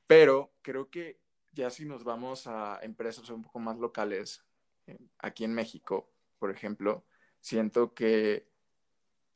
Pero 0.06 0.54
creo 0.62 0.88
que 0.88 1.20
ya 1.52 1.68
si 1.68 1.84
nos 1.84 2.04
vamos 2.04 2.46
a 2.46 2.78
empresas 2.80 3.28
un 3.28 3.42
poco 3.42 3.58
más 3.58 3.76
locales, 3.78 4.44
eh, 4.86 4.98
aquí 5.18 5.44
en 5.44 5.52
México, 5.52 6.08
por 6.38 6.50
ejemplo, 6.50 7.04
siento 7.40 7.92
que 7.92 8.46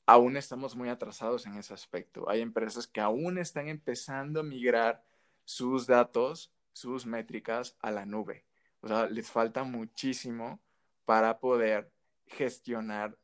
aún 0.07 0.37
estamos 0.37 0.77
muy 0.77 0.89
atrasados 0.89 1.45
en 1.47 1.57
ese 1.57 1.75
aspecto. 1.75 2.31
Hay 2.31 2.41
empresas 2.41 2.87
que 2.87 3.01
aún 3.01 3.37
están 3.39 3.69
empezando 3.69 4.41
a 4.41 4.45
migrar 4.45 5.05
sus 5.45 5.87
datos 5.87 6.53
sus 6.79 7.07
métricas 7.07 7.77
a 7.81 7.91
la 7.91 8.07
nube. 8.07 8.45
O 8.81 8.89
sea, 8.89 9.07
les 9.09 9.31
falta 9.31 9.65
muchísimo 9.65 10.61
para 11.05 11.41
poder 11.41 11.91
gestionar 12.27 13.19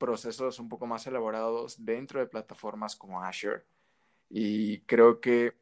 procesos 0.00 0.58
un 0.58 0.68
poco 0.68 0.86
más 0.86 1.06
elaborados 1.06 1.84
dentro 1.84 2.18
de 2.18 2.26
plataformas 2.26 2.96
como 2.96 3.22
Azure. 3.22 3.62
Y 4.30 4.80
creo 4.80 5.20
que 5.20 5.54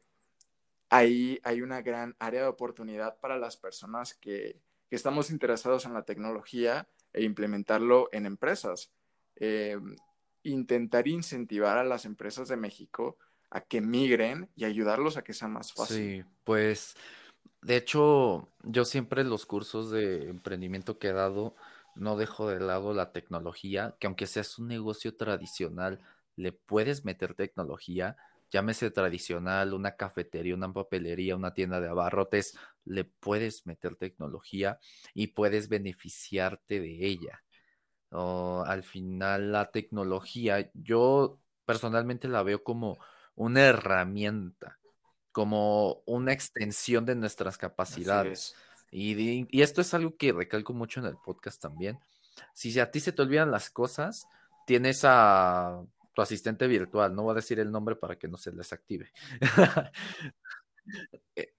ahí 0.89 1.39
hay 1.43 1.61
una 1.61 1.81
gran 1.81 2.15
área 2.19 2.43
de 2.43 2.47
oportunidad 2.47 3.19
para 3.19 3.37
las 3.37 3.57
personas 3.57 4.15
que, 4.15 4.59
estamos 4.89 5.29
interesados 5.29 5.85
en 5.85 5.93
la 5.93 6.03
tecnología 6.03 6.87
e 7.13 7.21
implementarlo 7.23 8.09
en 8.11 8.25
empresas. 8.25 8.91
Eh, 9.35 9.77
intentar 10.41 11.07
incentivar 11.07 11.77
a 11.77 11.83
las 11.83 12.05
empresas 12.05 12.47
de 12.47 12.57
México 12.57 13.17
a 13.51 13.61
que 13.61 13.81
migren 13.81 14.49
y 14.55 14.65
ayudarlos 14.65 15.15
a 15.15 15.23
que 15.23 15.33
sea 15.33 15.47
más 15.47 15.73
fácil. 15.73 15.95
Sí, 15.95 16.29
pues 16.43 16.95
de 17.61 17.75
hecho, 17.75 18.47
yo 18.63 18.85
siempre 18.85 19.23
los 19.23 19.45
cursos 19.45 19.91
de 19.91 20.29
emprendimiento 20.29 20.97
que 20.97 21.09
he 21.09 21.13
dado, 21.13 21.55
no 21.99 22.17
dejo 22.17 22.49
de 22.49 22.59
lado 22.59 22.93
la 22.93 23.11
tecnología, 23.11 23.95
que 23.99 24.07
aunque 24.07 24.27
seas 24.27 24.57
un 24.59 24.67
negocio 24.67 25.15
tradicional, 25.15 25.99
le 26.35 26.51
puedes 26.53 27.05
meter 27.05 27.33
tecnología, 27.35 28.17
llámese 28.49 28.91
tradicional, 28.91 29.73
una 29.73 29.95
cafetería, 29.95 30.55
una 30.55 30.71
papelería, 30.73 31.35
una 31.35 31.53
tienda 31.53 31.79
de 31.81 31.89
abarrotes, 31.89 32.57
le 32.85 33.03
puedes 33.05 33.65
meter 33.67 33.95
tecnología 33.95 34.79
y 35.13 35.27
puedes 35.27 35.69
beneficiarte 35.69 36.79
de 36.79 37.05
ella. 37.05 37.43
al 38.11 38.83
final, 38.83 39.51
la 39.51 39.71
tecnología, 39.71 40.71
yo 40.73 41.39
personalmente 41.65 42.27
la 42.27 42.43
veo 42.43 42.63
como 42.63 42.97
una 43.35 43.67
herramienta 43.67 44.79
como 45.31 46.01
una 46.05 46.33
extensión 46.33 47.05
de 47.05 47.15
nuestras 47.15 47.57
capacidades. 47.57 48.55
Y, 48.91 49.61
esto 49.61 49.81
es 49.81 49.93
algo 49.93 50.15
que 50.15 50.31
recalco 50.31 50.73
mucho 50.73 50.99
en 50.99 51.07
el 51.07 51.17
podcast 51.17 51.61
también. 51.61 51.99
Si 52.53 52.77
a 52.79 52.89
ti 52.89 52.99
se 52.99 53.11
te 53.11 53.21
olvidan 53.21 53.51
las 53.51 53.69
cosas, 53.69 54.27
tienes 54.65 55.01
a 55.03 55.81
tu 56.13 56.21
asistente 56.21 56.67
virtual, 56.67 57.15
no 57.15 57.23
voy 57.23 57.33
a 57.33 57.35
decir 57.35 57.59
el 57.59 57.71
nombre 57.71 57.95
para 57.95 58.17
que 58.17 58.27
no 58.27 58.37
se 58.37 58.51
les 58.51 58.73
active. 58.73 59.11
Eh, 61.35 61.53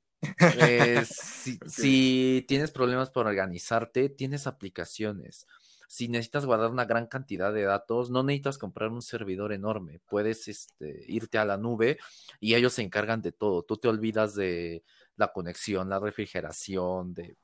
eh, 0.58 1.04
si, 1.06 1.58
si, 1.66 2.44
tienes 2.48 2.72
problemas 2.72 3.10
para 3.10 3.30
organizarte, 3.30 4.08
tienes 4.08 4.48
aplicaciones. 4.48 5.46
si 5.88 6.08
necesitas 6.08 6.46
guardar 6.46 6.70
una 6.70 6.84
gran 6.84 7.06
cantidad 7.06 7.52
de 7.52 7.62
datos, 7.62 8.10
no 8.10 8.24
necesitas 8.24 8.58
comprar 8.58 8.90
un 8.90 9.02
servidor 9.02 9.52
enorme, 9.52 10.00
puedes 10.08 10.48
este, 10.48 11.04
irte 11.06 11.38
a 11.38 11.44
la 11.44 11.56
nube 11.56 11.98
y 12.40 12.54
ellos 12.54 12.74
se 12.74 12.82
encargan 12.82 13.22
de 13.22 13.32
todo. 13.32 13.62
Tú 13.62 13.76
te 13.76 13.88
olvidas 13.88 14.34
de 14.34 14.82
la 15.20 15.32
conexión, 15.32 15.88
la 15.88 16.00
refrigeración, 16.00 17.14
de, 17.14 17.36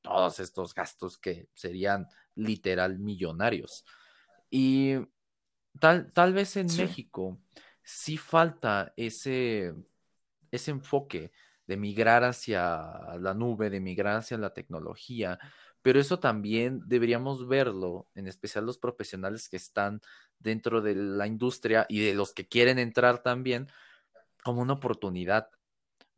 todos 0.00 0.38
estos 0.38 0.74
gastos 0.74 1.18
que 1.18 1.48
serían 1.54 2.06
literal 2.36 3.00
millonarios. 3.00 3.84
Y 4.48 4.94
tal, 5.80 6.12
tal 6.12 6.34
vez 6.34 6.56
en 6.56 6.68
México 6.76 7.40
sí 7.82 8.16
falta 8.16 8.92
ese, 8.96 9.74
ese 10.52 10.70
enfoque 10.70 11.32
de 11.66 11.76
migrar 11.76 12.22
hacia 12.22 13.16
la 13.18 13.34
nube, 13.34 13.70
de 13.70 13.80
migrar 13.80 14.18
hacia 14.18 14.38
la 14.38 14.52
tecnología, 14.52 15.38
pero 15.80 15.98
eso 15.98 16.20
también 16.20 16.82
deberíamos 16.86 17.48
verlo, 17.48 18.06
en 18.14 18.28
especial 18.28 18.66
los 18.66 18.78
profesionales 18.78 19.48
que 19.48 19.56
están 19.56 20.00
dentro 20.38 20.80
de 20.80 20.94
la 20.94 21.26
industria 21.26 21.86
y 21.88 22.04
de 22.04 22.14
los 22.14 22.32
que 22.32 22.46
quieren 22.46 22.78
entrar 22.78 23.22
también, 23.22 23.68
como 24.44 24.60
una 24.60 24.74
oportunidad. 24.74 25.48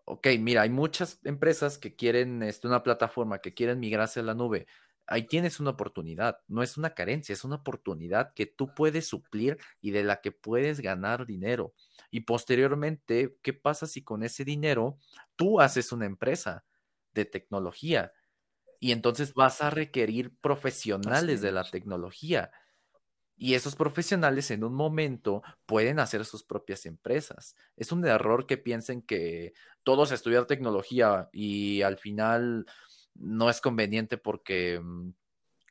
Ok, 0.07 0.29
mira, 0.39 0.63
hay 0.63 0.71
muchas 0.71 1.19
empresas 1.25 1.79
que 1.79 1.97
quieren 1.97 2.43
este, 2.43 2.67
una 2.69 2.83
plataforma, 2.83 3.39
que 3.39 3.55
quieren 3.55 3.81
migrar 3.81 4.05
hacia 4.05 4.23
la 4.23 4.35
nube. 4.35 4.67
Ahí 5.07 5.27
tienes 5.27 5.61
una 5.61 5.71
oportunidad, 5.71 6.39
no 6.47 6.63
es 6.63 6.77
una 6.77 6.95
carencia, 6.95 7.33
es 7.33 7.45
una 7.45 7.57
oportunidad 7.57 8.33
que 8.35 8.47
tú 8.47 8.75
puedes 8.75 9.07
suplir 9.07 9.59
y 9.81 9.91
de 9.93 10.03
la 10.03 10.21
que 10.21 10.33
puedes 10.33 10.81
ganar 10.81 11.27
dinero. 11.27 11.75
Y 12.11 12.21
posteriormente, 12.21 13.37
¿qué 13.43 13.53
pasa 13.55 13.87
si 13.87 14.03
con 14.03 14.23
ese 14.23 14.45
dinero 14.45 14.99
tú 15.37 15.61
haces 15.61 15.93
una 15.93 16.07
empresa 16.07 16.65
de 17.13 17.25
tecnología? 17.25 18.13
Y 18.81 18.93
entonces 18.93 19.35
vas 19.35 19.63
a 19.63 19.71
requerir 19.71 20.37
profesionales 20.41 21.41
de 21.41 21.53
la 21.53 21.65
tecnología. 21.65 22.51
Y 23.37 23.55
esos 23.55 23.75
profesionales 23.75 24.51
en 24.51 24.65
un 24.65 24.75
momento 24.75 25.43
pueden 25.67 25.99
hacer 25.99 26.25
sus 26.25 26.43
propias 26.43 26.87
empresas. 26.87 27.57
Es 27.77 27.93
un 27.93 28.07
error 28.07 28.47
que 28.47 28.57
piensen 28.57 29.03
que 29.03 29.55
todos 29.83 30.13
estudiar 30.13 30.47
tecnología 30.47 31.29
y 31.33 31.83
al 31.83 31.99
final 31.99 32.67
no 33.15 33.51
es 33.51 33.61
conveniente 33.61 34.19
porque, 34.19 34.81
mm, 34.83 35.11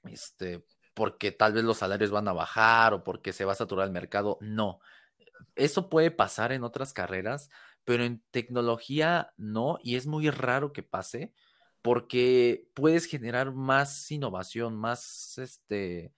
este, 0.10 0.66
porque 0.94 1.32
tal 1.32 1.54
vez 1.54 1.64
los 1.64 1.78
salarios 1.78 2.12
van 2.12 2.28
a 2.28 2.34
bajar 2.34 2.94
o 2.94 3.04
porque 3.04 3.34
se 3.34 3.46
va 3.46 3.54
a 3.54 3.56
saturar 3.56 3.88
el 3.88 3.94
mercado. 3.94 4.38
No, 4.42 4.80
eso 5.56 5.90
puede 5.90 6.12
pasar 6.12 6.52
en 6.52 6.64
otras 6.64 6.94
carreras, 6.94 7.50
pero 7.86 8.04
en 8.04 8.24
tecnología 8.32 9.34
no, 9.38 9.78
y 9.82 9.96
es 9.96 10.08
muy 10.08 10.30
raro 10.30 10.74
que 10.74 10.84
pase 10.84 11.34
porque 11.82 12.70
puedes 12.74 13.06
generar 13.06 13.54
más 13.54 14.10
innovación, 14.10 14.76
más, 14.78 15.38
este, 15.38 16.14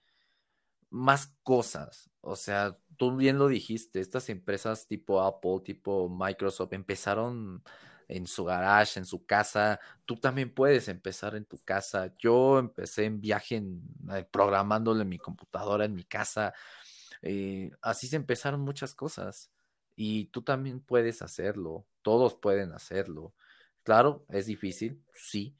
más 0.90 1.36
cosas. 1.42 2.10
O 2.20 2.36
sea, 2.36 2.78
tú 2.96 3.16
bien 3.16 3.38
lo 3.38 3.48
dijiste, 3.48 4.00
estas 4.00 4.28
empresas 4.28 4.86
tipo 4.86 5.22
Apple, 5.22 5.60
tipo 5.64 6.08
Microsoft, 6.08 6.72
empezaron 6.72 7.62
en 8.08 8.26
su 8.26 8.44
garage, 8.44 8.98
en 9.00 9.06
su 9.06 9.24
casa. 9.26 9.80
Tú 10.04 10.16
también 10.16 10.54
puedes 10.54 10.88
empezar 10.88 11.34
en 11.34 11.44
tu 11.44 11.58
casa. 11.64 12.14
Yo 12.18 12.58
empecé 12.58 13.04
en 13.04 13.20
viaje 13.20 13.56
en, 13.56 13.82
eh, 14.12 14.26
en 14.32 15.08
mi 15.08 15.18
computadora, 15.18 15.84
en 15.84 15.94
mi 15.94 16.04
casa. 16.04 16.54
Eh, 17.22 17.70
así 17.82 18.06
se 18.08 18.16
empezaron 18.16 18.60
muchas 18.60 18.94
cosas. 18.94 19.50
Y 19.96 20.26
tú 20.26 20.42
también 20.42 20.80
puedes 20.80 21.22
hacerlo. 21.22 21.86
Todos 22.02 22.36
pueden 22.36 22.72
hacerlo. 22.72 23.34
Claro, 23.82 24.26
es 24.28 24.46
difícil, 24.46 25.02
sí, 25.14 25.56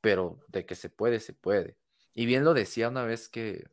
pero 0.00 0.40
de 0.48 0.66
que 0.66 0.74
se 0.74 0.90
puede, 0.90 1.20
se 1.20 1.34
puede. 1.34 1.76
Y 2.14 2.26
bien 2.26 2.44
lo 2.44 2.54
decía 2.54 2.88
una 2.88 3.04
vez 3.04 3.28
que 3.28 3.66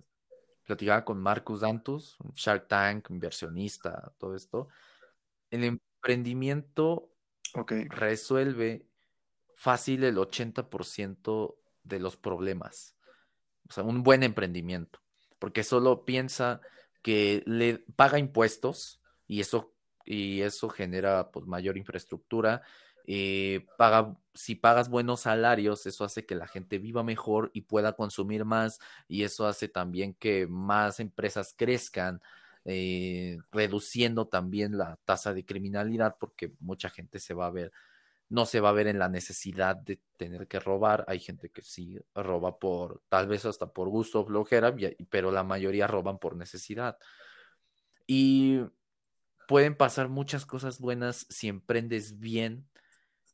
platicaba 0.65 1.05
con 1.05 1.21
Marcus 1.21 1.61
Dantus, 1.61 2.19
un 2.19 2.31
Shark 2.33 2.67
Tank, 2.67 3.09
inversionista, 3.09 4.11
todo 4.17 4.35
esto. 4.35 4.67
El 5.49 5.63
emprendimiento 5.63 7.11
resuelve 7.89 8.87
fácil 9.55 10.03
el 10.03 10.17
80% 10.17 11.55
de 11.83 11.99
los 11.99 12.17
problemas. 12.17 12.95
O 13.69 13.73
sea, 13.73 13.83
un 13.83 14.03
buen 14.03 14.23
emprendimiento. 14.23 14.99
Porque 15.39 15.63
solo 15.63 16.05
piensa 16.05 16.61
que 17.01 17.43
le 17.45 17.79
paga 17.95 18.19
impuestos 18.19 19.01
y 19.27 19.41
eso, 19.41 19.73
y 20.05 20.41
eso 20.41 20.69
genera 20.69 21.31
pues, 21.31 21.45
mayor 21.45 21.77
infraestructura. 21.77 22.63
Eh, 23.07 23.65
paga, 23.77 24.17
si 24.33 24.55
pagas 24.55 24.89
buenos 24.89 25.21
salarios, 25.21 25.85
eso 25.85 26.03
hace 26.03 26.25
que 26.25 26.35
la 26.35 26.47
gente 26.47 26.79
viva 26.79 27.03
mejor 27.03 27.51
y 27.53 27.61
pueda 27.61 27.93
consumir 27.93 28.45
más, 28.45 28.79
y 29.07 29.23
eso 29.23 29.47
hace 29.47 29.67
también 29.67 30.15
que 30.15 30.47
más 30.47 30.99
empresas 30.99 31.53
crezcan, 31.55 32.21
eh, 32.65 33.37
reduciendo 33.51 34.27
también 34.27 34.77
la 34.77 34.97
tasa 35.05 35.33
de 35.33 35.45
criminalidad, 35.45 36.17
porque 36.19 36.53
mucha 36.59 36.89
gente 36.89 37.19
se 37.19 37.35
va 37.35 37.45
a 37.45 37.51
ver, 37.51 37.71
no 38.29 38.45
se 38.47 38.59
va 38.59 38.69
a 38.69 38.73
ver 38.73 38.87
en 38.87 38.97
la 38.99 39.09
necesidad 39.09 39.75
de 39.75 40.01
tener 40.17 40.47
que 40.47 40.59
robar. 40.59 41.05
Hay 41.07 41.19
gente 41.19 41.49
que 41.49 41.61
sí 41.61 41.99
roba 42.15 42.57
por, 42.57 43.03
tal 43.07 43.27
vez 43.27 43.45
hasta 43.45 43.67
por 43.71 43.89
gusto 43.89 44.21
o 44.21 44.25
flojera, 44.25 44.75
pero 45.09 45.31
la 45.31 45.43
mayoría 45.43 45.85
roban 45.87 46.17
por 46.17 46.35
necesidad. 46.35 46.97
Y 48.07 48.61
pueden 49.47 49.75
pasar 49.75 50.09
muchas 50.09 50.45
cosas 50.45 50.79
buenas 50.79 51.27
si 51.29 51.47
emprendes 51.47 52.19
bien 52.19 52.67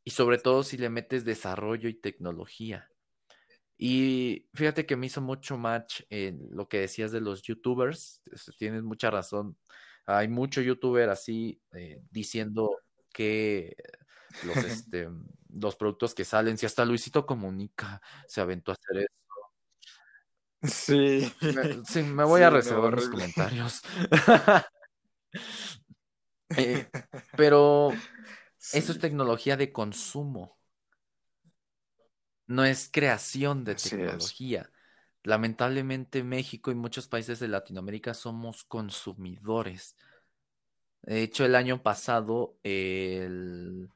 y 0.04 0.12
sobre 0.12 0.38
todo 0.38 0.64
si 0.64 0.78
le 0.78 0.90
metes 0.90 1.26
desarrollo 1.26 1.90
y 1.90 1.94
tecnología. 1.94 2.90
Y 3.78 4.48
fíjate 4.54 4.86
que 4.86 4.96
me 4.96 5.08
hizo 5.08 5.22
mucho 5.22 5.58
match 5.58 6.02
en 6.10 6.48
lo 6.52 6.68
que 6.68 6.80
decías 6.82 7.12
de 7.12 7.20
los 7.20 7.42
youtubers. 7.42 8.22
Tienes 8.60 8.84
mucha 8.84 9.10
razón. 9.10 9.58
Hay 10.06 10.28
mucho 10.28 10.62
youtuber 10.62 11.10
así 11.10 11.60
eh, 11.74 12.02
diciendo 12.12 12.78
que 13.12 13.76
los, 14.44 14.56
este, 14.88 15.10
los 15.54 15.76
productos 15.76 16.14
que 16.14 16.26
salen, 16.26 16.58
si 16.58 16.66
hasta 16.66 16.86
Luisito 16.86 17.26
Comunica 17.26 18.02
se 18.28 18.42
aventó 18.42 18.72
a 18.72 18.76
hacer 18.76 19.04
eso. 19.04 19.22
Sí. 20.64 21.34
Me, 21.42 21.84
sí, 21.86 22.04
me 22.04 22.24
voy 22.24 22.42
a 22.42 22.50
reservar 22.50 22.94
los 22.94 23.10
comentarios. 23.10 23.82
Eh, 26.58 26.86
pero 27.38 27.94
eso 28.74 28.92
es 28.92 29.00
tecnología 29.00 29.58
de 29.58 29.72
consumo 29.72 30.62
no 32.52 32.66
es 32.66 32.90
creación 32.92 33.64
de 33.64 33.76
tecnología. 33.76 34.70
Lamentablemente 35.24 36.24
México 36.24 36.72
y 36.72 36.76
muchos 36.76 37.08
países 37.08 37.40
de 37.40 37.48
Latinoamérica 37.48 38.14
somos 38.14 38.64
consumidores. 38.64 39.96
De 41.04 41.24
hecho, 41.24 41.46
el 41.46 41.56
año 41.56 41.82
pasado, 41.82 42.58
el, 42.64 43.90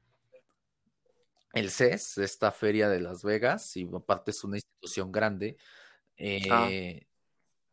el 1.53 1.69
CES, 1.69 2.19
esta 2.19 2.51
feria 2.51 2.89
de 2.89 3.01
Las 3.01 3.23
Vegas, 3.23 3.75
y 3.75 3.87
aparte 3.93 4.31
es 4.31 4.43
una 4.43 4.57
institución 4.57 5.11
grande, 5.11 5.57
ah. 6.49 6.67
eh, 6.69 7.05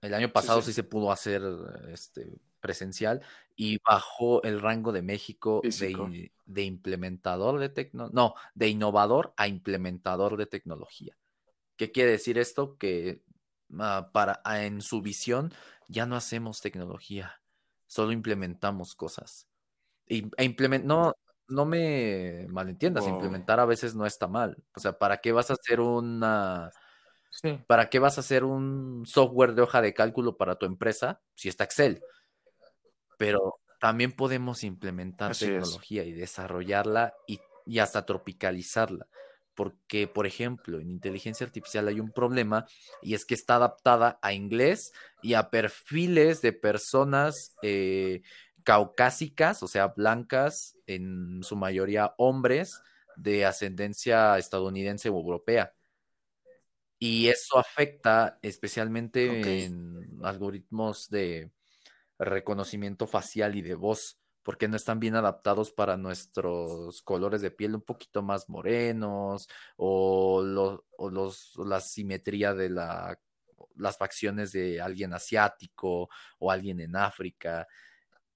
el 0.01 0.15
año 0.15 0.33
pasado 0.33 0.61
sí, 0.63 0.73
se 0.73 0.83
pudo 0.83 1.13
hacer 1.13 1.43
este, 1.89 2.33
presencial 2.63 3.21
y 3.55 3.79
bajó 3.87 4.43
el 4.43 4.61
rango 4.63 4.93
de 4.93 5.03
México 5.03 5.61
de, 5.63 6.63
implementador 6.63 7.59
de 7.59 7.69
tecnología, 7.69 8.15
no, 8.15 8.35
de 8.55 8.69
innovador 8.69 9.35
a 9.37 9.49
implementador 9.49 10.39
de 10.39 10.47
tecnología. 10.47 11.19
¿Qué 11.77 11.93
quiere 11.93 12.13
decir 12.13 12.39
esto? 12.39 12.79
Que 12.79 13.23
ah, 13.79 14.09
para, 14.13 14.41
ah, 14.45 14.65
en 14.65 14.81
su 14.81 15.03
visión 15.03 15.53
ya 15.89 16.07
no 16.07 16.17
hacemos 16.17 16.63
tecnología, 16.63 17.43
solo 17.87 18.13
implementamos 18.13 18.95
cosas. 18.95 19.47
Y, 20.07 20.31
e 20.37 20.83
no, 20.85 21.15
no 21.49 21.65
me 21.67 22.47
malentiendas, 22.49 23.07
implementar 23.07 23.61
a 23.61 23.67
veces 23.67 23.95
no 23.95 24.07
está 24.07 24.27
mal. 24.27 24.57
O 24.75 24.81
sea, 24.81 24.99
¿para 24.99 25.19
qué 25.19 25.33
vas 25.33 25.51
a 25.51 25.55
hacer 25.55 25.81
una... 25.81 26.71
¿Para 27.67 27.89
qué 27.89 27.99
vas 27.99 28.19
a 28.19 28.21
hacer 28.21 28.45
un 28.45 29.05
software 29.07 29.55
de 29.55 29.63
hoja 29.63 29.81
de 29.81 29.95
cálculo 29.95 30.37
para 30.37 30.57
tu 30.57 30.67
empresa 30.67 31.23
si 31.35 31.49
está 31.49 31.65
Excel? 31.65 32.03
Pero 33.23 33.61
también 33.79 34.11
podemos 34.11 34.65
implementar 34.65 35.37
tecnología 35.37 36.03
y 36.03 36.11
desarrollarla 36.11 37.15
y, 37.29 37.39
hasta 37.79 38.05
tropicalizarla. 38.05 39.07
Porque, 39.55 40.09
por 40.09 40.27
ejemplo, 40.27 40.81
en 40.81 40.91
inteligencia 40.91 41.47
artificial 41.47 41.87
hay 41.87 42.01
un 42.01 42.11
problema 42.11 42.67
y 43.01 43.15
es 43.15 43.25
que 43.25 43.35
está 43.35 43.57
adaptada 43.57 44.19
a 44.23 44.33
inglés 44.33 44.93
y 45.23 45.35
a 45.35 45.51
perfiles 45.51 46.43
de 46.43 46.53
personas 46.53 47.55
eh, 47.63 48.23
caucásicas, 48.65 49.63
o 49.63 49.69
sea, 49.69 49.89
blancas, 49.89 50.77
en 50.87 51.45
su 51.45 51.55
mayoría 51.55 52.15
hombres 52.19 52.81
de 53.15 53.45
ascendencia 53.45 54.37
estadounidense 54.37 55.11
o 55.11 55.17
europea. 55.17 55.75
Y 56.99 57.29
eso 57.29 57.57
afecta 57.57 58.41
especialmente 58.43 59.65
en 59.65 60.19
algoritmos 60.25 61.09
de, 61.09 61.53
reconocimiento 62.25 63.07
facial 63.07 63.57
y 63.57 63.63
de 63.63 63.75
voz, 63.75 64.19
porque 64.43 64.69
no 64.69 64.77
están 64.77 65.01
bien 65.01 65.15
adaptados 65.15 65.73
para 65.73 65.97
nuestros 65.97 67.03
colores 67.03 67.43
de 67.43 67.51
piel 67.51 67.75
un 67.75 67.83
poquito 67.83 68.23
más 68.23 68.49
morenos 68.49 69.49
o, 69.77 70.43
los, 70.43 71.53
la 71.57 71.81
simetría 71.81 72.55
de 72.55 72.71
la, 72.71 73.19
las 73.77 73.97
facciones 73.97 74.53
de 74.53 74.81
alguien 74.81 75.13
asiático 75.13 76.09
o 76.39 76.51
alguien 76.51 76.81
en 76.81 76.97
África. 76.97 77.67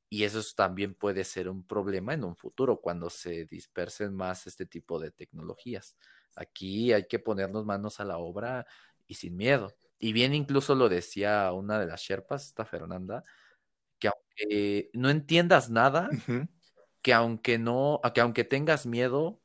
Y 0.09 0.23
eso 0.25 0.41
también 0.57 0.95
puede 0.95 1.25
ser 1.25 1.49
un 1.49 1.67
problema 1.67 2.15
en 2.15 2.25
un 2.25 2.37
futuro 2.37 2.81
cuando 2.81 3.11
se 3.11 3.45
dispersen 3.47 4.15
más 4.15 4.47
este 4.47 4.67
tipo 4.67 5.01
de 5.01 5.11
tecnologías. 5.11 5.97
Aquí 6.37 6.93
hay 6.93 7.09
que 7.09 7.19
ponernos 7.19 7.65
manos 7.65 7.99
a 7.99 8.05
la 8.05 8.19
obra 8.19 8.67
y 9.07 9.15
sin 9.15 9.37
miedo. 9.37 9.75
Y 9.99 10.13
bien 10.13 10.35
incluso 10.35 10.75
lo 10.75 10.89
decía 10.89 11.51
una 11.53 11.81
de 11.81 11.87
las 11.87 12.03
Sherpas, 12.03 12.47
esta 12.47 12.65
Fernanda, 12.65 13.25
que 13.99 14.09
aunque 14.09 14.91
no 14.93 15.11
entiendas 15.11 15.71
nada, 15.71 16.09
que 17.03 17.13
aunque 17.15 17.59
no, 17.59 18.01
que 18.15 18.21
aunque 18.21 18.45
tengas 18.45 18.87
miedo, 18.87 19.41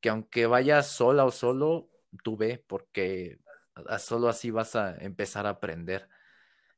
que 0.00 0.08
aunque 0.08 0.46
vayas 0.46 0.88
sola 0.88 1.24
o 1.24 1.30
solo, 1.30 1.90
tú 2.22 2.36
ve, 2.36 2.62
porque 2.66 3.38
solo 3.98 4.28
así 4.28 4.50
vas 4.50 4.76
a 4.76 4.96
empezar 4.96 5.46
a 5.46 5.50
aprender. 5.50 6.08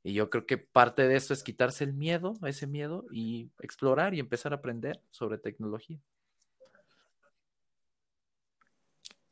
Y 0.03 0.15
yo 0.15 0.31
creo 0.31 0.47
que 0.47 0.57
parte 0.57 1.09
de 1.09 1.17
eso 1.17 1.35
es 1.35 1.43
quitarse 1.43 1.83
el 1.83 1.93
miedo, 1.93 2.35
ese 2.45 2.69
miedo, 2.69 3.07
y 3.11 3.51
explorar 3.59 4.15
y 4.15 4.21
empezar 4.21 4.53
a 4.53 4.57
aprender 4.57 5.03
sobre 5.11 5.39
tecnología. 5.39 5.99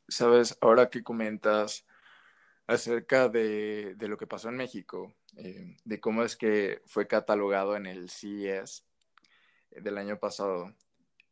Sabes, 0.07 0.57
ahora 0.61 0.89
que 0.89 1.01
comentas 1.01 1.85
acerca 2.67 3.29
de, 3.29 3.95
lo 3.99 4.17
que 4.17 4.27
pasó 4.27 4.49
en 4.49 4.57
México, 4.57 5.15
eh, 5.37 5.77
de 5.83 5.99
cómo 5.99 6.23
es 6.23 6.35
que 6.35 6.81
fue 6.85 7.07
catalogado 7.07 7.75
en 7.75 7.85
el 7.85 8.09
CES 8.09 8.85
del 9.71 9.97
año 9.97 10.19
pasado, 10.19 10.73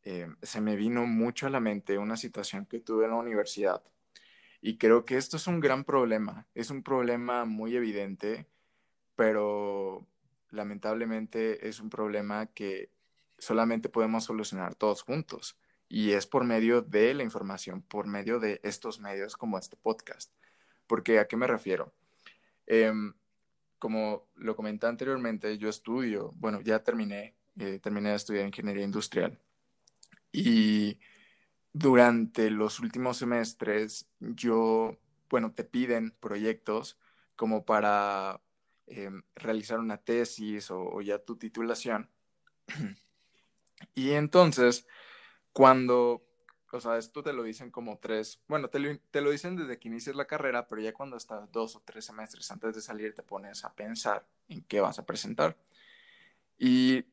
eh, 0.02 0.28
se 0.42 0.60
me 0.60 0.76
vino 0.76 1.06
mucho 1.06 1.46
a 1.46 1.50
la 1.50 1.60
mente 1.60 1.98
una 1.98 2.16
situación 2.16 2.66
que 2.66 2.80
tuve 2.80 3.04
en 3.04 3.12
la 3.12 3.16
universidad. 3.16 3.82
Y 4.60 4.78
creo 4.78 5.04
que 5.04 5.16
esto 5.16 5.36
es 5.36 5.46
un 5.46 5.60
gran 5.60 5.84
problema, 5.84 6.46
es 6.54 6.70
un 6.70 6.82
problema 6.82 7.44
muy 7.44 7.76
evidente, 7.76 8.46
pero 9.16 10.06
lamentablemente 10.50 11.68
es 11.68 11.80
un 11.80 11.90
problema 11.90 12.46
que 12.46 12.90
solamente 13.38 13.88
podemos 13.88 14.24
solucionar 14.24 14.74
todos 14.74 15.02
juntos. 15.02 15.58
Y 15.88 16.12
es 16.12 16.26
por 16.26 16.44
medio 16.44 16.82
de 16.82 17.14
la 17.14 17.22
información, 17.22 17.82
por 17.82 18.06
medio 18.06 18.40
de 18.40 18.60
estos 18.62 19.00
medios 19.00 19.36
como 19.36 19.58
este 19.58 19.76
podcast. 19.76 20.32
Porque 20.86 21.18
a 21.18 21.28
qué 21.28 21.36
me 21.36 21.46
refiero? 21.46 21.92
Em, 22.66 23.14
como 23.84 24.30
lo 24.36 24.56
comenté 24.56 24.86
anteriormente, 24.86 25.58
yo 25.58 25.68
estudio, 25.68 26.32
bueno, 26.36 26.62
ya 26.62 26.82
terminé, 26.82 27.36
eh, 27.58 27.78
terminé 27.80 28.08
de 28.08 28.14
estudiar 28.16 28.46
ingeniería 28.46 28.82
industrial. 28.82 29.38
Y 30.32 30.98
durante 31.70 32.48
los 32.50 32.80
últimos 32.80 33.18
semestres, 33.18 34.08
yo, 34.20 34.96
bueno, 35.28 35.52
te 35.52 35.64
piden 35.64 36.12
proyectos 36.12 36.98
como 37.36 37.66
para 37.66 38.40
em, 38.86 39.22
realizar 39.34 39.78
una 39.80 39.98
tesis 39.98 40.70
o, 40.70 41.02
ya 41.02 41.18
tu 41.18 41.36
titulación. 41.36 42.08
y 43.94 44.12
entonces, 44.12 44.86
cuando, 45.52 46.24
o 46.74 46.80
sea, 46.80 46.98
esto 46.98 47.22
te 47.22 47.32
lo 47.32 47.44
dicen 47.44 47.70
como 47.70 47.98
tres, 47.98 48.42
bueno, 48.48 48.68
te 48.68 48.80
lo, 48.80 48.98
te 49.10 49.20
lo 49.20 49.30
dicen 49.30 49.54
desde 49.54 49.78
que 49.78 49.88
inicias 49.88 50.16
la 50.16 50.26
carrera, 50.26 50.66
pero 50.66 50.82
ya 50.82 50.92
cuando 50.92 51.16
estás 51.16 51.50
dos 51.52 51.76
o 51.76 51.82
tres 51.84 52.04
semestres 52.04 52.50
antes 52.50 52.74
de 52.74 52.80
salir 52.80 53.14
te 53.14 53.22
pones 53.22 53.64
a 53.64 53.72
pensar 53.74 54.26
en 54.48 54.62
qué 54.64 54.80
vas 54.80 54.98
a 54.98 55.06
presentar. 55.06 55.56
Y 56.58 57.04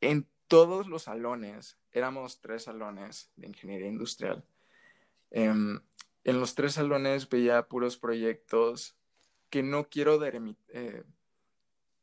en 0.00 0.26
todos 0.48 0.86
los 0.86 1.02
salones, 1.02 1.78
éramos 1.92 2.40
tres 2.40 2.64
salones 2.64 3.30
de 3.36 3.48
ingeniería 3.48 3.88
industrial. 3.88 4.42
Em, 5.30 5.80
en 6.24 6.40
los 6.40 6.54
tres 6.54 6.74
salones 6.74 7.28
veía 7.28 7.68
puros 7.68 7.98
proyectos 7.98 8.96
que 9.50 9.62
no 9.62 9.88
quiero, 9.90 10.18
eh, 10.24 11.04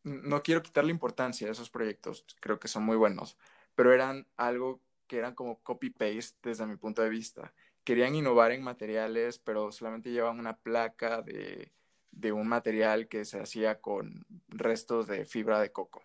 no 0.04 0.44
quiero 0.44 0.62
quitarle 0.62 0.92
importancia 0.92 1.48
a 1.48 1.52
esos 1.52 1.72
proyectos, 1.72 2.26
creo 2.40 2.60
que 2.60 2.68
son 2.68 2.84
muy 2.84 2.96
buenos, 2.96 3.38
pero 3.76 3.92
eran 3.92 4.28
algo 4.36 4.82
que 5.08 5.18
eran 5.18 5.36
como 5.36 5.62
copy-paste 5.64 6.38
desde 6.50 6.66
mi 6.66 6.76
punto 6.78 7.02
de 7.02 7.10
vista. 7.10 7.54
Querían 7.84 8.16
innovar 8.16 8.52
en 8.52 8.64
materiales, 8.64 9.40
pero 9.40 9.72
solamente 9.72 10.12
llevaban 10.12 10.40
una 10.40 10.58
placa 10.58 11.22
de, 11.22 11.72
de 12.12 12.32
un 12.32 12.48
material 12.48 13.08
que 13.08 13.26
se 13.26 13.40
hacía 13.40 13.80
con 13.80 14.26
restos 14.50 15.08
de 15.08 15.26
fibra 15.26 15.60
de 15.60 15.72
coco. 15.72 16.04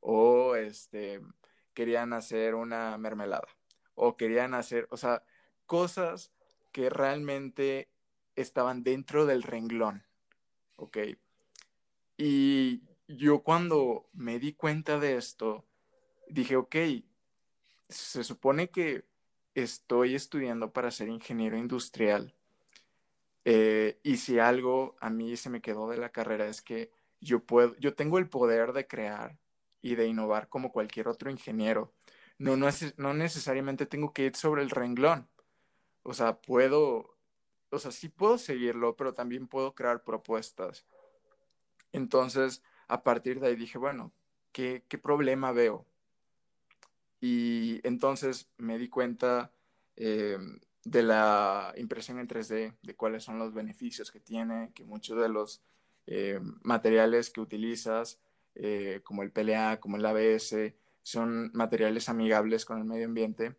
O 0.00 0.54
este, 0.54 1.20
querían 1.74 2.12
hacer 2.12 2.54
una 2.54 2.96
mermelada 2.98 3.48
o 3.96 4.16
querían 4.16 4.54
hacer, 4.54 4.86
o 4.90 4.96
sea, 4.96 5.24
cosas 5.64 6.32
que 6.70 6.88
realmente 6.90 7.90
estaban 8.36 8.84
dentro 8.84 9.26
del 9.26 9.42
renglón, 9.42 10.04
¿ok? 10.76 10.98
Y 12.18 12.82
yo 13.08 13.42
cuando 13.42 14.08
me 14.12 14.38
di 14.38 14.52
cuenta 14.52 15.00
de 15.00 15.16
esto, 15.16 15.64
dije, 16.28 16.56
ok, 16.56 16.76
se 17.88 18.24
supone 18.24 18.70
que 18.70 19.04
estoy 19.54 20.14
estudiando 20.14 20.72
para 20.72 20.90
ser 20.90 21.08
ingeniero 21.08 21.56
industrial. 21.56 22.34
Eh, 23.44 24.00
y 24.02 24.16
si 24.16 24.38
algo 24.38 24.96
a 25.00 25.08
mí 25.08 25.36
se 25.36 25.50
me 25.50 25.62
quedó 25.62 25.88
de 25.88 25.98
la 25.98 26.10
carrera 26.10 26.46
es 26.48 26.62
que 26.62 26.90
yo 27.20 27.44
puedo, 27.44 27.76
yo 27.76 27.94
tengo 27.94 28.18
el 28.18 28.28
poder 28.28 28.72
de 28.72 28.86
crear 28.86 29.38
y 29.80 29.94
de 29.94 30.06
innovar 30.06 30.48
como 30.48 30.72
cualquier 30.72 31.08
otro 31.08 31.30
ingeniero. 31.30 31.92
No, 32.38 32.56
no, 32.56 32.68
es, 32.68 32.98
no 32.98 33.14
necesariamente 33.14 33.86
tengo 33.86 34.12
que 34.12 34.26
ir 34.26 34.36
sobre 34.36 34.62
el 34.62 34.70
renglón. 34.70 35.28
O 36.02 36.12
sea, 36.12 36.40
puedo, 36.40 37.16
o 37.70 37.78
sea, 37.78 37.90
sí 37.92 38.08
puedo 38.08 38.36
seguirlo, 38.38 38.96
pero 38.96 39.14
también 39.14 39.48
puedo 39.48 39.74
crear 39.74 40.02
propuestas. 40.04 40.86
Entonces, 41.92 42.62
a 42.88 43.02
partir 43.02 43.40
de 43.40 43.48
ahí 43.48 43.56
dije, 43.56 43.78
bueno, 43.78 44.12
¿qué, 44.52 44.84
qué 44.88 44.98
problema 44.98 45.52
veo? 45.52 45.86
Y 47.28 47.80
entonces 47.82 48.48
me 48.56 48.78
di 48.78 48.88
cuenta 48.88 49.50
eh, 49.96 50.38
de 50.84 51.02
la 51.02 51.74
impresión 51.76 52.20
en 52.20 52.28
3D, 52.28 52.76
de 52.80 52.94
cuáles 52.94 53.24
son 53.24 53.40
los 53.40 53.52
beneficios 53.52 54.12
que 54.12 54.20
tiene, 54.20 54.70
que 54.72 54.84
muchos 54.84 55.20
de 55.20 55.28
los 55.28 55.60
eh, 56.06 56.38
materiales 56.62 57.30
que 57.30 57.40
utilizas 57.40 58.20
eh, 58.54 59.00
como 59.02 59.24
el 59.24 59.32
PLA, 59.32 59.80
como 59.80 59.96
el 59.96 60.06
ABS, 60.06 60.72
son 61.02 61.50
materiales 61.52 62.08
amigables 62.08 62.64
con 62.64 62.78
el 62.78 62.84
medio 62.84 63.06
ambiente. 63.06 63.56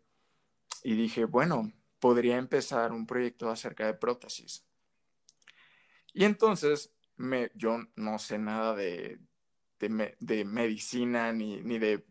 Y 0.82 0.94
dije, 0.94 1.26
bueno, 1.26 1.70
podría 2.00 2.38
empezar 2.38 2.92
un 2.92 3.06
proyecto 3.06 3.50
acerca 3.50 3.84
de 3.84 3.92
prótesis. 3.92 4.64
Y 6.14 6.24
entonces 6.24 6.94
me, 7.16 7.50
yo 7.54 7.80
no 7.96 8.18
sé 8.18 8.38
nada 8.38 8.74
de, 8.74 9.18
de, 9.78 10.44
medicina 10.46 11.34
ni, 11.34 11.60
ni, 11.60 11.78
de 11.78 12.06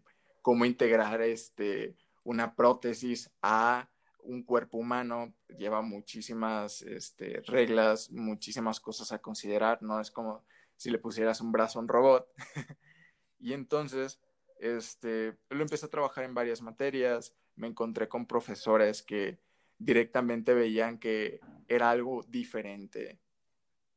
cómo 0.47 0.63
integrar 0.63 1.21
este, 1.23 1.97
una 2.23 2.55
prótesis 2.55 3.29
a 3.41 3.89
un 4.19 4.43
cuerpo 4.43 4.77
humano. 4.77 5.33
Lleva 5.57 5.81
muchísimas 5.81 6.83
este, 6.83 7.41
reglas, 7.47 8.09
muchísimas 8.11 8.79
cosas 8.79 9.11
a 9.11 9.19
considerar. 9.19 9.83
No 9.83 9.99
es 9.99 10.09
como 10.09 10.45
si 10.77 10.89
le 10.89 10.99
pusieras 10.99 11.41
un 11.41 11.51
brazo 11.51 11.79
a 11.79 11.81
un 11.81 11.89
robot. 11.89 12.29
y 13.41 13.51
entonces, 13.51 14.21
este, 14.61 15.37
lo 15.49 15.63
empecé 15.63 15.87
a 15.87 15.89
trabajar 15.89 16.23
en 16.23 16.33
varias 16.33 16.61
materias, 16.61 17.35
me 17.57 17.67
encontré 17.67 18.07
con 18.07 18.25
profesores 18.25 19.03
que 19.03 19.39
directamente 19.77 20.53
veían 20.53 20.97
que 20.97 21.41
era 21.67 21.89
algo 21.89 22.23
diferente. 22.29 23.19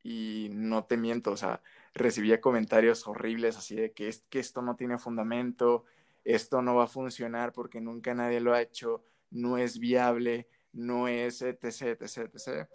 Y 0.02 0.48
no 0.50 0.84
te 0.84 0.96
miento, 0.96 1.30
o 1.30 1.36
sea, 1.36 1.62
recibía 1.94 2.40
comentarios 2.40 3.06
horribles 3.06 3.56
así 3.56 3.76
de 3.76 3.92
que, 3.92 4.08
es, 4.08 4.24
que 4.30 4.40
esto 4.40 4.62
no 4.62 4.74
tiene 4.74 4.98
fundamento, 4.98 5.84
esto 6.24 6.62
no 6.62 6.76
va 6.76 6.84
a 6.84 6.88
funcionar 6.88 7.52
porque 7.52 7.80
nunca 7.80 8.14
nadie 8.14 8.40
lo 8.40 8.54
ha 8.54 8.62
hecho, 8.62 9.04
no 9.30 9.58
es 9.58 9.78
viable, 9.78 10.48
no 10.72 11.08
es 11.08 11.42
etc, 11.42 12.00
etc, 12.00 12.30
etc. 12.34 12.68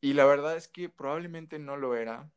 Y 0.00 0.14
la 0.14 0.24
verdad 0.24 0.56
es 0.56 0.68
que 0.68 0.88
probablemente 0.88 1.58
no 1.58 1.76
lo 1.76 1.94
era, 1.94 2.30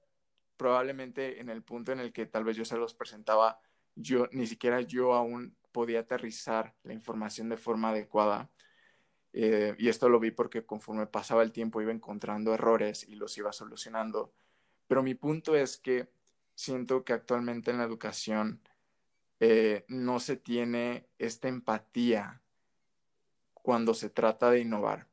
probablemente 0.58 1.40
en 1.40 1.50
el 1.50 1.64
punto 1.64 1.92
en 1.92 2.00
el 2.00 2.14
que 2.14 2.26
tal 2.26 2.44
vez 2.44 2.58
yo 2.58 2.66
se 2.66 2.78
los 2.78 2.94
presentaba, 2.94 3.60
yo 3.96 4.28
ni 4.32 4.48
siquiera 4.48 4.82
yo 4.82 5.14
aún 5.14 5.56
podía 5.72 6.02
aterrizar 6.02 6.74
la 6.84 6.94
información 6.94 7.50
de 7.50 7.58
forma 7.58 7.90
adecuada. 7.90 8.50
Eh, 9.34 9.76
y 9.80 9.90
esto 9.90 10.10
lo 10.10 10.20
vi 10.20 10.32
porque 10.32 10.64
conforme 10.66 11.08
pasaba 11.08 11.42
el 11.42 11.52
tiempo 11.52 11.82
iba 11.82 11.92
encontrando 11.92 12.54
errores 12.54 13.08
y 13.08 13.16
los 13.16 13.38
iba 13.38 13.52
solucionando. 13.52 14.32
Pero 14.88 15.02
mi 15.04 15.16
punto 15.16 15.56
es 15.56 15.78
que 15.78 16.08
siento 16.54 17.04
que 17.04 17.14
actualmente 17.14 17.72
en 17.72 17.80
la 17.80 17.84
educación 17.84 18.62
eh, 19.46 19.84
no 19.90 20.22
se 20.22 20.38
tiene 20.38 21.10
esta 21.18 21.50
empatía 21.50 22.42
cuando 23.52 23.94
se 23.94 24.10
trata 24.10 24.50
de 24.50 24.62
innovar. 24.62 25.10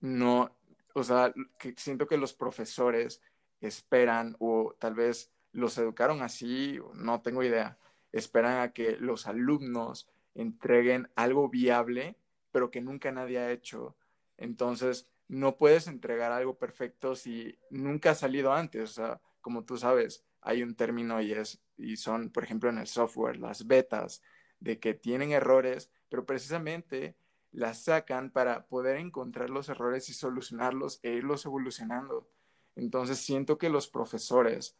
No, 0.00 0.56
o 0.92 1.04
sea, 1.04 1.32
siento 1.76 2.08
que 2.08 2.16
los 2.16 2.32
profesores 2.32 3.22
esperan 3.60 4.34
o 4.40 4.74
tal 4.80 4.94
vez 4.94 5.30
los 5.52 5.78
educaron 5.78 6.20
así, 6.20 6.80
no 6.94 7.22
tengo 7.22 7.44
idea, 7.44 7.78
esperan 8.10 8.60
a 8.60 8.72
que 8.72 8.96
los 8.96 9.28
alumnos 9.28 10.08
entreguen 10.34 11.08
algo 11.14 11.48
viable, 11.48 12.16
pero 12.50 12.72
que 12.72 12.80
nunca 12.80 13.12
nadie 13.12 13.38
ha 13.38 13.52
hecho. 13.52 13.94
Entonces, 14.36 15.08
no 15.28 15.58
puedes 15.58 15.86
entregar 15.86 16.32
algo 16.32 16.58
perfecto 16.58 17.14
si 17.14 17.56
nunca 17.70 18.10
ha 18.10 18.14
salido 18.16 18.52
antes. 18.52 18.82
O 18.82 18.92
sea, 18.94 19.20
como 19.40 19.64
tú 19.64 19.76
sabes, 19.76 20.24
hay 20.44 20.62
un 20.62 20.76
término 20.76 21.20
y 21.20 21.32
es, 21.32 21.60
y 21.76 21.96
son, 21.96 22.30
por 22.30 22.44
ejemplo, 22.44 22.70
en 22.70 22.78
el 22.78 22.86
software, 22.86 23.38
las 23.38 23.66
betas, 23.66 24.22
de 24.60 24.78
que 24.78 24.94
tienen 24.94 25.32
errores, 25.32 25.90
pero 26.08 26.24
precisamente 26.24 27.16
las 27.50 27.84
sacan 27.84 28.30
para 28.30 28.66
poder 28.66 28.96
encontrar 28.98 29.50
los 29.50 29.68
errores 29.68 30.08
y 30.08 30.14
solucionarlos 30.14 31.00
e 31.02 31.12
irlos 31.12 31.46
evolucionando. 31.46 32.28
Entonces 32.76 33.18
siento 33.18 33.58
que 33.58 33.70
los 33.70 33.88
profesores, 33.88 34.76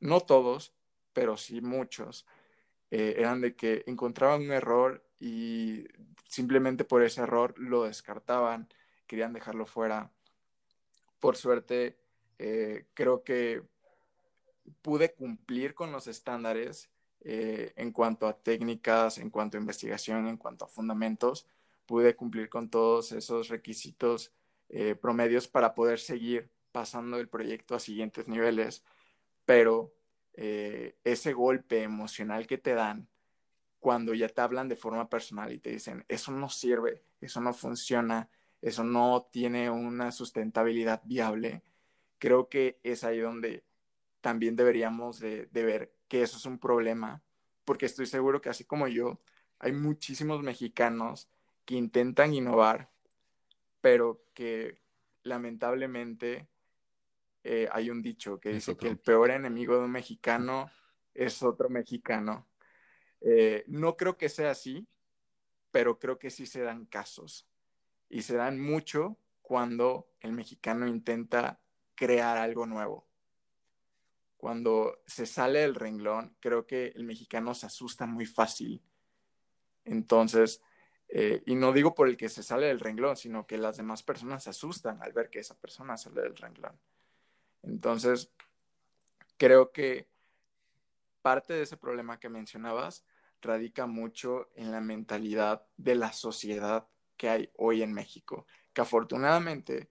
no 0.00 0.20
todos, 0.20 0.74
pero 1.12 1.36
sí 1.36 1.60
muchos, 1.60 2.26
eh, 2.90 3.14
eran 3.18 3.40
de 3.40 3.54
que 3.54 3.84
encontraban 3.86 4.42
un 4.42 4.52
error 4.52 5.04
y 5.20 5.86
simplemente 6.28 6.84
por 6.84 7.02
ese 7.02 7.22
error 7.22 7.54
lo 7.58 7.84
descartaban, 7.84 8.68
querían 9.06 9.32
dejarlo 9.32 9.66
fuera. 9.66 10.10
Por 11.20 11.36
suerte, 11.36 11.98
eh, 12.38 12.86
creo 12.94 13.22
que 13.22 13.62
pude 14.82 15.12
cumplir 15.12 15.74
con 15.74 15.92
los 15.92 16.06
estándares 16.06 16.90
eh, 17.20 17.72
en 17.76 17.92
cuanto 17.92 18.26
a 18.26 18.38
técnicas, 18.38 19.18
en 19.18 19.30
cuanto 19.30 19.56
a 19.56 19.60
investigación, 19.60 20.26
en 20.26 20.36
cuanto 20.36 20.64
a 20.64 20.68
fundamentos, 20.68 21.46
pude 21.86 22.16
cumplir 22.16 22.48
con 22.48 22.70
todos 22.70 23.12
esos 23.12 23.48
requisitos 23.48 24.32
eh, 24.68 24.94
promedios 24.94 25.48
para 25.48 25.74
poder 25.74 25.98
seguir 25.98 26.50
pasando 26.72 27.18
el 27.18 27.28
proyecto 27.28 27.74
a 27.74 27.80
siguientes 27.80 28.28
niveles, 28.28 28.84
pero 29.44 29.94
eh, 30.34 30.96
ese 31.04 31.32
golpe 31.32 31.82
emocional 31.82 32.46
que 32.46 32.58
te 32.58 32.74
dan 32.74 33.08
cuando 33.78 34.14
ya 34.14 34.28
te 34.28 34.40
hablan 34.40 34.68
de 34.68 34.76
forma 34.76 35.08
personal 35.08 35.52
y 35.52 35.58
te 35.58 35.70
dicen, 35.70 36.04
eso 36.08 36.32
no 36.32 36.48
sirve, 36.48 37.04
eso 37.20 37.40
no 37.40 37.52
funciona, 37.52 38.28
eso 38.62 38.82
no 38.82 39.28
tiene 39.30 39.70
una 39.70 40.10
sustentabilidad 40.10 41.02
viable, 41.04 41.62
creo 42.18 42.48
que 42.48 42.80
es 42.82 43.04
ahí 43.04 43.20
donde 43.20 43.62
también 44.24 44.56
deberíamos 44.56 45.20
de, 45.20 45.50
ver 45.52 45.92
que 46.08 46.22
eso 46.22 46.38
es 46.38 46.46
un 46.46 46.58
problema, 46.58 47.22
porque 47.66 47.84
estoy 47.84 48.06
seguro 48.06 48.40
que 48.40 48.48
así 48.48 48.64
como 48.64 48.88
yo, 48.88 49.20
hay 49.58 49.72
muchísimos 49.72 50.42
mexicanos 50.42 51.28
que 51.66 51.74
intentan 51.74 52.32
innovar, 52.32 52.88
pero 53.82 54.24
que 54.32 54.80
lamentablemente 55.24 56.48
eh, 57.42 57.68
hay 57.70 57.90
un 57.90 58.00
dicho 58.00 58.40
que 58.40 58.48
dice 58.48 58.78
que 58.78 58.88
el 58.88 58.98
peor 58.98 59.30
enemigo 59.30 59.76
de 59.76 59.84
un 59.84 59.90
mexicano 59.90 60.70
es 61.12 61.42
otro 61.42 61.68
mexicano. 61.68 62.48
Eh, 63.20 63.64
no 63.66 63.94
creo 63.94 64.16
que 64.16 64.30
sea 64.30 64.52
así, 64.52 64.88
pero 65.70 65.98
creo 65.98 66.18
que 66.18 66.30
sí 66.30 66.46
se 66.46 66.62
dan 66.62 66.86
casos. 66.86 67.46
Y 68.08 68.22
se 68.22 68.36
dan 68.36 68.58
mucho 68.58 69.18
cuando 69.42 70.08
el 70.20 70.32
mexicano 70.32 70.88
intenta 70.88 71.60
crear 71.94 72.38
algo 72.38 72.64
nuevo 72.64 73.06
cuando 74.44 75.00
se 75.06 75.24
sale 75.24 75.60
del 75.60 75.74
renglón, 75.74 76.36
creo 76.38 76.66
que 76.66 76.88
el 76.88 77.04
mexicano 77.04 77.54
se 77.54 77.64
asusta 77.64 78.04
muy 78.04 78.26
fácil. 78.26 78.82
Entonces, 79.86 80.60
eh, 81.08 81.42
y 81.46 81.54
no 81.54 81.72
digo 81.72 81.94
por 81.94 82.08
el 82.08 82.18
que 82.18 82.28
se 82.28 82.42
sale 82.42 82.66
del 82.66 82.78
renglón, 82.78 83.16
sino 83.16 83.46
que 83.46 83.56
las 83.56 83.78
demás 83.78 84.02
personas 84.02 84.44
se 84.44 84.50
asustan 84.50 85.02
al 85.02 85.14
ver 85.14 85.30
que 85.30 85.38
esa 85.38 85.58
persona 85.58 85.96
sale 85.96 86.20
del 86.20 86.36
renglón. 86.36 86.78
Entonces, 87.62 88.34
creo 89.38 89.72
que 89.72 90.10
parte 91.22 91.54
de 91.54 91.62
ese 91.62 91.78
problema 91.78 92.20
que 92.20 92.28
mencionabas 92.28 93.06
radica 93.40 93.86
mucho 93.86 94.50
en 94.56 94.72
la 94.72 94.82
mentalidad 94.82 95.66
de 95.78 95.94
la 95.94 96.12
sociedad 96.12 96.86
que 97.16 97.30
hay 97.30 97.50
hoy 97.56 97.82
en 97.82 97.94
México, 97.94 98.46
que 98.74 98.82
afortunadamente 98.82 99.88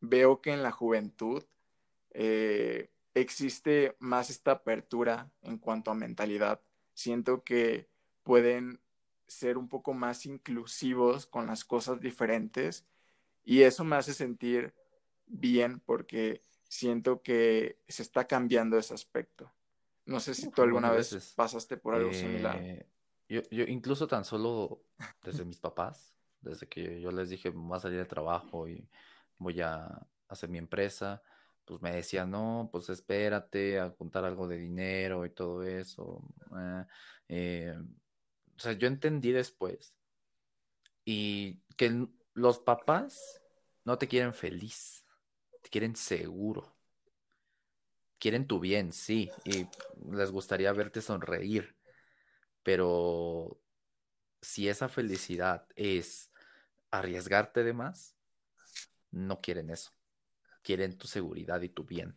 veo 0.00 0.40
que 0.40 0.52
en 0.52 0.62
la 0.62 0.70
juventud 0.70 1.44
eh, 2.12 2.90
existe 3.14 3.96
más 3.98 4.30
esta 4.30 4.52
apertura 4.52 5.30
en 5.42 5.58
cuanto 5.58 5.90
a 5.90 5.94
mentalidad. 5.94 6.60
Siento 6.94 7.42
que 7.42 7.88
pueden 8.22 8.80
ser 9.26 9.58
un 9.58 9.68
poco 9.68 9.94
más 9.94 10.26
inclusivos 10.26 11.26
con 11.26 11.46
las 11.46 11.64
cosas 11.64 12.00
diferentes 12.00 12.84
y 13.44 13.62
eso 13.62 13.84
me 13.84 13.96
hace 13.96 14.12
sentir 14.12 14.74
bien 15.26 15.80
porque 15.80 16.42
siento 16.68 17.22
que 17.22 17.78
se 17.88 18.02
está 18.02 18.26
cambiando 18.26 18.78
ese 18.78 18.94
aspecto. 18.94 19.50
No 20.06 20.20
sé 20.20 20.34
si 20.34 20.50
tú 20.50 20.62
alguna 20.62 20.90
vez 20.90 21.34
pasaste 21.36 21.76
por 21.76 21.94
algo 21.94 22.12
similar. 22.12 22.56
Eh, 22.60 22.86
yo, 23.28 23.42
yo, 23.50 23.64
incluso 23.64 24.08
tan 24.08 24.24
solo 24.24 24.82
desde 25.22 25.44
mis 25.44 25.60
papás, 25.60 26.12
desde 26.40 26.66
que 26.66 27.00
yo 27.00 27.12
les 27.12 27.30
dije 27.30 27.50
voy 27.50 27.76
a 27.76 27.80
salir 27.80 27.98
de 27.98 28.06
trabajo 28.06 28.68
y 28.68 28.88
voy 29.38 29.60
a 29.60 30.04
hacer 30.28 30.48
mi 30.48 30.58
empresa, 30.58 31.22
pues 31.70 31.82
me 31.82 31.92
decía, 31.92 32.26
no, 32.26 32.68
pues 32.72 32.88
espérate 32.88 33.78
a 33.78 33.90
juntar 33.90 34.24
algo 34.24 34.48
de 34.48 34.56
dinero 34.56 35.24
y 35.24 35.30
todo 35.30 35.62
eso. 35.62 36.20
Ah, 36.50 36.84
eh, 37.28 37.76
o 38.56 38.58
sea, 38.58 38.72
yo 38.72 38.88
entendí 38.88 39.30
después 39.30 39.94
y 41.04 41.60
que 41.76 42.08
los 42.34 42.58
papás 42.58 43.40
no 43.84 43.98
te 43.98 44.08
quieren 44.08 44.34
feliz, 44.34 45.04
te 45.62 45.70
quieren 45.70 45.94
seguro. 45.94 46.74
Quieren 48.18 48.48
tu 48.48 48.58
bien, 48.58 48.92
sí, 48.92 49.30
y 49.44 49.64
les 50.12 50.32
gustaría 50.32 50.72
verte 50.72 51.00
sonreír, 51.00 51.76
pero 52.64 53.60
si 54.42 54.68
esa 54.68 54.88
felicidad 54.88 55.68
es 55.76 56.32
arriesgarte 56.90 57.62
de 57.62 57.74
más, 57.74 58.16
no 59.12 59.40
quieren 59.40 59.70
eso 59.70 59.92
quieren 60.62 60.96
tu 60.98 61.06
seguridad 61.06 61.60
y 61.62 61.68
tu 61.68 61.84
bien. 61.84 62.16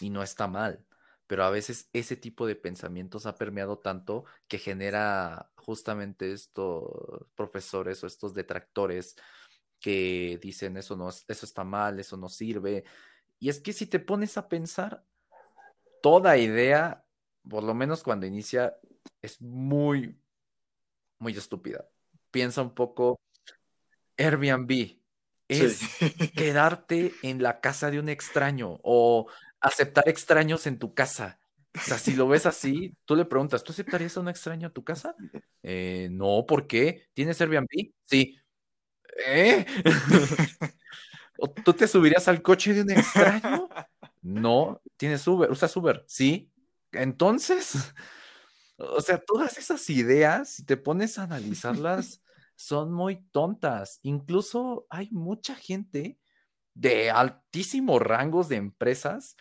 Y 0.00 0.10
no 0.10 0.22
está 0.22 0.46
mal, 0.46 0.84
pero 1.26 1.44
a 1.44 1.50
veces 1.50 1.88
ese 1.92 2.16
tipo 2.16 2.46
de 2.46 2.56
pensamientos 2.56 3.26
ha 3.26 3.36
permeado 3.36 3.78
tanto 3.78 4.24
que 4.48 4.58
genera 4.58 5.50
justamente 5.56 6.32
estos 6.32 7.26
profesores 7.34 8.02
o 8.02 8.06
estos 8.06 8.34
detractores 8.34 9.16
que 9.80 10.38
dicen 10.42 10.76
eso 10.76 10.96
no 10.96 11.08
eso 11.08 11.24
está 11.28 11.64
mal, 11.64 11.98
eso 11.98 12.16
no 12.16 12.28
sirve. 12.28 12.84
Y 13.38 13.48
es 13.48 13.60
que 13.60 13.72
si 13.72 13.86
te 13.86 13.98
pones 13.98 14.36
a 14.36 14.48
pensar, 14.48 15.04
toda 16.02 16.36
idea, 16.36 17.04
por 17.48 17.64
lo 17.64 17.74
menos 17.74 18.02
cuando 18.02 18.26
inicia, 18.26 18.76
es 19.22 19.40
muy, 19.40 20.20
muy 21.18 21.32
estúpida. 21.32 21.88
Piensa 22.30 22.62
un 22.62 22.74
poco 22.74 23.20
Airbnb 24.16 24.99
es 25.50 25.80
quedarte 26.36 27.12
en 27.22 27.42
la 27.42 27.60
casa 27.60 27.90
de 27.90 27.98
un 27.98 28.08
extraño 28.08 28.78
o 28.82 29.28
aceptar 29.60 30.08
extraños 30.08 30.66
en 30.66 30.78
tu 30.78 30.94
casa. 30.94 31.40
O 31.76 31.80
sea, 31.80 31.98
si 31.98 32.14
lo 32.14 32.26
ves 32.26 32.46
así, 32.46 32.96
tú 33.04 33.14
le 33.14 33.24
preguntas, 33.24 33.62
¿tú 33.62 33.72
aceptarías 33.72 34.16
a 34.16 34.20
un 34.20 34.28
extraño 34.28 34.68
a 34.68 34.72
tu 34.72 34.82
casa? 34.82 35.14
Eh, 35.62 36.08
no, 36.10 36.44
¿por 36.46 36.66
qué? 36.66 37.08
¿Tienes 37.12 37.40
Airbnb? 37.40 37.92
Sí. 38.06 38.38
¿Eh? 39.26 39.64
¿Tú 41.64 41.72
te 41.72 41.86
subirías 41.86 42.26
al 42.28 42.42
coche 42.42 42.74
de 42.74 42.82
un 42.82 42.90
extraño? 42.90 43.68
No. 44.22 44.80
¿Tienes 44.96 45.26
Uber? 45.26 45.50
¿Usas 45.50 45.74
Uber? 45.76 46.04
Sí. 46.06 46.50
Entonces, 46.92 47.74
o 48.76 49.00
sea, 49.00 49.18
todas 49.18 49.58
esas 49.58 49.88
ideas, 49.90 50.50
si 50.50 50.64
te 50.64 50.76
pones 50.76 51.18
a 51.18 51.24
analizarlas, 51.24 52.20
son 52.60 52.92
muy 52.92 53.24
tontas. 53.30 54.00
Incluso 54.02 54.86
hay 54.90 55.08
mucha 55.12 55.54
gente 55.54 56.18
de 56.74 57.10
altísimos 57.10 58.02
rangos 58.02 58.50
de 58.50 58.56
empresas 58.56 59.34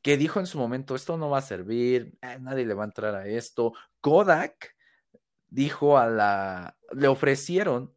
que 0.00 0.16
dijo 0.16 0.40
en 0.40 0.46
su 0.46 0.58
momento, 0.58 0.94
esto 0.94 1.18
no 1.18 1.28
va 1.28 1.38
a 1.38 1.42
servir, 1.42 2.18
eh, 2.22 2.38
nadie 2.40 2.64
le 2.64 2.72
va 2.72 2.84
a 2.84 2.86
entrar 2.86 3.14
a 3.14 3.26
esto. 3.26 3.74
Kodak 4.00 4.74
dijo 5.48 5.98
a 5.98 6.06
la, 6.06 6.76
le 6.92 7.08
ofrecieron 7.08 7.94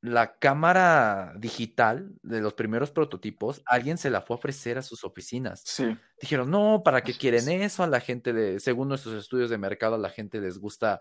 la 0.00 0.38
cámara 0.38 1.32
digital 1.36 2.10
de 2.22 2.40
los 2.40 2.54
primeros 2.54 2.90
prototipos, 2.90 3.62
alguien 3.64 3.96
se 3.96 4.10
la 4.10 4.22
fue 4.22 4.34
a 4.34 4.38
ofrecer 4.38 4.76
a 4.76 4.82
sus 4.82 5.04
oficinas. 5.04 5.62
Sí. 5.64 5.96
Dijeron, 6.20 6.50
no, 6.50 6.82
¿para 6.84 7.02
qué 7.02 7.14
quieren 7.14 7.48
eso? 7.48 7.84
A 7.84 7.86
la 7.86 8.00
gente, 8.00 8.32
de, 8.32 8.58
según 8.58 8.88
nuestros 8.88 9.14
estudios 9.14 9.50
de 9.50 9.58
mercado, 9.58 9.94
a 9.94 9.98
la 9.98 10.10
gente 10.10 10.40
les 10.40 10.58
gusta 10.58 10.98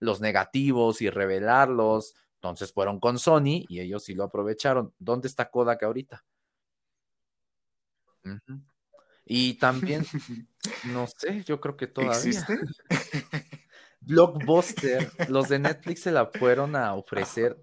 los 0.00 0.20
negativos 0.20 1.02
y 1.02 1.10
revelarlos. 1.10 2.14
Entonces 2.34 2.72
fueron 2.72 3.00
con 3.00 3.18
Sony 3.18 3.64
y 3.68 3.80
ellos 3.80 4.04
sí 4.04 4.14
lo 4.14 4.24
aprovecharon. 4.24 4.94
¿Dónde 4.98 5.28
está 5.28 5.50
Kodak 5.50 5.82
ahorita? 5.82 6.24
Y 9.24 9.54
también, 9.54 10.04
no 10.84 11.06
sé, 11.06 11.42
yo 11.44 11.60
creo 11.60 11.76
que 11.76 11.86
todavía. 11.86 12.16
¿Existe? 12.16 12.58
Blockbuster, 14.00 15.10
los 15.28 15.48
de 15.48 15.58
Netflix 15.58 16.02
se 16.02 16.12
la 16.12 16.26
fueron 16.26 16.76
a 16.76 16.94
ofrecer 16.94 17.60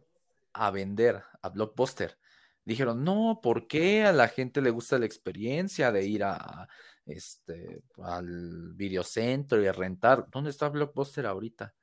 a 0.52 0.72
vender 0.72 1.24
a 1.42 1.50
Blockbuster. 1.50 2.18
Dijeron, 2.66 3.04
no, 3.04 3.40
¿por 3.42 3.68
qué 3.68 4.04
a 4.04 4.12
la 4.12 4.28
gente 4.28 4.62
le 4.62 4.70
gusta 4.70 5.00
la 5.00 5.06
experiencia 5.06 5.92
de 5.92 6.06
ir 6.06 6.24
a 6.24 6.68
este 7.06 7.84
al 7.98 8.74
videocentro 8.74 9.62
y 9.62 9.68
a 9.68 9.74
rentar? 9.74 10.28
¿Dónde 10.30 10.50
está 10.50 10.68
Blockbuster 10.68 11.26
ahorita? 11.26 11.74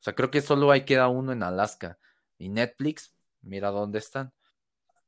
O 0.00 0.02
sea, 0.02 0.14
creo 0.14 0.30
que 0.30 0.40
solo 0.40 0.70
hay 0.70 0.84
queda 0.84 1.08
uno 1.08 1.32
en 1.32 1.42
Alaska. 1.42 1.98
Y 2.38 2.48
Netflix, 2.48 3.14
mira 3.42 3.70
dónde 3.70 3.98
están. 3.98 4.32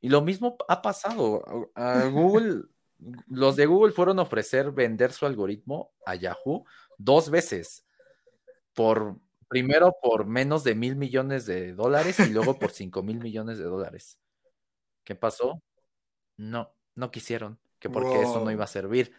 Y 0.00 0.08
lo 0.08 0.22
mismo 0.22 0.56
ha 0.68 0.82
pasado. 0.82 1.70
A 1.74 2.06
Google 2.06 2.64
los 3.28 3.56
de 3.56 3.66
Google 3.66 3.92
fueron 3.92 4.18
a 4.18 4.22
ofrecer 4.22 4.72
vender 4.72 5.12
su 5.12 5.26
algoritmo 5.26 5.92
a 6.04 6.14
Yahoo 6.14 6.64
dos 6.98 7.30
veces. 7.30 7.86
Por, 8.74 9.16
primero 9.48 9.94
por 10.00 10.26
menos 10.26 10.64
de 10.64 10.74
mil 10.74 10.96
millones 10.96 11.46
de 11.46 11.74
dólares 11.74 12.18
y 12.20 12.30
luego 12.30 12.58
por 12.58 12.70
cinco 12.72 13.02
mil 13.02 13.18
millones 13.18 13.58
de 13.58 13.64
dólares. 13.64 14.18
¿Qué 15.04 15.14
pasó? 15.14 15.62
No, 16.36 16.74
no 16.94 17.10
quisieron, 17.10 17.58
que 17.78 17.90
porque 17.90 18.22
eso 18.22 18.44
no 18.44 18.50
iba 18.50 18.64
a 18.64 18.68
servir. 18.68 19.12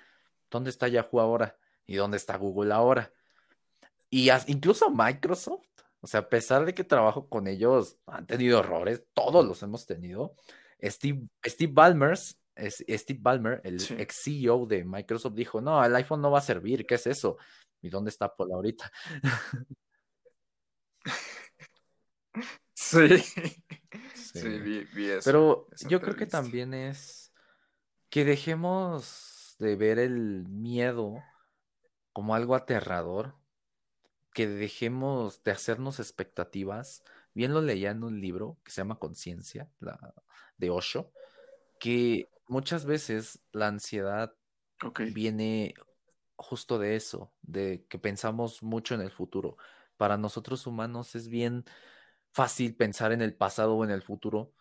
¿Dónde 0.49 0.69
está 0.69 0.88
Yahoo 0.88 1.19
ahora? 1.19 1.57
¿Y 1.86 1.95
dónde 1.95 2.17
está 2.17 2.38
Google 2.38 2.74
ahora? 2.74 3.13
Y 4.12 4.30
incluso 4.47 4.91
Microsoft, 4.91 5.66
o 6.01 6.05
sea, 6.05 6.20
a 6.20 6.30
pesar 6.30 6.66
de 6.66 6.76
que 6.76 6.84
trabajo 6.84 7.30
con 7.30 7.47
ellos, 7.47 7.97
han 8.05 8.28
tenido 8.28 8.59
errores, 8.59 9.03
todos 9.14 9.45
los 9.45 9.64
hemos 9.64 9.86
tenido. 9.86 10.36
Steve, 10.84 11.22
Steve 11.45 11.72
Ballmer, 11.74 12.18
Steve 12.18 13.20
Ballmer, 13.22 13.62
el 13.64 13.82
ex 13.97 14.22
CEO 14.24 14.66
de 14.66 14.84
Microsoft, 14.84 15.34
dijo: 15.34 15.62
No, 15.62 15.84
el 15.84 15.95
iPhone 15.95 16.22
no 16.22 16.30
va 16.30 16.39
a 16.39 16.41
servir, 16.41 16.86
¿qué 16.86 16.95
es 16.95 17.07
eso? 17.07 17.38
¿Y 17.82 17.89
dónde 17.89 18.09
está 18.09 18.26
Apple 18.26 18.53
ahorita? 18.53 18.91
Sí. 22.74 23.18
Sí, 24.16 24.59
vi, 24.59 25.09
eso. 25.09 25.22
Pero 25.24 25.68
yo 25.88 26.01
creo 26.01 26.16
que 26.16 26.26
también 26.26 26.74
es 26.74 27.32
que 28.09 28.26
dejemos 28.26 29.55
de 29.59 29.76
ver 29.76 29.99
el 29.99 30.47
miedo 30.49 31.24
como 32.12 32.36
algo 32.36 32.55
aterrador, 32.55 33.36
que 34.34 34.47
dejemos 34.47 35.43
de 35.43 35.51
hacernos 35.51 35.99
expectativas. 35.99 37.03
Bien 37.34 37.53
lo 37.53 37.61
leía 37.61 37.91
en 37.91 38.03
un 38.03 38.19
libro 38.21 38.57
que 38.63 38.71
se 38.71 38.82
llama 38.82 38.99
Conciencia, 38.99 39.69
de 40.57 40.69
Osho, 40.69 41.11
que 41.79 42.29
muchas 42.47 42.86
veces 42.86 43.39
la 43.51 43.67
ansiedad 43.67 44.36
viene 45.13 45.73
justo 46.36 46.79
de 46.79 46.95
eso, 46.95 47.32
de 47.41 47.86
que 47.88 47.99
pensamos 47.99 48.63
mucho 48.63 48.95
en 48.95 49.01
el 49.01 49.11
futuro. 49.11 49.57
Para 49.97 50.17
nosotros 50.17 50.65
humanos 50.67 51.15
es 51.15 51.27
bien 51.27 51.65
fácil 52.32 52.75
pensar 52.75 53.11
en 53.11 53.21
el 53.21 53.36
pasado 53.36 53.75
o 53.75 53.84
en 53.84 53.91
el 53.91 54.01
futuro, 54.01 54.53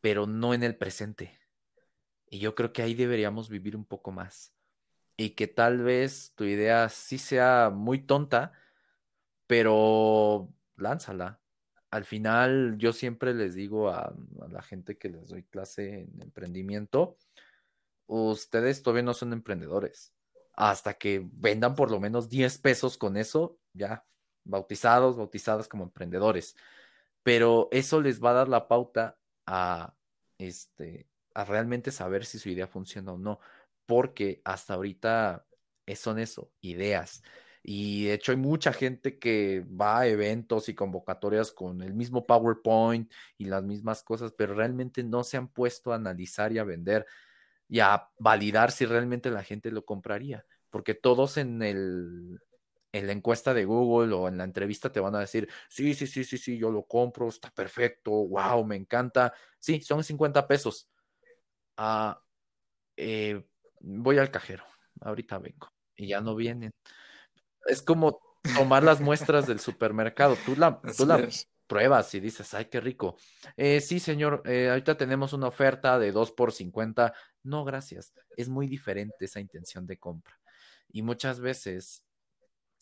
pero 0.00 0.26
no 0.26 0.54
en 0.54 0.62
el 0.62 0.76
presente. 0.76 1.38
Y 2.28 2.38
yo 2.38 2.54
creo 2.54 2.72
que 2.72 2.82
ahí 2.82 2.94
deberíamos 2.94 3.48
vivir 3.48 3.76
un 3.76 3.84
poco 3.84 4.10
más. 4.10 4.52
Y 5.16 5.30
que 5.30 5.46
tal 5.46 5.82
vez 5.82 6.32
tu 6.34 6.44
idea 6.44 6.88
sí 6.88 7.18
sea 7.18 7.70
muy 7.70 8.00
tonta, 8.00 8.52
pero 9.52 10.48
lánzala. 10.78 11.38
Al 11.90 12.06
final, 12.06 12.78
yo 12.78 12.94
siempre 12.94 13.34
les 13.34 13.54
digo 13.54 13.90
a, 13.90 14.04
a 14.06 14.48
la 14.50 14.62
gente 14.62 14.96
que 14.96 15.10
les 15.10 15.28
doy 15.28 15.42
clase 15.42 16.04
en 16.04 16.22
emprendimiento, 16.22 17.18
ustedes 18.06 18.82
todavía 18.82 19.02
no 19.02 19.12
son 19.12 19.34
emprendedores. 19.34 20.14
Hasta 20.54 20.94
que 20.94 21.28
vendan 21.34 21.74
por 21.74 21.90
lo 21.90 22.00
menos 22.00 22.30
10 22.30 22.56
pesos 22.60 22.96
con 22.96 23.18
eso, 23.18 23.58
ya 23.74 24.06
bautizados, 24.44 25.18
bautizadas 25.18 25.68
como 25.68 25.84
emprendedores. 25.84 26.56
Pero 27.22 27.68
eso 27.72 28.00
les 28.00 28.24
va 28.24 28.30
a 28.30 28.34
dar 28.40 28.48
la 28.48 28.68
pauta 28.68 29.18
a, 29.44 29.94
este, 30.38 31.10
a 31.34 31.44
realmente 31.44 31.90
saber 31.90 32.24
si 32.24 32.38
su 32.38 32.48
idea 32.48 32.68
funciona 32.68 33.12
o 33.12 33.18
no, 33.18 33.38
porque 33.84 34.40
hasta 34.46 34.72
ahorita 34.72 35.44
son 35.94 36.18
eso, 36.20 36.50
ideas. 36.62 37.22
Y 37.62 38.06
de 38.06 38.14
hecho 38.14 38.32
hay 38.32 38.38
mucha 38.38 38.72
gente 38.72 39.18
que 39.18 39.64
va 39.68 40.00
a 40.00 40.06
eventos 40.08 40.68
y 40.68 40.74
convocatorias 40.74 41.52
con 41.52 41.80
el 41.82 41.94
mismo 41.94 42.26
PowerPoint 42.26 43.12
y 43.38 43.44
las 43.46 43.62
mismas 43.62 44.02
cosas, 44.02 44.32
pero 44.36 44.54
realmente 44.54 45.04
no 45.04 45.22
se 45.24 45.36
han 45.36 45.48
puesto 45.48 45.92
a 45.92 45.96
analizar 45.96 46.52
y 46.52 46.58
a 46.58 46.64
vender 46.64 47.06
y 47.68 47.80
a 47.80 48.08
validar 48.18 48.70
si 48.72 48.84
realmente 48.86 49.30
la 49.30 49.44
gente 49.44 49.70
lo 49.70 49.84
compraría, 49.84 50.44
porque 50.70 50.94
todos 50.94 51.36
en 51.38 51.62
el 51.62 52.40
en 52.92 53.06
la 53.06 53.12
encuesta 53.12 53.54
de 53.54 53.64
Google 53.64 54.14
o 54.14 54.28
en 54.28 54.36
la 54.38 54.44
entrevista 54.44 54.92
te 54.92 55.00
van 55.00 55.14
a 55.14 55.20
decir, 55.20 55.48
sí, 55.68 55.94
sí, 55.94 56.06
sí, 56.06 56.24
sí, 56.24 56.36
sí, 56.38 56.58
yo 56.58 56.70
lo 56.70 56.84
compro, 56.86 57.28
está 57.28 57.50
perfecto, 57.50 58.10
wow, 58.10 58.64
me 58.64 58.76
encanta. 58.76 59.32
Sí, 59.58 59.80
son 59.80 60.04
50 60.04 60.46
pesos. 60.46 60.90
Ah, 61.76 62.20
eh, 62.96 63.44
voy 63.80 64.18
al 64.18 64.30
cajero, 64.30 64.64
ahorita 65.00 65.38
vengo. 65.38 65.68
Y 65.96 66.08
ya 66.08 66.20
no 66.20 66.34
vienen. 66.36 66.72
Es 67.66 67.82
como 67.82 68.20
tomar 68.56 68.82
las 68.82 69.00
muestras 69.00 69.46
del 69.46 69.60
supermercado. 69.60 70.36
Tú 70.44 70.56
la, 70.56 70.80
tú 70.96 71.06
la 71.06 71.28
pruebas 71.66 72.14
y 72.14 72.20
dices, 72.20 72.52
ay, 72.54 72.66
qué 72.66 72.80
rico. 72.80 73.16
Eh, 73.56 73.80
sí, 73.80 73.98
señor, 73.98 74.42
eh, 74.44 74.68
ahorita 74.68 74.96
tenemos 74.96 75.32
una 75.32 75.48
oferta 75.48 75.98
de 75.98 76.12
2 76.12 76.32
por 76.32 76.52
50. 76.52 77.14
No, 77.44 77.64
gracias. 77.64 78.12
Es 78.36 78.48
muy 78.48 78.66
diferente 78.66 79.24
esa 79.24 79.40
intención 79.40 79.86
de 79.86 79.98
compra. 79.98 80.38
Y 80.90 81.02
muchas 81.02 81.40
veces 81.40 82.04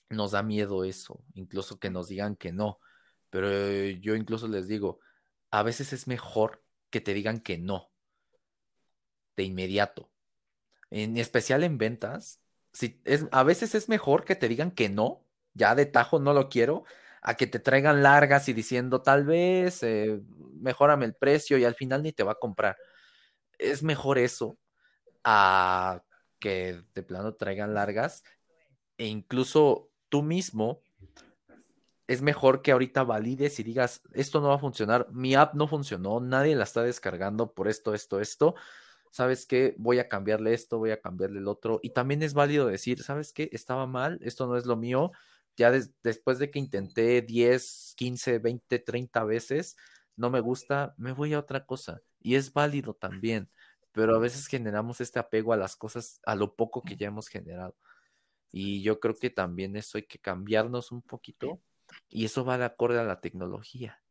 nos 0.08 0.32
da 0.32 0.42
miedo 0.42 0.82
eso, 0.84 1.22
incluso 1.34 1.78
que 1.78 1.90
nos 1.90 2.08
digan 2.08 2.34
que 2.34 2.52
no. 2.52 2.80
Pero 3.30 3.48
yo 4.00 4.16
incluso 4.16 4.48
les 4.48 4.66
digo, 4.66 4.98
a 5.50 5.62
veces 5.62 5.92
es 5.92 6.08
mejor 6.08 6.64
que 6.90 7.00
te 7.00 7.14
digan 7.14 7.38
que 7.40 7.58
no, 7.58 7.90
de 9.36 9.44
inmediato. 9.44 10.10
En 10.90 11.16
especial 11.16 11.62
en 11.62 11.78
ventas, 11.78 12.40
si 12.72 13.00
a 13.32 13.42
veces 13.42 13.74
es 13.74 13.88
mejor 13.88 14.24
que 14.24 14.36
te 14.36 14.48
digan 14.48 14.70
que 14.70 14.88
no, 14.88 15.24
ya 15.54 15.74
de 15.74 15.86
tajo 15.86 16.18
no 16.18 16.32
lo 16.32 16.48
quiero, 16.48 16.84
a 17.22 17.34
que 17.34 17.46
te 17.46 17.58
traigan 17.58 18.02
largas 18.02 18.48
y 18.48 18.52
diciendo 18.52 19.02
tal 19.02 19.24
vez, 19.24 19.82
eh, 19.82 20.20
mejórame 20.54 21.04
el 21.04 21.14
precio 21.14 21.58
y 21.58 21.64
al 21.64 21.74
final 21.74 22.02
ni 22.02 22.12
te 22.12 22.22
va 22.22 22.32
a 22.32 22.38
comprar. 22.38 22.76
Es 23.58 23.82
mejor 23.82 24.18
eso 24.18 24.58
a 25.24 26.02
que 26.38 26.82
de 26.94 27.02
plano 27.02 27.34
traigan 27.34 27.74
largas 27.74 28.24
e 28.96 29.06
incluso 29.06 29.90
tú 30.08 30.22
mismo, 30.22 30.82
es 32.06 32.22
mejor 32.22 32.60
que 32.60 32.72
ahorita 32.72 33.04
valides 33.04 33.60
y 33.60 33.62
digas, 33.62 34.02
esto 34.14 34.40
no 34.40 34.48
va 34.48 34.56
a 34.56 34.58
funcionar, 34.58 35.06
mi 35.12 35.34
app 35.34 35.54
no 35.54 35.68
funcionó, 35.68 36.20
nadie 36.20 36.56
la 36.56 36.64
está 36.64 36.82
descargando 36.82 37.52
por 37.52 37.68
esto, 37.68 37.94
esto, 37.94 38.20
esto. 38.20 38.56
¿Sabes 39.10 39.44
qué? 39.44 39.74
Voy 39.76 39.98
a 39.98 40.08
cambiarle 40.08 40.54
esto, 40.54 40.78
voy 40.78 40.92
a 40.92 41.00
cambiarle 41.00 41.40
el 41.40 41.48
otro. 41.48 41.80
Y 41.82 41.90
también 41.90 42.22
es 42.22 42.32
válido 42.32 42.66
decir, 42.66 43.02
¿sabes 43.02 43.32
qué? 43.32 43.48
Estaba 43.52 43.86
mal, 43.86 44.18
esto 44.22 44.46
no 44.46 44.56
es 44.56 44.66
lo 44.66 44.76
mío. 44.76 45.10
Ya 45.56 45.72
después 46.02 46.38
de 46.38 46.50
que 46.50 46.60
intenté 46.60 47.20
10, 47.20 47.94
15, 47.96 48.38
20, 48.38 48.78
30 48.78 49.24
veces, 49.24 49.76
no 50.16 50.30
me 50.30 50.40
gusta, 50.40 50.94
me 50.96 51.12
voy 51.12 51.34
a 51.34 51.40
otra 51.40 51.66
cosa. 51.66 52.00
Y 52.20 52.36
es 52.36 52.52
válido 52.52 52.94
también, 52.94 53.50
pero 53.92 54.14
a 54.14 54.18
veces 54.20 54.46
generamos 54.46 55.00
este 55.00 55.18
apego 55.18 55.52
a 55.52 55.56
las 55.56 55.76
cosas, 55.76 56.20
a 56.24 56.36
lo 56.36 56.54
poco 56.54 56.82
que 56.82 56.96
ya 56.96 57.08
hemos 57.08 57.28
generado. 57.28 57.74
Y 58.52 58.82
yo 58.82 59.00
creo 59.00 59.16
que 59.16 59.30
también 59.30 59.76
eso 59.76 59.98
hay 59.98 60.04
que 60.04 60.18
cambiarnos 60.18 60.92
un 60.92 61.02
poquito 61.02 61.60
y 62.08 62.24
eso 62.24 62.44
va 62.44 62.58
de 62.58 62.64
acorde 62.64 62.98
a 62.98 63.04
la 63.04 63.20
tecnología, 63.20 64.02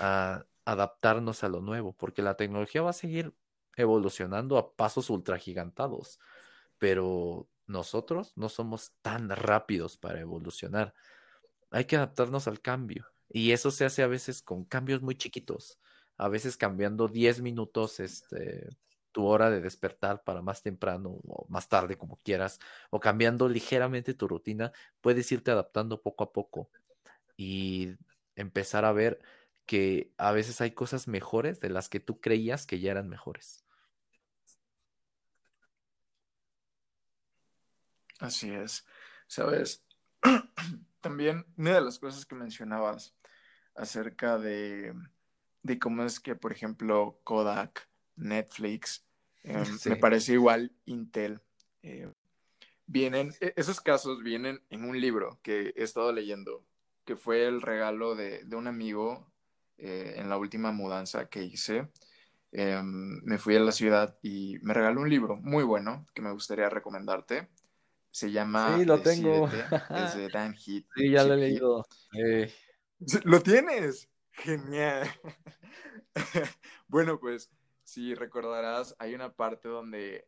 a 0.00 0.44
adaptarnos 0.64 1.44
a 1.44 1.48
lo 1.48 1.60
nuevo, 1.60 1.92
porque 1.92 2.22
la 2.22 2.36
tecnología 2.36 2.82
va 2.82 2.90
a 2.90 2.94
seguir 2.94 3.34
evolucionando 3.78 4.58
a 4.58 4.74
pasos 4.74 5.10
ultragigantados, 5.10 6.18
pero 6.78 7.48
nosotros 7.66 8.32
no 8.36 8.48
somos 8.48 8.92
tan 9.02 9.28
rápidos 9.30 9.96
para 9.96 10.20
evolucionar. 10.20 10.94
Hay 11.70 11.84
que 11.84 11.96
adaptarnos 11.96 12.48
al 12.48 12.60
cambio 12.60 13.06
y 13.28 13.52
eso 13.52 13.70
se 13.70 13.84
hace 13.84 14.02
a 14.02 14.06
veces 14.06 14.42
con 14.42 14.64
cambios 14.64 15.02
muy 15.02 15.16
chiquitos, 15.16 15.78
a 16.16 16.28
veces 16.28 16.56
cambiando 16.56 17.08
10 17.08 17.40
minutos 17.40 18.00
este, 18.00 18.68
tu 19.12 19.26
hora 19.26 19.50
de 19.50 19.60
despertar 19.60 20.22
para 20.24 20.42
más 20.42 20.62
temprano 20.62 21.20
o 21.26 21.46
más 21.48 21.68
tarde, 21.68 21.96
como 21.98 22.18
quieras, 22.18 22.58
o 22.90 23.00
cambiando 23.00 23.48
ligeramente 23.48 24.14
tu 24.14 24.28
rutina, 24.28 24.72
puedes 25.00 25.30
irte 25.32 25.50
adaptando 25.50 26.02
poco 26.02 26.24
a 26.24 26.32
poco 26.32 26.70
y 27.36 27.94
empezar 28.36 28.84
a 28.84 28.92
ver 28.92 29.20
que 29.66 30.12
a 30.18 30.32
veces 30.32 30.60
hay 30.60 30.70
cosas 30.72 31.08
mejores 31.08 31.60
de 31.60 31.68
las 31.70 31.88
que 31.88 32.00
tú 32.00 32.20
creías 32.20 32.66
que 32.66 32.80
ya 32.80 32.90
eran 32.90 33.08
mejores. 33.08 33.64
Así 38.18 38.50
es. 38.50 38.84
Sabes, 39.26 39.84
también 41.00 41.46
una 41.56 41.74
de 41.74 41.80
las 41.80 41.98
cosas 41.98 42.26
que 42.26 42.34
mencionabas 42.34 43.14
acerca 43.74 44.38
de, 44.38 44.92
de 45.62 45.78
cómo 45.78 46.04
es 46.04 46.20
que, 46.20 46.34
por 46.34 46.52
ejemplo, 46.52 47.20
Kodak 47.24 47.88
Netflix, 48.16 49.06
em, 49.44 49.64
me 49.86 49.96
parece 49.96 50.32
igual 50.32 50.72
Intel. 50.86 51.40
Eh, 51.82 52.10
vienen, 52.86 53.32
e, 53.40 53.52
esos 53.56 53.80
casos 53.80 54.22
vienen 54.22 54.60
en 54.70 54.84
un 54.84 55.00
libro 55.00 55.38
que 55.42 55.72
he 55.76 55.82
estado 55.84 56.12
leyendo, 56.12 56.64
que 57.04 57.16
fue 57.16 57.46
el 57.46 57.62
regalo 57.62 58.14
de, 58.14 58.44
un 58.52 58.66
amigo 58.66 59.30
eh, 59.78 60.14
en 60.16 60.28
la 60.28 60.36
última 60.36 60.72
mudanza 60.72 61.28
que 61.28 61.44
hice. 61.44 61.88
Em, 62.50 63.20
me 63.24 63.38
fui 63.38 63.56
a 63.56 63.60
la 63.60 63.72
ciudad 63.72 64.18
y 64.22 64.58
me 64.62 64.74
regaló 64.74 65.02
un 65.02 65.10
libro 65.10 65.36
muy 65.36 65.64
bueno 65.64 66.06
que 66.14 66.22
me 66.22 66.32
gustaría 66.32 66.68
recomendarte. 66.68 67.48
Se 68.18 68.30
llama 68.32 68.76
Sí, 68.76 68.84
lo 68.84 69.00
tengo. 69.00 69.48
es 69.48 70.14
de 70.16 70.28
Dan 70.32 70.54
Heath. 70.66 70.86
Sí, 70.96 71.10
ya 71.10 71.24
lo 71.24 71.34
he 71.34 71.36
leído. 71.36 71.86
Eh. 72.12 72.52
¿Lo 73.24 73.40
tienes? 73.40 74.08
Genial. 74.32 75.08
bueno, 76.88 77.20
pues 77.20 77.50
si 77.84 78.14
recordarás, 78.14 78.96
hay 78.98 79.14
una 79.14 79.32
parte 79.32 79.68
donde 79.68 80.26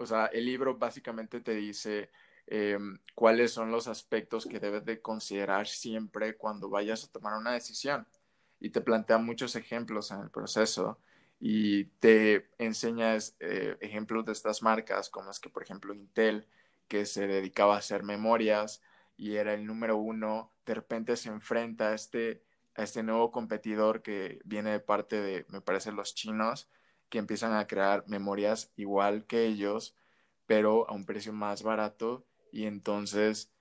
o 0.00 0.06
sea, 0.06 0.26
el 0.26 0.46
libro 0.46 0.78
básicamente 0.78 1.40
te 1.40 1.54
dice 1.54 2.10
em, 2.46 2.98
cuáles 3.14 3.52
son 3.52 3.70
los 3.70 3.86
aspectos 3.86 4.46
que 4.46 4.58
debes 4.58 4.86
de 4.86 5.02
considerar 5.02 5.66
siempre 5.66 6.38
cuando 6.38 6.70
vayas 6.70 7.04
a 7.04 7.12
tomar 7.12 7.34
una 7.34 7.52
decisión. 7.52 8.06
Y 8.58 8.70
te 8.70 8.80
plantea 8.80 9.18
muchos 9.18 9.56
ejemplos 9.56 10.10
en 10.10 10.20
el 10.20 10.30
proceso 10.30 10.98
y 11.38 11.84
te 12.00 12.48
enseña 12.56 13.14
eh, 13.40 13.76
ejemplos 13.80 14.24
de 14.24 14.32
estas 14.32 14.62
marcas, 14.62 15.10
como 15.10 15.30
es 15.30 15.38
que, 15.38 15.50
por 15.50 15.62
ejemplo, 15.62 15.92
Intel, 15.92 16.46
que 16.90 17.06
se 17.06 17.28
dedicaba 17.28 17.76
a 17.76 17.78
hacer 17.78 18.02
memorias 18.02 18.82
y 19.16 19.36
era 19.36 19.54
el 19.54 19.64
número 19.64 19.96
uno, 19.96 20.52
de 20.66 20.74
repente 20.74 21.16
se 21.16 21.28
enfrenta 21.28 21.90
a 21.90 21.94
este, 21.94 22.42
a 22.74 22.82
este 22.82 23.04
nuevo 23.04 23.30
competidor 23.30 24.02
que 24.02 24.40
viene 24.44 24.72
de 24.72 24.80
parte 24.80 25.20
de, 25.20 25.46
me 25.50 25.60
parece, 25.60 25.92
los 25.92 26.16
chinos, 26.16 26.68
que 27.08 27.18
empiezan 27.18 27.54
a 27.54 27.68
crear 27.68 28.04
memorias 28.08 28.72
igual 28.74 29.24
que 29.26 29.46
ellos, 29.46 29.94
pero 30.46 30.90
a 30.90 30.92
un 30.92 31.06
precio 31.06 31.32
más 31.32 31.62
barato. 31.62 32.26
Y 32.50 32.66
entonces 32.66 33.52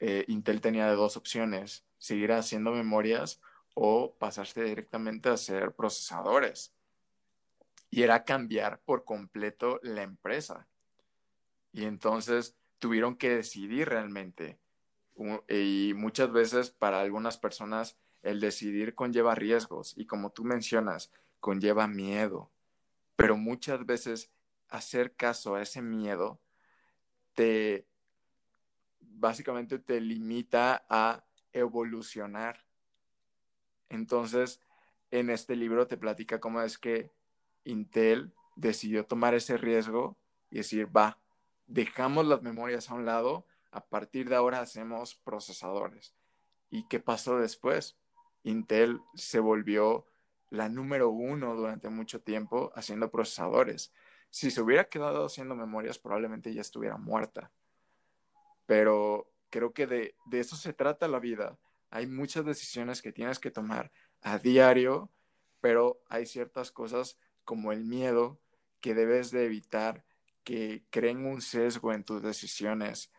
eh, 0.00 0.24
Intel 0.26 0.60
tenía 0.60 0.90
dos 0.94 1.16
opciones, 1.16 1.84
seguir 1.98 2.32
haciendo 2.32 2.72
memorias 2.72 3.40
o 3.74 4.16
pasarse 4.18 4.64
directamente 4.64 5.28
a 5.28 5.34
hacer 5.34 5.72
procesadores. 5.76 6.74
Y 7.88 8.02
era 8.02 8.24
cambiar 8.24 8.80
por 8.80 9.04
completo 9.04 9.78
la 9.84 10.02
empresa. 10.02 10.66
Y 11.72 11.84
entonces 11.84 12.56
tuvieron 12.84 13.16
que 13.16 13.30
decidir 13.30 13.88
realmente. 13.88 14.58
Y 15.48 15.94
muchas 15.96 16.30
veces 16.30 16.68
para 16.68 17.00
algunas 17.00 17.38
personas 17.38 17.96
el 18.22 18.40
decidir 18.40 18.94
conlleva 18.94 19.34
riesgos 19.34 19.94
y 19.96 20.04
como 20.04 20.32
tú 20.32 20.44
mencionas, 20.44 21.10
conlleva 21.40 21.88
miedo, 21.88 22.50
pero 23.16 23.38
muchas 23.38 23.86
veces 23.86 24.30
hacer 24.68 25.14
caso 25.16 25.54
a 25.54 25.62
ese 25.62 25.80
miedo 25.80 26.42
te 27.32 27.86
básicamente 29.00 29.78
te 29.78 29.98
limita 30.02 30.84
a 30.90 31.24
evolucionar. 31.54 32.66
Entonces, 33.88 34.60
en 35.10 35.30
este 35.30 35.56
libro 35.56 35.86
te 35.86 35.96
platica 35.96 36.38
cómo 36.38 36.60
es 36.60 36.76
que 36.76 37.10
Intel 37.64 38.34
decidió 38.56 39.06
tomar 39.06 39.32
ese 39.32 39.56
riesgo 39.56 40.18
y 40.50 40.58
decir, 40.58 40.94
va, 40.94 41.23
dejamos 41.66 42.26
las 42.26 42.42
memorias 42.42 42.90
a 42.90 42.94
un 42.94 43.04
lado, 43.04 43.46
a 43.70 43.86
partir 43.86 44.28
de 44.28 44.36
ahora 44.36 44.60
hacemos 44.60 45.16
procesadores. 45.16 46.14
¿Y 46.70 46.86
qué 46.88 47.00
pasó 47.00 47.38
después? 47.38 47.98
Intel 48.42 49.00
se 49.14 49.40
volvió 49.40 50.06
la 50.50 50.68
número 50.68 51.08
uno 51.10 51.54
durante 51.56 51.88
mucho 51.88 52.20
tiempo 52.20 52.70
haciendo 52.74 53.10
procesadores. 53.10 53.92
Si 54.30 54.50
se 54.50 54.60
hubiera 54.60 54.84
quedado 54.84 55.24
haciendo 55.24 55.54
memorias, 55.54 55.98
probablemente 55.98 56.52
ya 56.52 56.60
estuviera 56.60 56.96
muerta. 56.96 57.50
Pero 58.66 59.30
creo 59.50 59.72
que 59.72 59.86
de, 59.86 60.16
de 60.26 60.40
eso 60.40 60.56
se 60.56 60.72
trata 60.72 61.08
la 61.08 61.18
vida. 61.18 61.58
Hay 61.90 62.06
muchas 62.06 62.44
decisiones 62.44 63.02
que 63.02 63.12
tienes 63.12 63.38
que 63.38 63.50
tomar 63.50 63.92
a 64.22 64.38
diario, 64.38 65.10
pero 65.60 66.00
hay 66.08 66.26
ciertas 66.26 66.70
cosas 66.70 67.18
como 67.44 67.72
el 67.72 67.84
miedo 67.84 68.40
que 68.80 68.94
debes 68.94 69.30
de 69.30 69.46
evitar 69.46 70.04
que 70.44 70.84
creen 70.90 71.26
un 71.26 71.40
sesgo 71.40 71.92
en 71.92 72.04
tus 72.04 72.22
decisiones. 72.22 73.10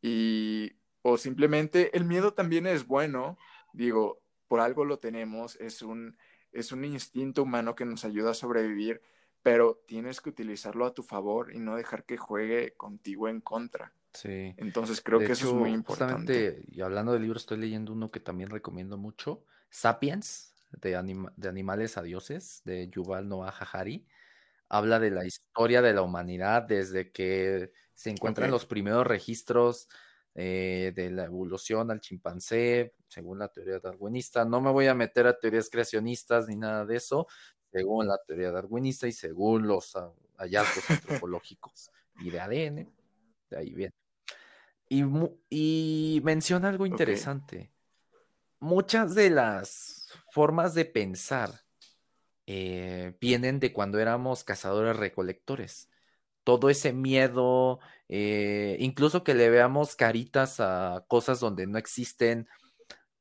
Y, 0.00 0.72
o 1.02 1.16
simplemente 1.16 1.96
el 1.96 2.04
miedo 2.04 2.34
también 2.34 2.66
es 2.66 2.86
bueno, 2.86 3.38
digo, 3.72 4.20
por 4.46 4.60
algo 4.60 4.84
lo 4.84 4.98
tenemos, 4.98 5.56
es 5.56 5.82
un, 5.82 6.16
es 6.52 6.72
un 6.72 6.84
instinto 6.84 7.42
humano 7.42 7.74
que 7.74 7.84
nos 7.84 8.04
ayuda 8.04 8.32
a 8.32 8.34
sobrevivir, 8.34 9.00
pero 9.42 9.82
tienes 9.86 10.20
que 10.20 10.30
utilizarlo 10.30 10.86
a 10.86 10.94
tu 10.94 11.02
favor 11.02 11.54
y 11.54 11.58
no 11.58 11.74
dejar 11.74 12.04
que 12.04 12.16
juegue 12.16 12.74
contigo 12.74 13.28
en 13.28 13.40
contra. 13.40 13.92
Sí. 14.12 14.54
Entonces 14.58 15.00
creo 15.00 15.20
que 15.20 15.32
eso 15.32 15.48
es 15.48 15.54
muy 15.54 15.70
importante. 15.70 16.62
y 16.68 16.80
hablando 16.82 17.12
de 17.12 17.20
libros, 17.20 17.42
estoy 17.42 17.58
leyendo 17.58 17.92
uno 17.92 18.10
que 18.10 18.20
también 18.20 18.50
recomiendo 18.50 18.98
mucho, 18.98 19.42
Sapiens, 19.70 20.54
de, 20.70 21.30
de 21.36 21.48
Animales 21.48 21.96
a 21.96 22.02
Dioses, 22.02 22.62
de 22.64 22.88
Yuval 22.88 23.28
Noah 23.28 23.48
Harari. 23.48 24.06
Habla 24.72 24.98
de 24.98 25.10
la 25.10 25.26
historia 25.26 25.82
de 25.82 25.92
la 25.92 26.00
humanidad 26.00 26.62
desde 26.62 27.12
que 27.12 27.72
se 27.92 28.08
encuentran 28.08 28.50
los 28.50 28.64
primeros 28.64 29.06
registros 29.06 29.86
eh, 30.34 30.92
de 30.96 31.10
la 31.10 31.24
evolución 31.24 31.90
al 31.90 32.00
chimpancé, 32.00 32.94
según 33.06 33.38
la 33.38 33.48
teoría 33.48 33.80
darwinista. 33.80 34.46
No 34.46 34.62
me 34.62 34.70
voy 34.70 34.86
a 34.86 34.94
meter 34.94 35.26
a 35.26 35.38
teorías 35.38 35.68
creacionistas 35.68 36.48
ni 36.48 36.56
nada 36.56 36.86
de 36.86 36.96
eso, 36.96 37.26
según 37.70 38.06
la 38.06 38.16
teoría 38.26 38.50
darwinista 38.50 39.06
y 39.06 39.12
según 39.12 39.66
los 39.66 39.94
ah, 39.94 40.10
hallazgos 40.38 40.84
antropológicos 41.28 41.90
y 42.20 42.30
de 42.30 42.40
ADN. 42.40 42.94
De 43.50 43.58
ahí 43.58 43.74
viene. 43.74 43.92
Y, 44.88 46.22
menciona 46.24 46.70
algo 46.70 46.86
interesante. 46.86 47.74
Muchas 48.58 49.14
de 49.14 49.28
las 49.28 50.08
formas 50.30 50.72
de 50.72 50.86
pensar 50.86 51.60
eh, 52.46 53.16
vienen 53.20 53.60
de 53.60 53.72
cuando 53.72 53.98
éramos 53.98 54.44
cazadores 54.44 54.96
recolectores. 54.96 55.90
Todo 56.44 56.70
ese 56.70 56.92
miedo, 56.92 57.80
eh, 58.08 58.76
incluso 58.80 59.24
que 59.24 59.34
le 59.34 59.50
veamos 59.50 59.96
caritas 59.96 60.60
a 60.60 61.04
cosas 61.08 61.40
donde 61.40 61.66
no 61.66 61.78
existen 61.78 62.48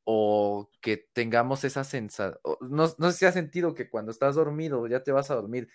o 0.06 0.70
que 0.82 0.98
tengamos 1.14 1.64
esa 1.64 1.84
sensación, 1.84 2.40
no, 2.62 2.88
sé 2.88 3.14
si 3.14 3.26
has 3.26 3.36
sentido 3.36 3.76
que 3.76 3.90
cuando 3.90 4.12
estás 4.12 4.36
dormido, 4.36 4.88
ya 4.88 5.04
te 5.04 5.12
vas 5.12 5.32
a 5.32 5.36
dormir, 5.36 5.70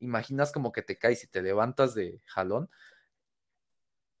imaginas 0.00 0.52
como 0.52 0.72
que 0.72 0.82
te 0.82 0.98
caes 0.98 1.24
y 1.24 1.28
te 1.28 1.42
levantas 1.42 1.94
de 1.94 2.20
jalón. 2.26 2.70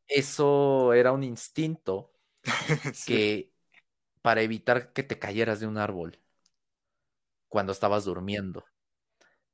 Eso 0.08 0.92
era 0.94 1.12
un 1.12 1.22
instinto 1.22 2.12
que 3.06 3.52
para 4.22 4.42
evitar 4.42 4.92
que 4.92 5.02
te 5.02 5.18
cayeras 5.18 5.60
de 5.60 5.66
un 5.66 5.78
árbol 5.78 6.18
cuando 7.50 7.72
estabas 7.72 8.06
durmiendo. 8.06 8.64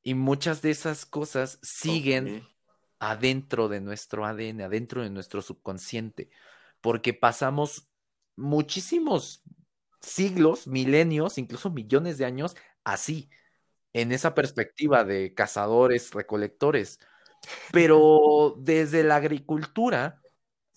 Y 0.03 0.14
muchas 0.14 0.62
de 0.62 0.70
esas 0.70 1.05
cosas 1.05 1.59
siguen 1.62 2.47
adentro 3.01 3.68
de 3.68 3.80
nuestro 3.80 4.24
ADN, 4.24 4.62
adentro 4.62 5.03
de 5.03 5.11
nuestro 5.11 5.42
subconsciente, 5.42 6.30
porque 6.80 7.12
pasamos 7.12 7.88
muchísimos 8.36 9.42
siglos, 10.01 10.68
milenios, 10.68 11.38
incluso 11.38 11.70
millones 11.70 12.18
de 12.18 12.26
años 12.26 12.55
así, 12.84 13.28
en 13.92 14.12
esa 14.12 14.34
perspectiva 14.34 15.03
de 15.03 15.34
cazadores, 15.34 16.12
recolectores. 16.12 17.01
Pero 17.72 18.55
desde 18.59 19.03
la 19.03 19.16
agricultura 19.16 20.20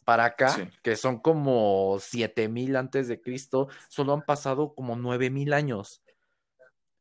para 0.05 0.26
acá, 0.26 0.72
que 0.82 0.95
son 0.95 1.20
como 1.20 1.99
7000 1.99 2.76
antes 2.78 3.07
de 3.07 3.22
Cristo, 3.22 3.67
solo 3.89 4.13
han 4.13 4.24
pasado 4.24 4.74
como 4.74 4.95
9000 4.95 5.53
años. 5.53 6.01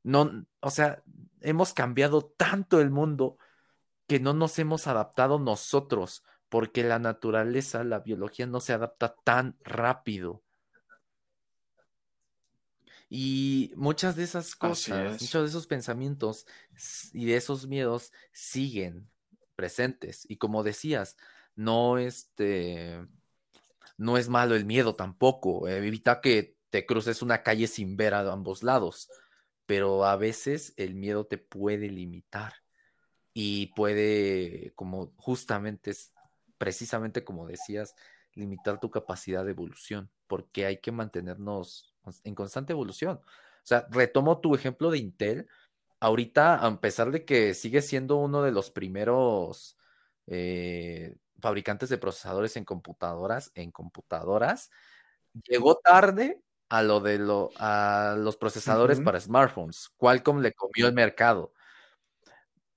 No, 0.08 0.46
o 0.60 0.70
sea, 0.70 1.02
hemos 1.42 1.74
cambiado 1.74 2.24
tanto 2.24 2.80
el 2.80 2.88
mundo 2.88 3.36
que 4.06 4.18
no 4.18 4.32
nos 4.32 4.58
hemos 4.58 4.86
adaptado 4.86 5.38
nosotros, 5.38 6.24
porque 6.48 6.82
la 6.82 6.98
naturaleza, 6.98 7.84
la 7.84 7.98
biología 7.98 8.46
no 8.46 8.60
se 8.60 8.72
adapta 8.72 9.16
tan 9.22 9.58
rápido. 9.62 10.42
Y 13.10 13.70
muchas 13.76 14.16
de 14.16 14.24
esas 14.24 14.56
cosas, 14.56 15.20
muchos 15.20 15.42
de 15.42 15.48
esos 15.48 15.66
pensamientos 15.66 16.46
y 17.12 17.26
de 17.26 17.36
esos 17.36 17.66
miedos 17.66 18.10
siguen 18.32 19.10
presentes. 19.56 20.24
Y 20.26 20.38
como 20.38 20.62
decías, 20.62 21.18
no 21.54 21.98
este 21.98 23.06
no 23.98 24.16
es 24.16 24.30
malo 24.30 24.54
el 24.54 24.64
miedo 24.64 24.94
tampoco. 24.94 25.68
evita 25.68 26.22
que 26.22 26.56
te 26.70 26.86
cruces 26.86 27.20
una 27.20 27.42
calle 27.42 27.66
sin 27.66 27.98
ver 27.98 28.14
a 28.14 28.32
ambos 28.32 28.62
lados. 28.62 29.10
Pero 29.68 30.06
a 30.06 30.16
veces 30.16 30.72
el 30.78 30.94
miedo 30.94 31.26
te 31.26 31.36
puede 31.36 31.90
limitar 31.90 32.54
y 33.34 33.66
puede, 33.74 34.72
como 34.76 35.12
justamente, 35.18 35.90
es 35.92 36.14
precisamente 36.58 37.22
como 37.22 37.46
decías, 37.46 37.94
limitar 38.34 38.80
tu 38.80 38.90
capacidad 38.90 39.44
de 39.44 39.50
evolución, 39.50 40.10
porque 40.26 40.64
hay 40.64 40.78
que 40.78 40.90
mantenernos 40.90 41.94
en 42.24 42.34
constante 42.34 42.72
evolución. 42.72 43.18
O 43.18 43.66
sea, 43.66 43.86
retomo 43.90 44.40
tu 44.40 44.54
ejemplo 44.54 44.90
de 44.90 44.98
Intel. 44.98 45.48
Ahorita, 46.00 46.56
a 46.66 46.80
pesar 46.80 47.10
de 47.10 47.26
que 47.26 47.52
sigue 47.52 47.82
siendo 47.82 48.16
uno 48.16 48.42
de 48.42 48.52
los 48.52 48.70
primeros 48.70 49.76
eh, 50.26 51.14
fabricantes 51.40 51.90
de 51.90 51.98
procesadores 51.98 52.56
en 52.56 52.64
computadoras, 52.64 53.52
en 53.54 53.70
computadoras, 53.70 54.70
llegó 55.46 55.76
tarde 55.76 56.42
a 56.68 56.82
lo 56.82 57.00
de 57.00 57.18
lo, 57.18 57.50
a 57.56 58.14
los 58.18 58.36
procesadores 58.36 59.00
para 59.00 59.20
smartphones. 59.20 59.90
Qualcomm 59.96 60.40
le 60.40 60.52
comió 60.52 60.86
el 60.86 60.92
mercado. 60.92 61.52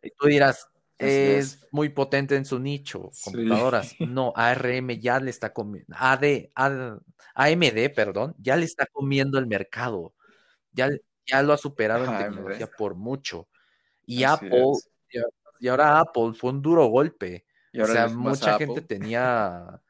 Y 0.01 0.11
tú 0.11 0.27
dirás, 0.27 0.67
es, 0.97 1.67
muy 1.71 1.89
potente 1.89 2.35
en 2.35 2.45
su 2.45 2.59
nicho, 2.59 3.09
computadoras. 3.23 3.95
No, 3.99 4.33
ARM 4.35 4.89
ya 4.99 5.19
le 5.19 5.29
está 5.29 5.53
comiendo, 5.53 5.95
AD, 5.97 6.49
AMD, 6.55 7.93
perdón, 7.95 8.35
ya 8.39 8.55
le 8.55 8.65
está 8.65 8.85
comiendo 8.85 9.37
el 9.39 9.47
mercado. 9.47 10.13
Ya, 10.71 10.89
ya 11.25 11.41
lo 11.43 11.53
ha 11.53 11.57
superado 11.57 12.05
en 12.05 12.17
tecnología 12.17 12.67
por 12.67 12.95
mucho. 12.95 13.47
Y 14.05 14.23
Apple, 14.23 14.73
y, 15.59 15.67
ahora 15.67 15.99
Apple 15.99 16.33
fue 16.33 16.51
un 16.51 16.61
duro 16.61 16.85
golpe, 16.87 17.45
o 17.79 17.85
sea, 17.85 18.07
mucha 18.07 18.57
gente 18.57 18.81
tenía, 18.81 19.81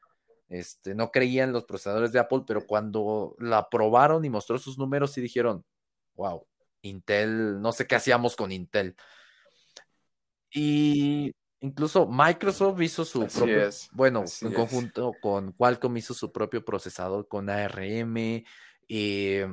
este, 0.51 0.93
no 0.93 1.11
creía 1.11 1.45
en 1.45 1.53
los 1.53 1.63
procesadores 1.63 2.11
de 2.11 2.19
Apple, 2.19 2.43
pero 2.45 2.67
cuando 2.67 3.35
la 3.39 3.69
probaron 3.69 4.25
y 4.25 4.29
mostró 4.29 4.59
sus 4.59 4.77
números, 4.77 5.13
sí 5.13 5.21
dijeron, 5.21 5.63
wow, 6.15 6.45
Intel, 6.81 7.61
no 7.61 7.71
sé 7.71 7.87
qué 7.87 7.95
hacíamos 7.95 8.35
con 8.35 8.51
Intel. 8.51 8.97
Y 10.53 11.33
incluso 11.61 12.05
Microsoft 12.05 12.81
hizo 12.81 13.05
su 13.05 13.25
propio, 13.27 13.69
bueno, 13.93 14.25
en 14.41 14.53
conjunto 14.53 15.13
con 15.21 15.53
Qualcomm 15.53 15.95
hizo 15.95 16.13
su 16.13 16.33
propio 16.33 16.65
procesador 16.65 17.29
con 17.29 17.49
ARM. 17.49 18.43
Eh, 18.89 19.47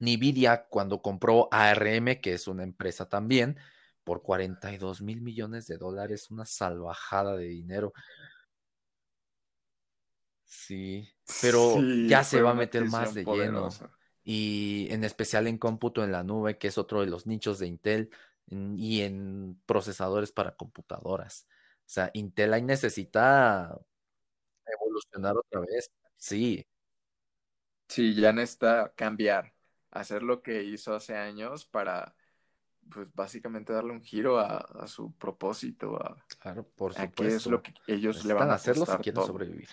Nvidia 0.00 0.66
cuando 0.68 1.00
compró 1.00 1.48
ARM, 1.50 2.20
que 2.20 2.34
es 2.34 2.46
una 2.46 2.62
empresa 2.62 3.08
también, 3.08 3.56
por 4.04 4.20
42 4.20 5.00
mil 5.00 5.22
millones 5.22 5.66
de 5.66 5.78
dólares, 5.78 6.30
una 6.30 6.44
salvajada 6.44 7.36
de 7.36 7.46
dinero. 7.46 7.94
Sí, 10.48 11.06
pero 11.42 11.76
ya 12.06 12.24
se 12.24 12.40
va 12.40 12.52
a 12.52 12.54
meter 12.54 12.86
más 12.86 13.12
de 13.12 13.22
lleno. 13.22 13.68
Y 14.24 14.88
en 14.90 15.04
especial 15.04 15.46
en 15.46 15.58
cómputo 15.58 16.02
en 16.02 16.10
la 16.10 16.24
nube, 16.24 16.56
que 16.56 16.68
es 16.68 16.78
otro 16.78 17.02
de 17.02 17.06
los 17.06 17.26
nichos 17.26 17.58
de 17.58 17.66
Intel, 17.66 18.10
y 18.50 19.02
en 19.02 19.60
procesadores 19.66 20.32
para 20.32 20.56
computadoras. 20.56 21.46
O 21.80 21.90
sea, 21.90 22.10
Intel 22.14 22.54
ahí 22.54 22.62
necesita 22.62 23.78
evolucionar 24.64 25.36
otra 25.36 25.60
vez. 25.60 25.90
Sí. 26.16 26.66
Sí, 27.88 28.14
ya 28.14 28.32
necesita 28.32 28.94
cambiar, 28.94 29.54
hacer 29.90 30.22
lo 30.22 30.42
que 30.42 30.62
hizo 30.64 30.94
hace 30.94 31.14
años 31.14 31.66
para 31.66 32.14
pues 32.90 33.14
básicamente 33.14 33.74
darle 33.74 33.92
un 33.92 34.02
giro 34.02 34.38
a, 34.38 34.86
su 34.86 35.12
propósito, 35.12 35.96
a, 35.96 36.24
claro, 36.38 36.66
por 36.74 36.94
supuesto. 36.94 37.22
qué 37.22 37.28
es 37.28 37.46
lo 37.46 37.62
que 37.62 37.74
ellos 37.86 38.24
le 38.24 38.32
van 38.32 38.50
a 38.50 38.54
hacerlo 38.54 38.86
si 38.86 38.96
quieren 38.96 39.22
sobrevivir. 39.22 39.68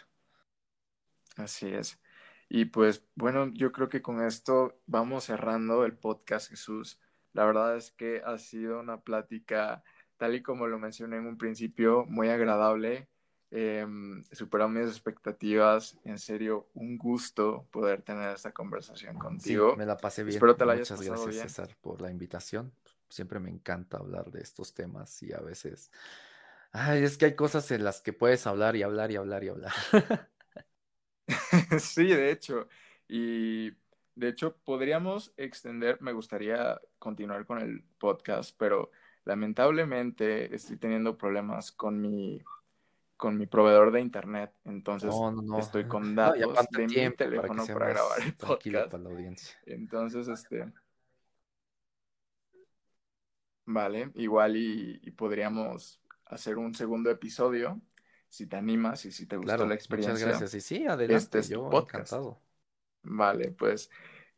Así 1.35 1.67
es. 1.67 1.99
Y 2.47 2.65
pues 2.65 3.03
bueno, 3.15 3.51
yo 3.53 3.71
creo 3.71 3.89
que 3.89 4.01
con 4.01 4.21
esto 4.23 4.79
vamos 4.85 5.25
cerrando 5.25 5.85
el 5.85 5.97
podcast, 5.97 6.49
Jesús. 6.49 6.99
La 7.33 7.45
verdad 7.45 7.75
es 7.75 7.91
que 7.91 8.21
ha 8.25 8.37
sido 8.37 8.79
una 8.79 9.01
plática, 9.01 9.83
tal 10.17 10.35
y 10.35 10.41
como 10.41 10.67
lo 10.67 10.79
mencioné 10.79 11.17
en 11.17 11.25
un 11.25 11.37
principio, 11.37 12.05
muy 12.07 12.29
agradable. 12.29 13.09
Eh, 13.51 13.85
superó 14.31 14.69
mis 14.69 14.87
expectativas. 14.87 15.97
En 16.03 16.17
serio, 16.17 16.69
un 16.73 16.97
gusto 16.97 17.67
poder 17.71 18.01
tener 18.01 18.33
esta 18.35 18.51
conversación 18.51 19.17
contigo. 19.17 19.71
Sí, 19.71 19.77
me 19.77 19.85
la 19.85 19.97
pasé 19.97 20.23
bien. 20.23 20.35
Espero 20.35 20.55
te 20.55 20.65
la 20.65 20.73
hayas 20.73 20.91
Muchas 20.91 21.07
gracias, 21.07 21.35
César, 21.35 21.75
por 21.81 22.01
la 22.01 22.11
invitación 22.11 22.71
siempre 23.09 23.39
me 23.39 23.49
encanta 23.49 23.97
hablar 23.97 24.31
de 24.31 24.41
estos 24.41 24.73
temas 24.73 25.21
y 25.23 25.33
a 25.33 25.39
veces, 25.39 25.91
ay, 26.71 27.03
es 27.03 27.17
que 27.17 27.25
hay 27.25 27.35
cosas 27.35 27.71
en 27.71 27.83
las 27.83 28.01
que 28.01 28.13
puedes 28.13 28.45
hablar 28.47 28.75
y 28.75 28.83
hablar 28.83 29.11
y 29.11 29.15
hablar 29.15 29.43
y 29.43 29.49
hablar. 29.49 29.73
sí, 31.79 32.07
de 32.07 32.31
hecho, 32.31 32.67
y 33.07 33.71
de 34.15 34.27
hecho 34.29 34.55
podríamos 34.63 35.33
extender, 35.37 36.01
me 36.01 36.13
gustaría 36.13 36.79
continuar 36.99 37.45
con 37.45 37.59
el 37.59 37.83
podcast, 37.97 38.55
pero 38.57 38.91
lamentablemente 39.25 40.53
estoy 40.55 40.77
teniendo 40.77 41.17
problemas 41.17 41.71
con 41.71 42.01
mi 42.01 42.41
con 43.17 43.37
mi 43.37 43.45
proveedor 43.45 43.91
de 43.91 44.01
internet, 44.01 44.51
entonces 44.65 45.13
estoy 45.57 45.85
con 45.87 46.15
datos 46.15 46.65
de 46.71 46.85
mi 46.85 47.15
teléfono 47.15 47.65
para, 47.65 47.87
grabar 47.87 48.21
el 48.21 48.33
podcast. 48.35 48.91
Para 48.91 49.03
la 49.03 49.09
audiencia. 49.09 49.55
Entonces, 49.65 50.27
este, 50.27 50.65
Vale, 53.65 54.11
igual 54.13 54.57
y, 54.57 55.11
podríamos 55.11 55.99
hacer 56.25 56.57
un 56.57 56.75
segundo 56.75 57.09
episodio 57.09 57.81
si 58.35 58.47
te 58.47 58.57
animas 58.57 59.05
y 59.05 59.11
si 59.11 59.25
te 59.25 59.37
gustó 59.37 59.65
la 59.65 59.75
experiencia. 59.75 60.13
Muchas 60.13 60.39
gracias. 60.41 60.53
Y 60.53 60.61
sí, 60.61 60.85
adelante, 60.85 61.39
este 61.39 61.53
yo 61.53 61.69
encantado. 61.71 62.41
Vale, 63.03 63.51
pues 63.51 63.89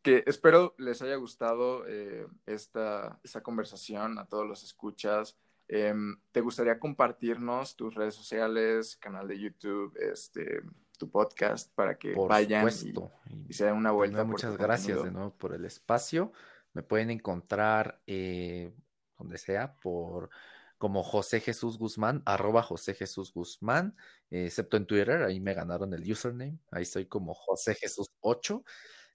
que 0.03 0.23
espero 0.27 0.75
les 0.77 1.01
haya 1.01 1.15
gustado 1.15 1.85
eh, 1.87 2.27
esta, 2.45 3.19
esta, 3.23 3.41
conversación 3.41 4.19
a 4.19 4.25
todos 4.25 4.47
los 4.47 4.63
escuchas. 4.63 5.35
Em, 5.67 6.17
¿Te 6.31 6.41
gustaría 6.41 6.79
compartirnos 6.79 7.75
tus 7.75 7.95
redes 7.95 8.13
sociales, 8.13 8.95
canal 8.97 9.27
de 9.27 9.39
YouTube, 9.39 9.97
este, 9.99 10.61
tu 10.97 11.09
podcast 11.09 11.73
para 11.73 11.97
que 11.97 12.13
vayan 12.13 12.67
y, 12.67 13.53
se 13.53 13.65
den 13.65 13.75
una 13.75 13.91
vuelta? 13.91 14.23
muchas 14.23 14.57
gracias 14.57 15.03
de 15.03 15.11
nuevo 15.11 15.31
por 15.35 15.53
el 15.53 15.65
espacio. 15.65 16.31
Me 16.73 16.83
pueden 16.83 17.09
encontrar 17.09 17.99
eh, 18.05 18.71
donde 19.17 19.37
sea, 19.37 19.75
por 19.75 20.29
como 20.77 21.03
José 21.03 21.39
Jesús 21.39 21.77
Guzmán, 21.77 22.21
arroba 22.25 22.63
José 22.63 22.93
Jesús 22.93 23.33
Guzmán, 23.33 23.95
excepto 24.29 24.77
en 24.77 24.85
Twitter, 24.85 25.23
ahí 25.23 25.39
me 25.39 25.53
ganaron 25.53 25.93
el 25.93 26.09
username, 26.11 26.59
ahí 26.71 26.85
soy 26.85 27.05
como 27.07 27.33
José 27.33 27.75
Jesús 27.75 28.11
8. 28.21 28.63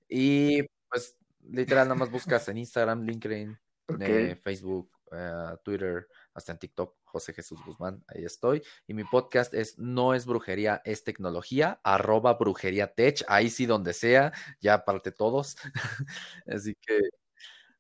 Y 0.09 0.63
pues 0.91 1.17
literal, 1.49 1.89
nada 1.89 1.99
más 1.99 2.11
buscas 2.11 2.49
en 2.49 2.59
Instagram, 2.59 3.03
LinkedIn, 3.05 3.59
eh, 4.01 4.37
Facebook, 4.43 4.91
eh, 5.13 5.57
Twitter, 5.65 6.09
hasta 6.35 6.53
en 6.53 6.59
TikTok, 6.59 6.97
José 7.05 7.35
Jesús 7.35 7.61
Guzmán, 7.65 8.03
ahí 8.09 8.25
estoy. 8.25 8.63
Y 8.87 8.95
mi 8.95 9.05
podcast 9.05 9.53
es 9.55 9.79
No 9.79 10.15
es 10.15 10.25
brujería, 10.27 10.81
es 10.85 11.05
tecnología, 11.05 11.81
arroba 11.85 12.35
brujería 12.35 12.95
tech, 12.95 13.23
ahí 13.29 13.51
sí 13.51 13.67
donde 13.67 13.93
sea, 13.93 14.33
ya 14.61 14.75
aparte 14.75 15.13
todos. 15.13 15.57
Así 16.47 16.75
que 16.75 17.01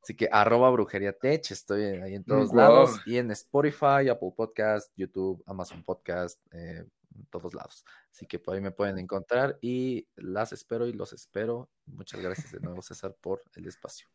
Así 0.02 0.16
que 0.16 0.28
arroba 0.32 0.68
brujería 0.70 1.12
tech, 1.12 1.48
estoy 1.50 1.82
ahí 1.82 2.14
en 2.16 2.24
todos 2.24 2.52
lados 2.52 3.00
y 3.06 3.18
en 3.18 3.30
Spotify, 3.30 4.08
Apple 4.10 4.32
Podcast, 4.36 4.92
YouTube, 4.96 5.42
Amazon 5.46 5.84
Podcast, 5.84 6.40
eh, 6.52 6.84
en 7.14 7.26
todos 7.26 7.54
lados. 7.54 7.84
Así 8.10 8.26
que 8.26 8.40
por 8.40 8.54
ahí 8.54 8.60
me 8.60 8.72
pueden 8.72 8.98
encontrar 8.98 9.58
y 9.60 10.08
las 10.16 10.52
espero 10.52 10.88
y 10.88 10.92
los 10.92 11.12
espero. 11.12 11.68
Muchas 11.86 12.20
gracias 12.20 12.50
de 12.50 12.58
nuevo, 12.58 12.82
César, 12.82 13.14
por 13.20 13.42
el 13.54 13.66
espacio. 13.66 14.08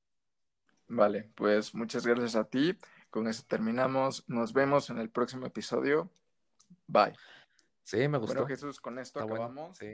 Vale, 0.90 1.32
pues 1.36 1.74
muchas 1.74 2.06
gracias 2.06 2.36
a 2.36 2.44
ti. 2.44 2.78
Con 3.10 3.28
eso 3.28 3.44
terminamos. 3.48 4.26
Nos 4.28 4.52
vemos 4.52 4.90
en 4.90 4.98
el 4.98 5.10
próximo 5.10 5.46
episodio. 5.46 6.10
Bye. 6.88 7.16
Sí, 7.84 8.08
me 8.10 8.18
gustó. 8.18 8.34
Bueno, 8.34 8.48
Jesús, 8.48 8.82
con 8.82 9.00
esto 9.00 9.22
acabamos. 9.22 9.78
Sí. 9.78 9.86